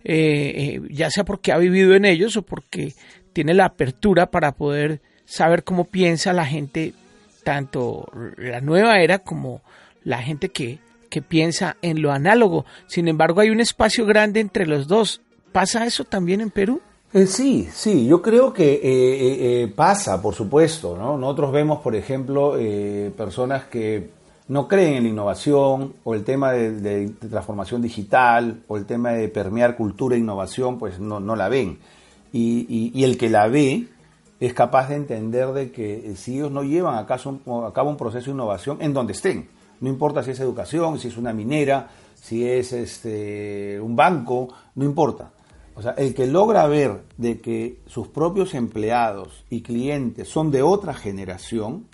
eh, 0.04 0.54
eh, 0.56 0.82
ya 0.90 1.10
sea 1.10 1.24
porque 1.24 1.52
ha 1.52 1.58
vivido 1.58 1.96
en 1.96 2.06
ellos 2.06 2.38
o 2.38 2.44
porque 2.44 2.94
tiene 3.34 3.54
la 3.54 3.66
apertura 3.66 4.28
para 4.28 4.54
poder 4.54 5.02
saber 5.26 5.64
cómo 5.64 5.86
piensa 5.86 6.34
la 6.34 6.46
gente, 6.46 6.94
tanto 7.44 8.10
la 8.38 8.62
nueva 8.62 9.00
era 9.00 9.20
como 9.20 9.62
la 10.04 10.20
gente 10.20 10.50
que, 10.50 10.80
que 11.10 11.22
piensa 11.22 11.78
en 11.82 12.02
lo 12.02 12.12
análogo. 12.12 12.66
Sin 12.88 13.08
embargo, 13.08 13.42
hay 13.42 13.50
un 13.50 13.60
espacio 13.60 14.06
grande 14.06 14.40
entre 14.40 14.66
los 14.66 14.88
dos. 14.88 15.22
¿Pasa 15.52 15.86
eso 15.86 16.04
también 16.04 16.42
en 16.42 16.50
Perú? 16.50 16.82
Eh, 17.14 17.28
sí, 17.28 17.70
sí, 17.72 18.08
yo 18.08 18.24
creo 18.24 18.52
que 18.54 18.74
eh, 18.74 18.82
eh, 19.62 19.68
pasa, 19.68 20.20
por 20.20 20.34
supuesto. 20.34 20.98
¿no? 20.98 21.18
Nosotros 21.18 21.52
vemos, 21.52 21.80
por 21.82 21.96
ejemplo, 21.96 22.58
personas 23.16 23.66
que 23.66 24.10
no 24.48 24.68
creen 24.68 24.96
en 24.96 25.04
la 25.04 25.10
innovación 25.10 25.94
o 26.04 26.16
el 26.16 26.24
tema 26.24 26.52
de, 26.52 27.12
transformación 27.30 27.82
digital 27.82 28.64
o 28.68 28.78
el 28.78 28.86
tema 28.86 29.12
de 29.12 29.28
permear 29.30 29.78
cultura 29.78 30.16
e 30.16 30.20
innovación, 30.20 30.80
pues 30.80 31.00
no, 31.00 31.20
no 31.20 31.36
la 31.36 31.50
ven. 31.50 31.78
Y, 32.34 33.04
el 33.04 33.18
que 33.18 33.30
la 33.30 33.48
ve 33.48 33.88
es 34.40 34.54
capaz 34.54 34.90
de 34.90 34.96
entender 34.96 35.54
de 35.54 35.72
que 35.72 36.14
si 36.16 36.36
ellos 36.36 36.52
no 36.52 36.64
llevan 36.64 36.96
a, 36.96 37.06
cabo 37.06 37.90
un 37.90 37.98
proceso 37.98 38.26
de 38.26 38.32
innovación 38.32 38.80
en 38.82 38.94
donde 38.94 39.14
estén, 39.14 39.48
no 39.80 39.88
importa 39.88 40.24
si 40.24 40.32
es 40.32 40.40
educación, 40.40 41.00
si 41.00 41.10
es 41.10 41.18
una 41.18 41.32
minera, 41.32 41.90
si 42.16 42.46
es 42.46 42.74
este, 42.74 43.80
un 43.80 43.96
banco, 43.96 44.50
no 44.76 44.84
importa 44.84 45.32
o 45.76 45.82
sea, 45.82 45.92
el 45.94 46.14
que 46.14 46.28
logra 46.28 46.68
ver 46.68 47.04
de 47.18 47.42
que 47.42 47.82
sus 47.88 48.08
propios 48.08 48.54
empleados 48.54 49.44
y 49.50 49.62
clientes 49.62 50.28
son 50.30 50.52
de 50.52 50.62
otra 50.62 50.94
generación, 50.94 51.88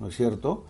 ¿no 0.00 0.08
es 0.08 0.16
cierto? 0.16 0.64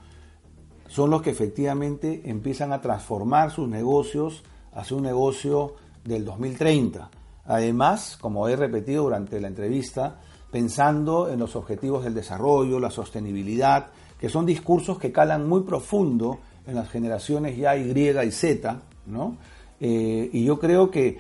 Son 0.89 1.11
los 1.11 1.23
que 1.23 1.31
efectivamente 1.31 2.23
empiezan 2.27 2.73
a 2.73 2.81
transformar 2.81 3.51
sus 3.51 3.69
negocios 3.69 4.45
hacia 4.73 4.97
un 4.97 5.03
negocio 5.03 5.75
del 6.05 6.25
2030. 6.25 7.11
Además, 7.49 8.19
como 8.21 8.49
he 8.49 8.57
repetido 8.57 9.05
durante 9.05 9.41
la 9.41 9.49
entrevista, 9.49 10.17
pensando 10.51 11.29
en 11.29 11.39
los 11.39 11.57
objetivos 11.57 12.05
del 12.05 12.15
desarrollo, 12.15 12.81
la 12.81 12.91
sostenibilidad, 12.91 13.87
que 14.21 14.29
son 14.29 14.47
discursos 14.47 14.99
que 14.99 15.13
calan 15.13 15.49
muy 15.49 15.63
profundo 15.63 16.39
en 16.67 16.75
las 16.75 16.89
generaciones 16.89 17.57
ya 17.57 17.77
Y 17.77 17.91
y 17.91 18.31
Z, 18.31 18.81
¿no? 19.07 19.37
Eh, 19.81 20.31
y 20.33 20.45
yo 20.45 20.59
creo 20.59 20.91
que 20.91 21.19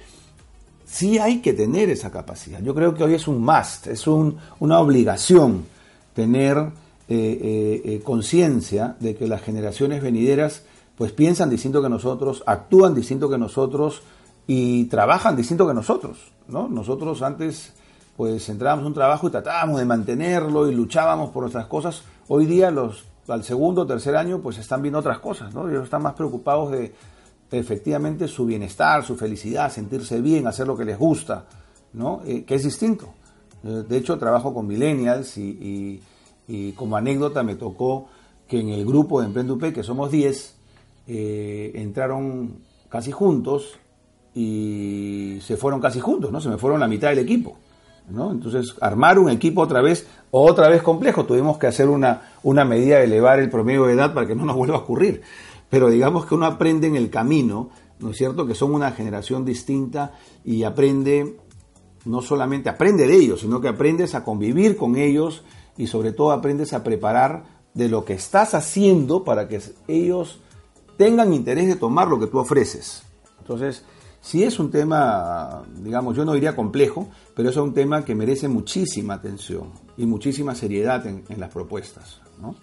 sí 0.86 1.18
hay 1.18 1.40
que 1.40 1.52
tener 1.52 1.90
esa 1.90 2.10
capacidad. 2.10 2.60
Yo 2.62 2.74
creo 2.74 2.94
que 2.94 3.04
hoy 3.04 3.14
es 3.14 3.28
un 3.28 3.44
must, 3.44 3.88
es 3.88 4.06
una 4.06 4.80
obligación 4.80 5.66
tener 6.14 6.56
eh, 7.08 7.82
eh, 7.84 8.00
conciencia 8.02 8.96
de 8.98 9.14
que 9.14 9.26
las 9.26 9.42
generaciones 9.42 10.02
venideras 10.02 10.62
pues 10.96 11.12
piensan 11.12 11.50
distinto 11.50 11.82
que 11.82 11.90
nosotros, 11.90 12.42
actúan 12.46 12.94
distinto 12.94 13.28
que 13.28 13.36
nosotros 13.36 14.00
y 14.46 14.84
trabajan 14.84 15.36
distinto 15.36 15.66
que 15.66 15.74
nosotros. 15.74 16.32
¿no? 16.48 16.68
Nosotros 16.68 17.22
antes 17.22 17.72
pues 18.16 18.48
entrábamos 18.48 18.82
en 18.82 18.86
un 18.88 18.94
trabajo 18.94 19.28
y 19.28 19.30
tratábamos 19.30 19.78
de 19.78 19.84
mantenerlo 19.84 20.70
y 20.70 20.74
luchábamos 20.74 21.30
por 21.30 21.42
nuestras 21.42 21.66
cosas. 21.66 22.02
Hoy 22.28 22.46
día 22.46 22.70
los 22.70 23.04
al 23.28 23.44
segundo 23.44 23.82
o 23.82 23.86
tercer 23.86 24.16
año 24.16 24.40
pues 24.40 24.58
están 24.58 24.82
viendo 24.82 24.98
otras 24.98 25.18
cosas, 25.18 25.52
¿no? 25.52 25.68
Ellos 25.68 25.84
están 25.84 26.02
más 26.02 26.14
preocupados 26.14 26.70
de 26.70 26.94
efectivamente 27.50 28.28
su 28.28 28.46
bienestar, 28.46 29.04
su 29.04 29.16
felicidad, 29.16 29.70
sentirse 29.70 30.20
bien, 30.20 30.46
hacer 30.46 30.66
lo 30.66 30.76
que 30.76 30.84
les 30.84 30.98
gusta, 30.98 31.44
¿no? 31.92 32.22
Eh, 32.24 32.44
que 32.44 32.54
es 32.54 32.64
distinto. 32.64 33.08
Eh, 33.64 33.84
de 33.88 33.96
hecho, 33.96 34.18
trabajo 34.18 34.52
con 34.54 34.66
millennials 34.66 35.36
y, 35.38 36.02
como 36.76 36.96
anécdota 36.96 37.42
me 37.42 37.56
tocó 37.56 38.06
que 38.46 38.60
en 38.60 38.68
el 38.68 38.86
grupo 38.86 39.20
de 39.20 39.26
Emprendupé, 39.26 39.72
que 39.72 39.82
somos 39.82 40.12
10, 40.12 40.54
eh, 41.08 41.72
entraron 41.74 42.58
casi 42.88 43.10
juntos 43.10 43.78
y 44.36 45.38
se 45.40 45.56
fueron 45.56 45.80
casi 45.80 45.98
juntos, 45.98 46.30
¿no? 46.30 46.40
Se 46.40 46.48
me 46.48 46.58
fueron 46.58 46.78
la 46.78 46.86
mitad 46.86 47.08
del 47.08 47.18
equipo. 47.18 47.56
¿no? 48.08 48.30
Entonces, 48.30 48.76
armar 48.80 49.18
un 49.18 49.30
equipo 49.30 49.62
otra 49.62 49.80
vez, 49.80 50.06
otra 50.30 50.68
vez 50.68 50.80
complejo. 50.80 51.24
Tuvimos 51.24 51.58
que 51.58 51.66
hacer 51.66 51.88
una, 51.88 52.30
una 52.44 52.64
medida 52.64 52.98
de 52.98 53.04
elevar 53.04 53.40
el 53.40 53.50
promedio 53.50 53.86
de 53.86 53.94
edad 53.94 54.14
para 54.14 54.28
que 54.28 54.36
no 54.36 54.44
nos 54.44 54.54
vuelva 54.54 54.76
a 54.76 54.80
ocurrir 54.80 55.22
pero 55.68 55.90
digamos 55.90 56.26
que 56.26 56.34
uno 56.34 56.46
aprende 56.46 56.86
en 56.86 56.96
el 56.96 57.10
camino, 57.10 57.70
¿no 57.98 58.10
es 58.10 58.16
cierto? 58.16 58.46
Que 58.46 58.54
son 58.54 58.74
una 58.74 58.92
generación 58.92 59.44
distinta 59.44 60.12
y 60.44 60.62
aprende, 60.62 61.36
no 62.04 62.22
solamente 62.22 62.68
aprende 62.68 63.06
de 63.06 63.16
ellos, 63.16 63.40
sino 63.40 63.60
que 63.60 63.68
aprendes 63.68 64.14
a 64.14 64.24
convivir 64.24 64.76
con 64.76 64.96
ellos 64.96 65.42
y 65.76 65.88
sobre 65.88 66.12
todo 66.12 66.32
aprendes 66.32 66.72
a 66.72 66.84
preparar 66.84 67.44
de 67.74 67.88
lo 67.88 68.04
que 68.04 68.14
estás 68.14 68.54
haciendo 68.54 69.24
para 69.24 69.48
que 69.48 69.60
ellos 69.88 70.40
tengan 70.96 71.32
interés 71.32 71.66
de 71.66 71.76
tomar 71.76 72.08
lo 72.08 72.18
que 72.18 72.26
tú 72.26 72.38
ofreces. 72.38 73.02
Entonces, 73.40 73.84
sí 74.26 74.42
es 74.42 74.58
un 74.58 74.72
tema, 74.72 75.62
digamos, 75.78 76.16
yo 76.16 76.24
no 76.24 76.32
diría 76.32 76.56
complejo, 76.56 77.08
pero 77.34 77.48
es 77.48 77.56
un 77.56 77.72
tema 77.72 78.04
que 78.04 78.16
merece 78.16 78.48
muchísima 78.48 79.14
atención 79.14 79.70
y 79.96 80.04
muchísima 80.04 80.56
seriedad 80.56 81.06
en, 81.06 81.22
en 81.28 81.38
las 81.38 81.52
propuestas. 81.52 82.20
¿no? 82.42 82.56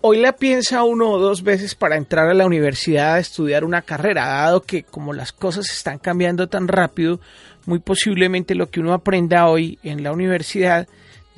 Hoy 0.00 0.18
la 0.18 0.32
piensa 0.32 0.84
uno 0.84 1.10
o 1.10 1.18
dos 1.18 1.42
veces 1.42 1.74
para 1.74 1.96
entrar 1.96 2.30
a 2.30 2.34
la 2.34 2.46
universidad 2.46 3.14
a 3.14 3.18
estudiar 3.18 3.64
una 3.64 3.82
carrera, 3.82 4.28
dado 4.28 4.62
que 4.62 4.82
como 4.82 5.12
las 5.12 5.32
cosas 5.32 5.70
están 5.70 5.98
cambiando 5.98 6.48
tan 6.48 6.68
rápido, 6.68 7.20
muy 7.66 7.80
posiblemente 7.80 8.54
lo 8.54 8.70
que 8.70 8.80
uno 8.80 8.94
aprenda 8.94 9.46
hoy 9.46 9.78
en 9.82 10.02
la 10.02 10.12
universidad 10.12 10.88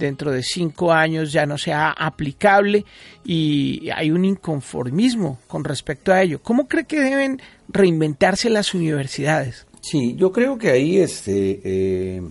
dentro 0.01 0.33
de 0.33 0.43
cinco 0.43 0.93
años 0.93 1.31
ya 1.31 1.47
no 1.47 1.57
sea 1.57 1.91
aplicable 1.91 2.85
y 3.25 3.89
hay 3.95 4.11
un 4.11 4.25
inconformismo 4.25 5.39
con 5.47 5.63
respecto 5.63 6.13
a 6.13 6.23
ello. 6.23 6.41
¿Cómo 6.43 6.67
cree 6.67 6.85
que 6.85 7.01
deben 7.01 7.41
reinventarse 7.69 8.51
las 8.51 8.75
universidades? 8.75 9.67
Sí, 9.81 10.17
yo 10.17 10.33
creo 10.33 10.59
que 10.59 10.71
ahí 10.71 10.99
este, 10.99 11.61
eh, 11.65 12.23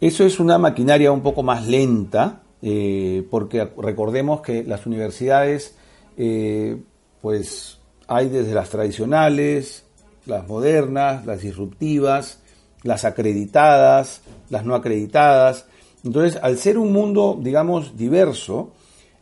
eso 0.00 0.24
es 0.24 0.38
una 0.38 0.58
maquinaria 0.58 1.10
un 1.10 1.22
poco 1.22 1.42
más 1.42 1.66
lenta, 1.66 2.42
eh, 2.62 3.26
porque 3.30 3.68
recordemos 3.76 4.42
que 4.42 4.62
las 4.62 4.86
universidades, 4.86 5.76
eh, 6.16 6.76
pues 7.20 7.78
hay 8.06 8.28
desde 8.28 8.54
las 8.54 8.70
tradicionales, 8.70 9.84
las 10.26 10.46
modernas, 10.46 11.26
las 11.26 11.42
disruptivas, 11.42 12.40
las 12.82 13.04
acreditadas, 13.04 14.22
las 14.50 14.64
no 14.64 14.74
acreditadas. 14.74 15.66
Entonces, 16.08 16.40
al 16.42 16.56
ser 16.58 16.78
un 16.78 16.92
mundo, 16.92 17.38
digamos, 17.40 17.96
diverso, 17.96 18.72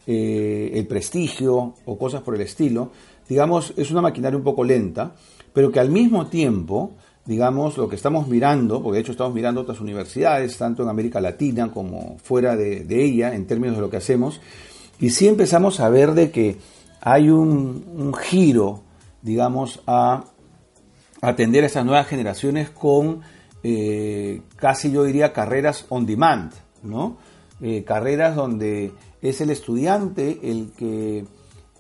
eh, 0.07 0.71
el 0.75 0.87
prestigio 0.87 1.75
o 1.85 1.99
cosas 1.99 2.23
por 2.23 2.37
el 2.37 2.43
estilo, 2.43 2.93
digamos, 3.29 3.75
es 3.77 3.91
una 3.91 4.03
maquinaria 4.03 4.39
un 4.39 4.45
poco 4.45 4.63
lenta, 4.63 5.15
pero 5.53 5.73
que 5.73 5.81
al 5.81 5.91
mismo 5.91 6.29
tiempo 6.29 6.93
digamos, 7.25 7.77
lo 7.77 7.89
que 7.89 7.97
estamos 7.97 8.29
mirando, 8.29 8.81
porque 8.81 8.99
de 8.99 9.01
hecho 9.01 9.11
estamos 9.11 9.35
mirando 9.35 9.63
otras 9.63 9.81
universidades, 9.81 10.57
tanto 10.57 10.85
en 10.85 10.89
América 10.89 11.21
Latina 11.21 11.73
como 11.73 12.19
fuera 12.23 12.55
de, 12.55 12.87
ella, 13.05 13.35
en 13.35 13.49
términos 13.49 13.75
de 13.75 13.83
lo 13.83 13.91
que 13.91 13.97
hacemos, 13.97 14.41
y 15.01 15.11
sí 15.11 15.27
empezamos 15.27 15.81
a 15.81 15.89
ver 15.89 16.13
de 16.13 16.31
que 16.31 16.57
hay 17.01 17.29
un, 17.29 18.15
giro, 18.15 18.83
digamos, 19.23 19.83
a 19.89 20.25
atender 21.21 21.65
a 21.65 21.67
esas 21.67 21.85
nuevas 21.85 22.07
generaciones 22.07 22.71
con 22.71 23.23
eh, 23.65 24.43
casi 24.55 24.93
yo 24.93 25.03
diría 25.03 25.33
carreras 25.33 25.87
on 25.89 26.07
demand, 26.07 26.53
¿no? 26.87 27.19
Eh, 27.61 27.85
carreras 27.85 28.37
donde 28.37 28.93
es 29.23 29.41
el 29.41 29.51
estudiante 29.51 30.41
el 30.43 30.73
que 30.77 31.25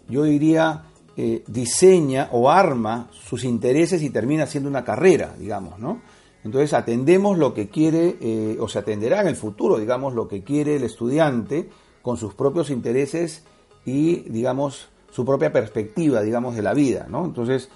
yo 0.08 0.24
diría 0.24 0.84
eh, 1.18 1.44
diseña 1.46 2.28
o 2.32 2.50
arma 2.50 3.08
sus 3.10 3.44
intereses 3.44 4.02
y 4.02 4.10
termina 4.10 4.46
siendo 4.46 4.68
una 4.68 4.84
carrera, 4.84 5.34
digamos, 5.38 5.78
¿no? 5.78 6.00
Entonces 6.44 6.72
atendemos 6.74 7.38
lo 7.38 7.52
que 7.52 7.68
quiere, 7.68 8.16
eh, 8.20 8.56
o 8.60 8.68
se 8.68 8.78
atenderá 8.78 9.20
en 9.20 9.28
el 9.28 9.36
futuro, 9.36 9.78
digamos, 9.78 10.14
lo 10.14 10.28
que 10.28 10.44
quiere 10.44 10.76
el 10.76 10.84
estudiante 10.84 11.68
con 12.02 12.16
sus 12.16 12.34
propios 12.34 12.70
intereses 12.70 13.44
y, 13.84 14.20
digamos, 14.30 14.88
su 15.10 15.24
propia 15.24 15.52
perspectiva, 15.52 16.22
digamos, 16.22 16.54
de 16.54 16.62
la 16.62 16.72
vida, 16.72 17.06
¿no? 17.08 17.24
Entonces, 17.24 17.68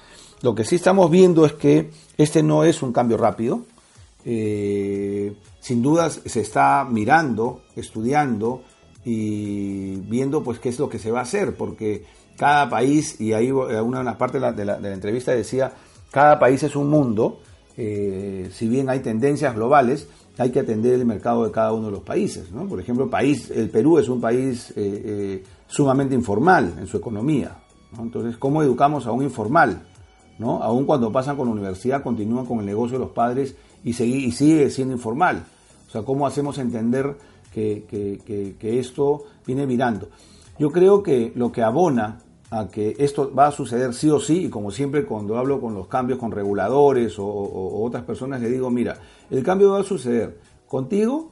lo 0.42 0.54
que 0.54 0.64
sí 0.64 0.76
estamos 0.76 1.10
viendo 1.10 1.44
es 1.44 1.52
que 1.54 1.90
este 2.16 2.42
no 2.42 2.64
es 2.64 2.82
un 2.82 2.92
cambio 2.92 3.16
rápido, 3.16 3.62
sin 5.60 5.82
dudas 5.82 6.20
se 6.24 6.40
está 6.40 6.86
mirando, 6.90 7.62
estudiando 7.76 8.62
y 9.04 9.96
viendo 9.96 10.42
pues 10.42 10.58
qué 10.58 10.70
es 10.70 10.78
lo 10.78 10.88
que 10.88 10.98
se 10.98 11.10
va 11.10 11.20
a 11.20 11.22
hacer, 11.22 11.54
porque 11.54 12.04
cada 12.36 12.68
país, 12.68 13.20
y 13.20 13.32
ahí 13.34 13.50
una, 13.50 14.18
parte 14.18 14.40
de 14.40 14.64
la, 14.64 14.92
entrevista 14.92 15.32
decía, 15.32 15.72
cada 16.10 16.38
país 16.38 16.62
es 16.62 16.74
un 16.74 16.88
mundo, 16.88 17.40
eh, 17.76 18.50
si 18.52 18.66
bien 18.68 18.88
hay 18.88 19.00
tendencias 19.00 19.54
globales, 19.54 20.08
hay 20.38 20.50
que 20.50 20.60
atender 20.60 20.94
el 20.94 21.04
mercado 21.04 21.44
de 21.44 21.52
cada 21.52 21.72
uno 21.72 21.86
de 21.86 21.92
los 21.92 22.02
países. 22.02 22.48
Por 22.48 22.80
ejemplo, 22.80 23.04
el, 23.04 23.10
país, 23.10 23.50
el 23.50 23.68
Perú 23.68 23.98
es 23.98 24.08
un 24.08 24.20
país 24.20 24.72
eh, 24.74 25.44
sumamente 25.66 26.14
informal 26.14 26.74
en 26.78 26.86
su 26.86 26.96
economía. 26.96 27.58
Entonces, 27.98 28.38
¿cómo 28.38 28.62
educamos 28.62 29.06
a 29.06 29.12
un 29.12 29.22
informal? 29.22 29.82
¿no? 30.38 30.62
Aún 30.62 30.86
cuando 30.86 31.12
pasan 31.12 31.36
con 31.36 31.46
la 31.46 31.52
universidad, 31.52 32.02
continúan 32.02 32.46
con 32.46 32.60
el 32.60 32.66
negocio 32.66 32.98
de 32.98 33.04
los 33.04 33.12
padres 33.12 33.54
y, 33.84 33.90
y 33.90 34.32
sigue 34.32 34.70
siendo 34.70 34.94
informal. 34.94 35.44
O 35.88 35.90
sea, 35.90 36.02
¿cómo 36.02 36.26
hacemos 36.26 36.58
entender 36.58 37.16
que, 37.52 37.84
que, 37.88 38.78
esto 38.78 39.24
viene 39.46 39.66
mirando? 39.66 40.08
Yo 40.58 40.70
creo 40.70 41.02
que 41.02 41.32
lo 41.34 41.50
que 41.50 41.62
abona 41.62 42.20
a 42.50 42.68
que 42.68 42.94
esto 42.98 43.32
va 43.34 43.48
a 43.48 43.52
suceder 43.52 43.94
sí 43.94 44.10
o 44.10 44.20
sí, 44.20 44.46
y 44.46 44.48
como 44.48 44.70
siempre 44.70 45.04
cuando 45.04 45.36
hablo 45.36 45.60
con 45.60 45.74
los 45.74 45.88
cambios 45.88 46.18
con 46.18 46.30
reguladores 46.30 47.18
o, 47.18 47.26
o, 47.26 47.84
otras 47.84 48.04
personas, 48.04 48.40
le 48.40 48.50
digo, 48.50 48.70
mira, 48.70 48.98
el 49.30 49.42
cambio 49.42 49.72
va 49.72 49.80
a 49.80 49.84
suceder 49.84 50.38
contigo 50.68 51.30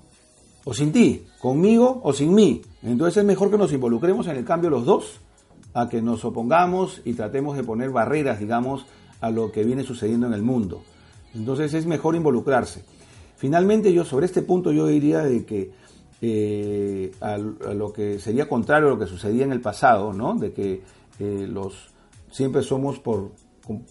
o 0.64 0.74
sin 0.74 0.92
ti, 0.92 1.24
conmigo 1.40 2.01
o 2.03 2.12
sin 2.12 2.34
mí. 2.34 2.62
Entonces 2.82 3.18
es 3.18 3.24
mejor 3.24 3.51
que 3.51 3.59
nos 3.59 3.72
involucremos 3.72 4.26
en 4.26 4.36
el 4.36 4.44
cambio 4.44 4.70
los 4.70 4.84
dos 4.84 5.20
a 5.74 5.88
que 5.88 6.03
nos 6.03 6.24
opongamos 6.24 7.01
y 7.05 7.14
tratemos 7.14 7.57
de 7.57 7.62
poner 7.62 7.90
barreras, 7.90 8.40
digamos, 8.40 8.86
a 9.20 9.30
lo 9.30 9.53
que 9.53 9.64
viene 9.64 9.84
sucediendo 9.84 10.26
en 10.26 10.34
el 10.34 10.42
mundo. 10.42 10.82
Entonces 11.34 11.74
es 11.74 11.86
mejor 11.86 12.14
involucrarse. 12.14 12.82
Finalmente 13.36 13.92
yo 13.92 14.04
sobre 14.04 14.26
este 14.26 14.42
punto 14.42 14.72
yo 14.72 14.86
diría 14.86 15.20
de 15.20 15.44
que 15.44 15.70
eh, 16.20 17.12
a, 17.20 17.38
lo 17.38 17.92
que 17.92 18.18
sería 18.18 18.48
contrario 18.48 18.88
a 18.88 18.90
lo 18.90 18.98
que 18.98 19.06
sucedía 19.06 19.44
en 19.44 19.52
el 19.52 19.60
pasado, 19.60 20.12
¿no? 20.12 20.34
De 20.34 20.52
que 20.52 20.82
eh, 21.20 21.46
los 21.48 21.90
siempre 22.30 22.62
somos 22.62 22.98
por 22.98 23.30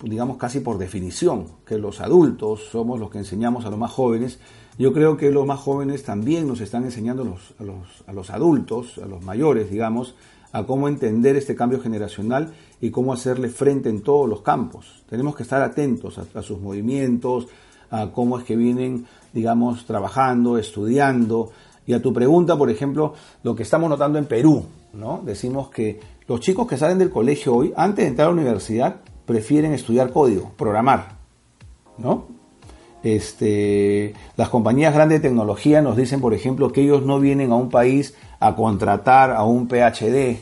digamos 0.02 0.38
casi 0.38 0.60
por 0.60 0.80
definición 0.80 1.48
que 1.66 1.78
los 1.78 2.02
adultos 2.02 2.68
somos 2.72 3.00
los 3.00 3.12
que 3.12 3.20
enseñamos 3.20 3.66
a 3.66 3.70
los 3.70 3.80
más 3.80 3.92
jóvenes. 3.92 4.40
Yo 4.80 4.92
creo 4.92 5.18
que 5.18 5.32
los 5.32 5.46
más 5.46 5.60
jóvenes 5.60 6.04
también 6.04 6.48
nos 6.48 6.62
están 6.62 6.84
enseñando 6.84 7.24
a 7.24 7.64
los, 7.64 8.04
a 8.08 8.14
los 8.14 8.30
adultos, 8.30 8.98
a 8.98 9.06
los 9.06 9.24
mayores, 9.24 9.72
digamos, 9.72 10.16
a 10.52 10.66
cómo 10.66 10.88
entender 10.88 11.36
este 11.36 11.56
cambio 11.56 11.80
generacional 11.80 12.54
y 12.80 12.92
cómo 12.92 13.14
hacerle 13.14 13.50
frente 13.50 13.90
en 13.90 14.02
todos 14.02 14.30
los 14.30 14.42
campos. 14.42 15.04
Tenemos 15.10 15.36
que 15.36 15.44
estar 15.44 15.62
atentos 15.62 16.18
a, 16.18 16.42
sus 16.42 16.60
movimientos, 16.60 17.48
a 17.90 18.12
cómo 18.12 18.38
es 18.38 18.44
que 18.44 18.56
vienen, 18.56 19.06
digamos, 19.34 19.86
trabajando, 19.86 20.58
estudiando. 20.58 21.52
Y 21.86 21.94
a 21.94 22.02
tu 22.02 22.14
pregunta, 22.14 22.58
por 22.58 22.70
ejemplo, 22.70 23.14
lo 23.44 23.56
que 23.56 23.64
estamos 23.64 23.90
notando 23.90 24.20
en 24.20 24.26
Perú, 24.26 24.66
¿no? 24.94 25.22
Decimos 25.26 25.70
que 25.70 26.00
los 26.28 26.42
chicos 26.42 26.68
que 26.68 26.78
salen 26.78 27.00
del 27.00 27.10
colegio 27.10 27.56
hoy, 27.56 27.74
antes 27.76 28.04
de 28.04 28.10
entrar 28.10 28.28
a 28.28 28.32
la 28.32 28.42
universidad, 28.42 28.98
prefieren 29.26 29.74
estudiar 29.74 30.12
código, 30.12 30.52
programar, 30.58 31.18
¿no? 31.98 32.26
Este, 33.04 34.14
las 34.36 34.50
compañías 34.50 34.94
grandes 34.94 35.22
de 35.22 35.30
tecnología 35.30 35.82
nos 35.82 35.96
dicen, 35.96 36.20
por 36.20 36.34
ejemplo, 36.34 36.72
que 36.72 36.82
ellos 36.82 37.04
no 37.04 37.20
vienen 37.20 37.52
a 37.52 37.56
un 37.56 37.70
país 37.70 38.16
a 38.40 38.56
contratar 38.56 39.32
a 39.32 39.44
un 39.44 39.68
PhD, 39.68 40.40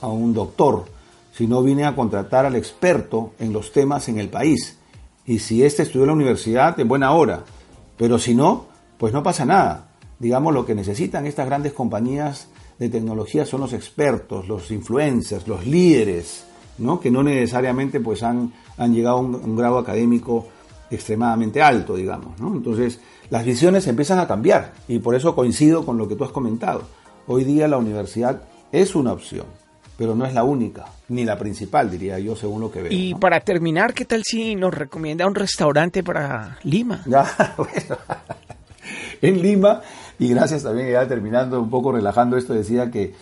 a 0.00 0.08
un 0.08 0.32
doctor, 0.32 0.95
sino 1.36 1.62
viene 1.62 1.84
a 1.84 1.94
contratar 1.94 2.46
al 2.46 2.56
experto 2.56 3.34
en 3.38 3.52
los 3.52 3.72
temas 3.72 4.08
en 4.08 4.18
el 4.18 4.30
país. 4.30 4.78
Y 5.26 5.40
si 5.40 5.62
éste 5.62 5.82
estudió 5.82 6.04
en 6.04 6.08
la 6.08 6.14
universidad, 6.14 6.78
en 6.80 6.88
buena 6.88 7.12
hora. 7.12 7.44
Pero 7.98 8.18
si 8.18 8.34
no, 8.34 8.66
pues 8.96 9.12
no 9.12 9.22
pasa 9.22 9.44
nada. 9.44 9.88
Digamos, 10.18 10.54
lo 10.54 10.64
que 10.64 10.74
necesitan 10.74 11.26
estas 11.26 11.46
grandes 11.46 11.74
compañías 11.74 12.48
de 12.78 12.88
tecnología 12.88 13.44
son 13.44 13.60
los 13.60 13.74
expertos, 13.74 14.48
los 14.48 14.70
influencers, 14.70 15.46
los 15.46 15.66
líderes, 15.66 16.46
¿no? 16.78 17.00
que 17.00 17.10
no 17.10 17.22
necesariamente 17.22 18.00
pues 18.00 18.22
han, 18.22 18.52
han 18.78 18.94
llegado 18.94 19.18
a 19.18 19.20
un, 19.20 19.56
grado 19.56 19.78
académico 19.78 20.46
extremadamente 20.90 21.60
alto, 21.60 21.96
digamos. 21.96 22.38
¿no? 22.40 22.54
Entonces, 22.54 23.00
las 23.28 23.44
visiones 23.44 23.86
empiezan 23.86 24.20
a 24.20 24.26
cambiar 24.26 24.72
y 24.88 25.00
por 25.00 25.14
eso 25.14 25.34
coincido 25.34 25.84
con 25.84 25.98
lo 25.98 26.08
que 26.08 26.16
tú 26.16 26.24
has 26.24 26.32
comentado. 26.32 26.82
Hoy 27.26 27.44
día 27.44 27.68
la 27.68 27.76
universidad 27.76 28.42
es 28.72 28.94
una 28.94 29.12
opción, 29.12 29.46
pero 29.96 30.14
no 30.14 30.26
es 30.26 30.34
la 30.34 30.44
única, 30.44 30.86
ni 31.08 31.24
la 31.24 31.38
principal, 31.38 31.90
diría 31.90 32.18
yo, 32.18 32.36
según 32.36 32.60
lo 32.60 32.70
que 32.70 32.82
veo. 32.82 32.92
Y 32.92 33.14
para 33.14 33.40
terminar, 33.40 33.94
¿qué 33.94 34.04
tal 34.04 34.22
si 34.24 34.54
nos 34.54 34.74
recomienda 34.74 35.26
un 35.26 35.34
restaurante 35.34 36.02
para 36.02 36.58
Lima? 36.62 37.02
Ya, 37.06 37.54
bueno, 37.56 37.96
en 39.22 39.42
Lima, 39.42 39.80
y 40.18 40.28
gracias 40.28 40.62
también, 40.62 40.90
ya 40.90 41.06
terminando 41.08 41.60
un 41.60 41.70
poco 41.70 41.92
relajando 41.92 42.36
esto, 42.36 42.52
decía 42.52 42.90
que, 42.90 43.14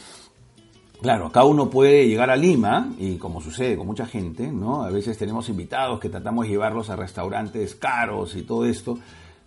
claro, 1.01 1.27
acá 1.27 1.45
uno 1.45 1.71
puede 1.71 2.09
llegar 2.09 2.31
a 2.31 2.37
Lima, 2.37 2.93
y 2.99 3.17
como 3.17 3.41
sucede 3.41 3.77
con 3.77 3.87
mucha 3.87 4.07
gente, 4.07 4.51
¿no? 4.51 4.83
A 4.83 4.91
veces 4.91 5.17
tenemos 5.17 5.49
invitados 5.49 6.01
que 6.01 6.09
tratamos 6.09 6.45
de 6.45 6.51
llevarlos 6.51 6.91
a 6.91 6.97
restaurantes 6.97 7.77
caros 7.77 8.35
y 8.35 8.43
todo 8.43 8.67
esto, 8.67 8.99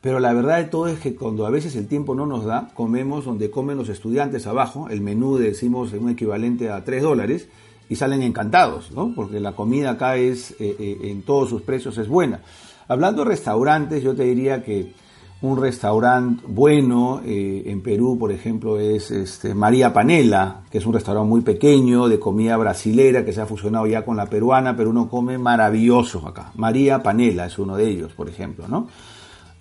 pero 0.07 0.21
la 0.21 0.31
verdad 0.31 0.59
de 0.59 0.69
todo 0.69 0.87
es 0.87 0.99
que 0.99 1.15
cuando 1.15 1.45
a 1.45 1.49
veces 1.49 1.75
el 1.75 1.85
tiempo 1.85 2.15
no 2.15 2.25
nos 2.25 2.45
da, 2.45 2.69
comemos 2.73 3.25
donde 3.25 3.51
comen 3.51 3.75
los 3.75 3.89
estudiantes 3.89 4.47
abajo, 4.47 4.87
el 4.89 5.01
menú 5.01 5.35
decimos 5.35 5.91
un 5.91 6.09
equivalente 6.09 6.69
a 6.69 6.81
3 6.85 7.03
dólares, 7.03 7.49
y 7.89 7.97
salen 7.97 8.21
encantados, 8.21 8.89
¿no? 8.93 9.11
Porque 9.13 9.41
la 9.41 9.51
comida 9.51 9.91
acá 9.91 10.15
es, 10.15 10.51
eh, 10.61 10.77
eh, 10.79 10.97
en 11.11 11.23
todos 11.23 11.49
sus 11.49 11.61
precios 11.61 11.97
es 11.97 12.07
buena. 12.07 12.39
Hablando 12.87 13.25
de 13.25 13.31
restaurantes, 13.31 14.01
yo 14.01 14.15
te 14.15 14.23
diría 14.23 14.63
que 14.63 14.93
un 15.41 15.61
restaurante 15.61 16.41
bueno 16.47 17.19
eh, 17.25 17.63
en 17.65 17.81
Perú, 17.81 18.17
por 18.17 18.31
ejemplo, 18.31 18.79
es 18.79 19.11
este, 19.11 19.53
María 19.53 19.91
Panela, 19.91 20.61
que 20.71 20.77
es 20.77 20.85
un 20.85 20.93
restaurante 20.93 21.27
muy 21.27 21.41
pequeño 21.41 22.07
de 22.07 22.17
comida 22.17 22.55
brasilera 22.55 23.25
que 23.25 23.33
se 23.33 23.41
ha 23.41 23.45
fusionado 23.45 23.85
ya 23.87 24.05
con 24.05 24.15
la 24.15 24.27
peruana, 24.27 24.73
pero 24.77 24.89
uno 24.89 25.09
come 25.09 25.37
maravilloso 25.37 26.25
acá. 26.25 26.53
María 26.55 27.03
Panela 27.03 27.47
es 27.47 27.59
uno 27.59 27.75
de 27.75 27.89
ellos, 27.89 28.13
por 28.13 28.29
ejemplo, 28.29 28.69
¿no? 28.69 28.87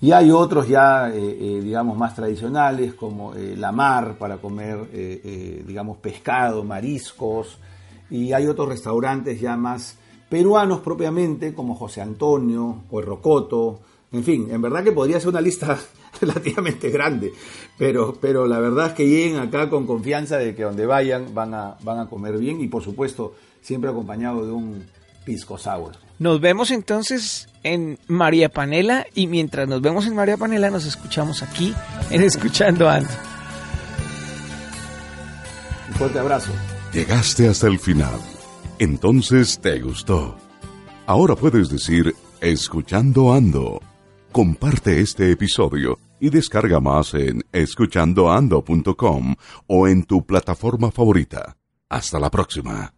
Y 0.01 0.13
hay 0.13 0.31
otros 0.31 0.69
ya, 0.69 1.09
eh, 1.09 1.15
eh, 1.17 1.61
digamos, 1.63 1.97
más 1.97 2.15
tradicionales, 2.15 2.95
como 2.95 3.35
eh, 3.35 3.55
la 3.57 3.73
mar 3.73 4.17
para 4.19 4.37
comer, 4.37 4.91
digamos, 5.67 5.99
pescado, 5.99 6.65
mariscos. 6.65 7.59
Y 8.11 8.33
hay 8.33 8.47
otros 8.47 8.69
restaurantes 8.69 9.41
ya 9.41 9.57
más 9.57 9.97
peruanos 10.29 10.81
propiamente, 10.81 11.55
como 11.55 11.75
José 11.75 12.03
Antonio 12.03 12.83
o 12.91 13.01
el 13.01 13.07
Rocoto. 13.07 13.81
En 14.13 14.23
fin, 14.23 14.49
en 14.51 14.61
verdad 14.61 14.85
que 14.85 14.93
podría 14.93 15.19
ser 15.19 15.31
una 15.31 15.41
lista 15.41 15.79
relativamente 16.21 16.91
grande, 16.91 17.33
pero, 17.79 18.17
pero 18.21 18.47
la 18.47 18.61
verdad 18.61 18.89
es 18.89 18.93
que 18.93 19.09
lleguen 19.09 19.39
acá 19.39 19.69
con 19.69 19.87
confianza 19.87 20.37
de 20.37 20.55
que 20.55 20.63
donde 20.63 20.87
vayan 20.87 21.35
van 21.35 21.55
a, 21.55 21.77
van 21.83 21.99
a 21.99 22.09
comer 22.09 22.39
bien 22.39 22.61
y 22.61 22.69
por 22.69 22.83
supuesto 22.83 23.35
siempre 23.61 23.91
acompañado 23.91 24.47
de 24.47 24.53
un 24.53 24.85
pisco 25.25 25.59
sour. 25.59 26.06
Nos 26.19 26.41
vemos 26.41 26.71
entonces 26.71 27.49
en 27.63 27.99
María 28.07 28.49
Panela 28.49 29.07
y 29.15 29.27
mientras 29.27 29.69
nos 29.69 29.83
vemos 29.83 30.07
en 30.07 30.15
María 30.15 30.37
Panela 30.37 30.71
nos 30.71 30.87
escuchamos 30.87 31.43
aquí 31.43 31.75
en 32.11 32.23
Escuchando 32.23 32.89
Ando. 32.89 33.11
Un 35.89 35.95
fuerte 35.95 36.19
abrazo. 36.19 36.53
Llegaste 36.93 37.49
hasta 37.49 37.67
el 37.67 37.79
final. 37.79 38.19
Entonces 38.79 39.59
te 39.61 39.81
gustó. 39.81 40.37
Ahora 41.07 41.37
puedes 41.37 41.69
decir 41.69 42.15
Escuchando 42.41 43.33
Ando. 43.33 43.83
Comparte 44.33 45.01
este 45.01 45.31
episodio 45.31 45.99
y 46.19 46.31
descarga 46.31 46.81
más 46.81 47.13
en 47.15 47.43
escuchandoando.com 47.53 49.35
o 49.67 49.89
en 49.89 50.05
tu 50.05 50.25
plataforma 50.25 50.91
favorita. 50.91 51.57
Hasta 51.91 52.19
la 52.19 52.31
próxima. 52.31 52.95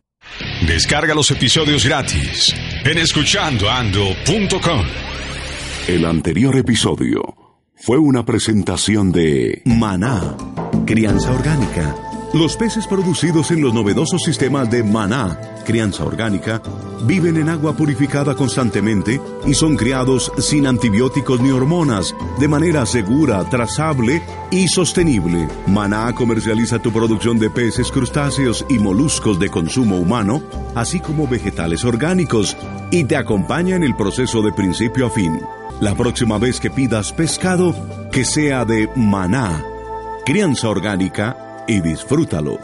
Descarga 0.66 1.14
los 1.14 1.30
episodios 1.30 1.84
gratis 1.84 2.54
en 2.84 2.98
escuchandoando.com. 2.98 4.86
El 5.88 6.04
anterior 6.04 6.56
episodio 6.56 7.22
fue 7.74 7.98
una 7.98 8.24
presentación 8.24 9.12
de 9.12 9.62
Maná, 9.64 10.36
crianza 10.86 11.32
orgánica 11.32 11.94
los 12.34 12.56
peces 12.56 12.86
producidos 12.86 13.50
en 13.50 13.62
los 13.62 13.72
novedosos 13.72 14.22
sistemas 14.22 14.70
de 14.70 14.82
maná, 14.82 15.38
crianza 15.64 16.04
orgánica, 16.04 16.60
viven 17.04 17.38
en 17.38 17.48
agua 17.48 17.74
purificada 17.74 18.34
constantemente 18.34 19.20
y 19.46 19.54
son 19.54 19.76
criados 19.76 20.30
sin 20.38 20.66
antibióticos 20.66 21.40
ni 21.40 21.50
hormonas, 21.50 22.14
de 22.38 22.48
manera 22.48 22.84
segura, 22.84 23.42
trazable 23.48 24.22
y 24.50 24.68
sostenible. 24.68 25.48
Maná 25.66 26.14
comercializa 26.14 26.78
tu 26.80 26.92
producción 26.92 27.38
de 27.38 27.50
peces, 27.50 27.90
crustáceos 27.90 28.66
y 28.68 28.78
moluscos 28.78 29.38
de 29.38 29.48
consumo 29.48 29.96
humano, 29.96 30.42
así 30.74 31.00
como 31.00 31.26
vegetales 31.26 31.84
orgánicos, 31.84 32.56
y 32.90 33.04
te 33.04 33.16
acompaña 33.16 33.76
en 33.76 33.84
el 33.84 33.96
proceso 33.96 34.42
de 34.42 34.52
principio 34.52 35.06
a 35.06 35.10
fin. 35.10 35.40
La 35.80 35.94
próxima 35.94 36.38
vez 36.38 36.60
que 36.60 36.70
pidas 36.70 37.12
pescado, 37.12 37.74
que 38.12 38.24
sea 38.24 38.64
de 38.64 38.90
maná, 38.96 39.64
crianza 40.26 40.68
orgánica, 40.68 41.47
y 41.68 41.80
disfrútalo. 41.80 42.58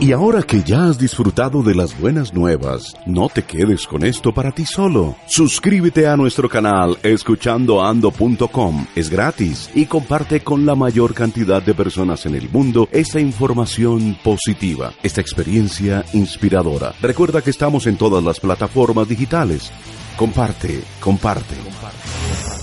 Y 0.00 0.12
ahora 0.12 0.44
que 0.44 0.62
ya 0.62 0.84
has 0.84 0.96
disfrutado 0.96 1.60
de 1.60 1.74
las 1.74 1.98
buenas 1.98 2.32
nuevas, 2.32 2.94
no 3.04 3.28
te 3.28 3.42
quedes 3.42 3.84
con 3.84 4.04
esto 4.04 4.32
para 4.32 4.52
ti 4.52 4.64
solo. 4.64 5.16
Suscríbete 5.26 6.06
a 6.06 6.16
nuestro 6.16 6.48
canal 6.48 6.96
escuchandoando.com. 7.02 8.86
Es 8.94 9.10
gratis 9.10 9.68
y 9.74 9.86
comparte 9.86 10.40
con 10.40 10.64
la 10.64 10.76
mayor 10.76 11.14
cantidad 11.14 11.60
de 11.60 11.74
personas 11.74 12.26
en 12.26 12.36
el 12.36 12.48
mundo 12.48 12.88
esta 12.92 13.18
información 13.18 14.16
positiva, 14.22 14.92
esta 15.02 15.20
experiencia 15.20 16.04
inspiradora. 16.12 16.94
Recuerda 17.02 17.42
que 17.42 17.50
estamos 17.50 17.88
en 17.88 17.96
todas 17.96 18.22
las 18.22 18.38
plataformas 18.38 19.08
digitales. 19.08 19.72
Comparte, 20.16 20.80
comparte, 21.00 21.56
comparte. 21.56 22.57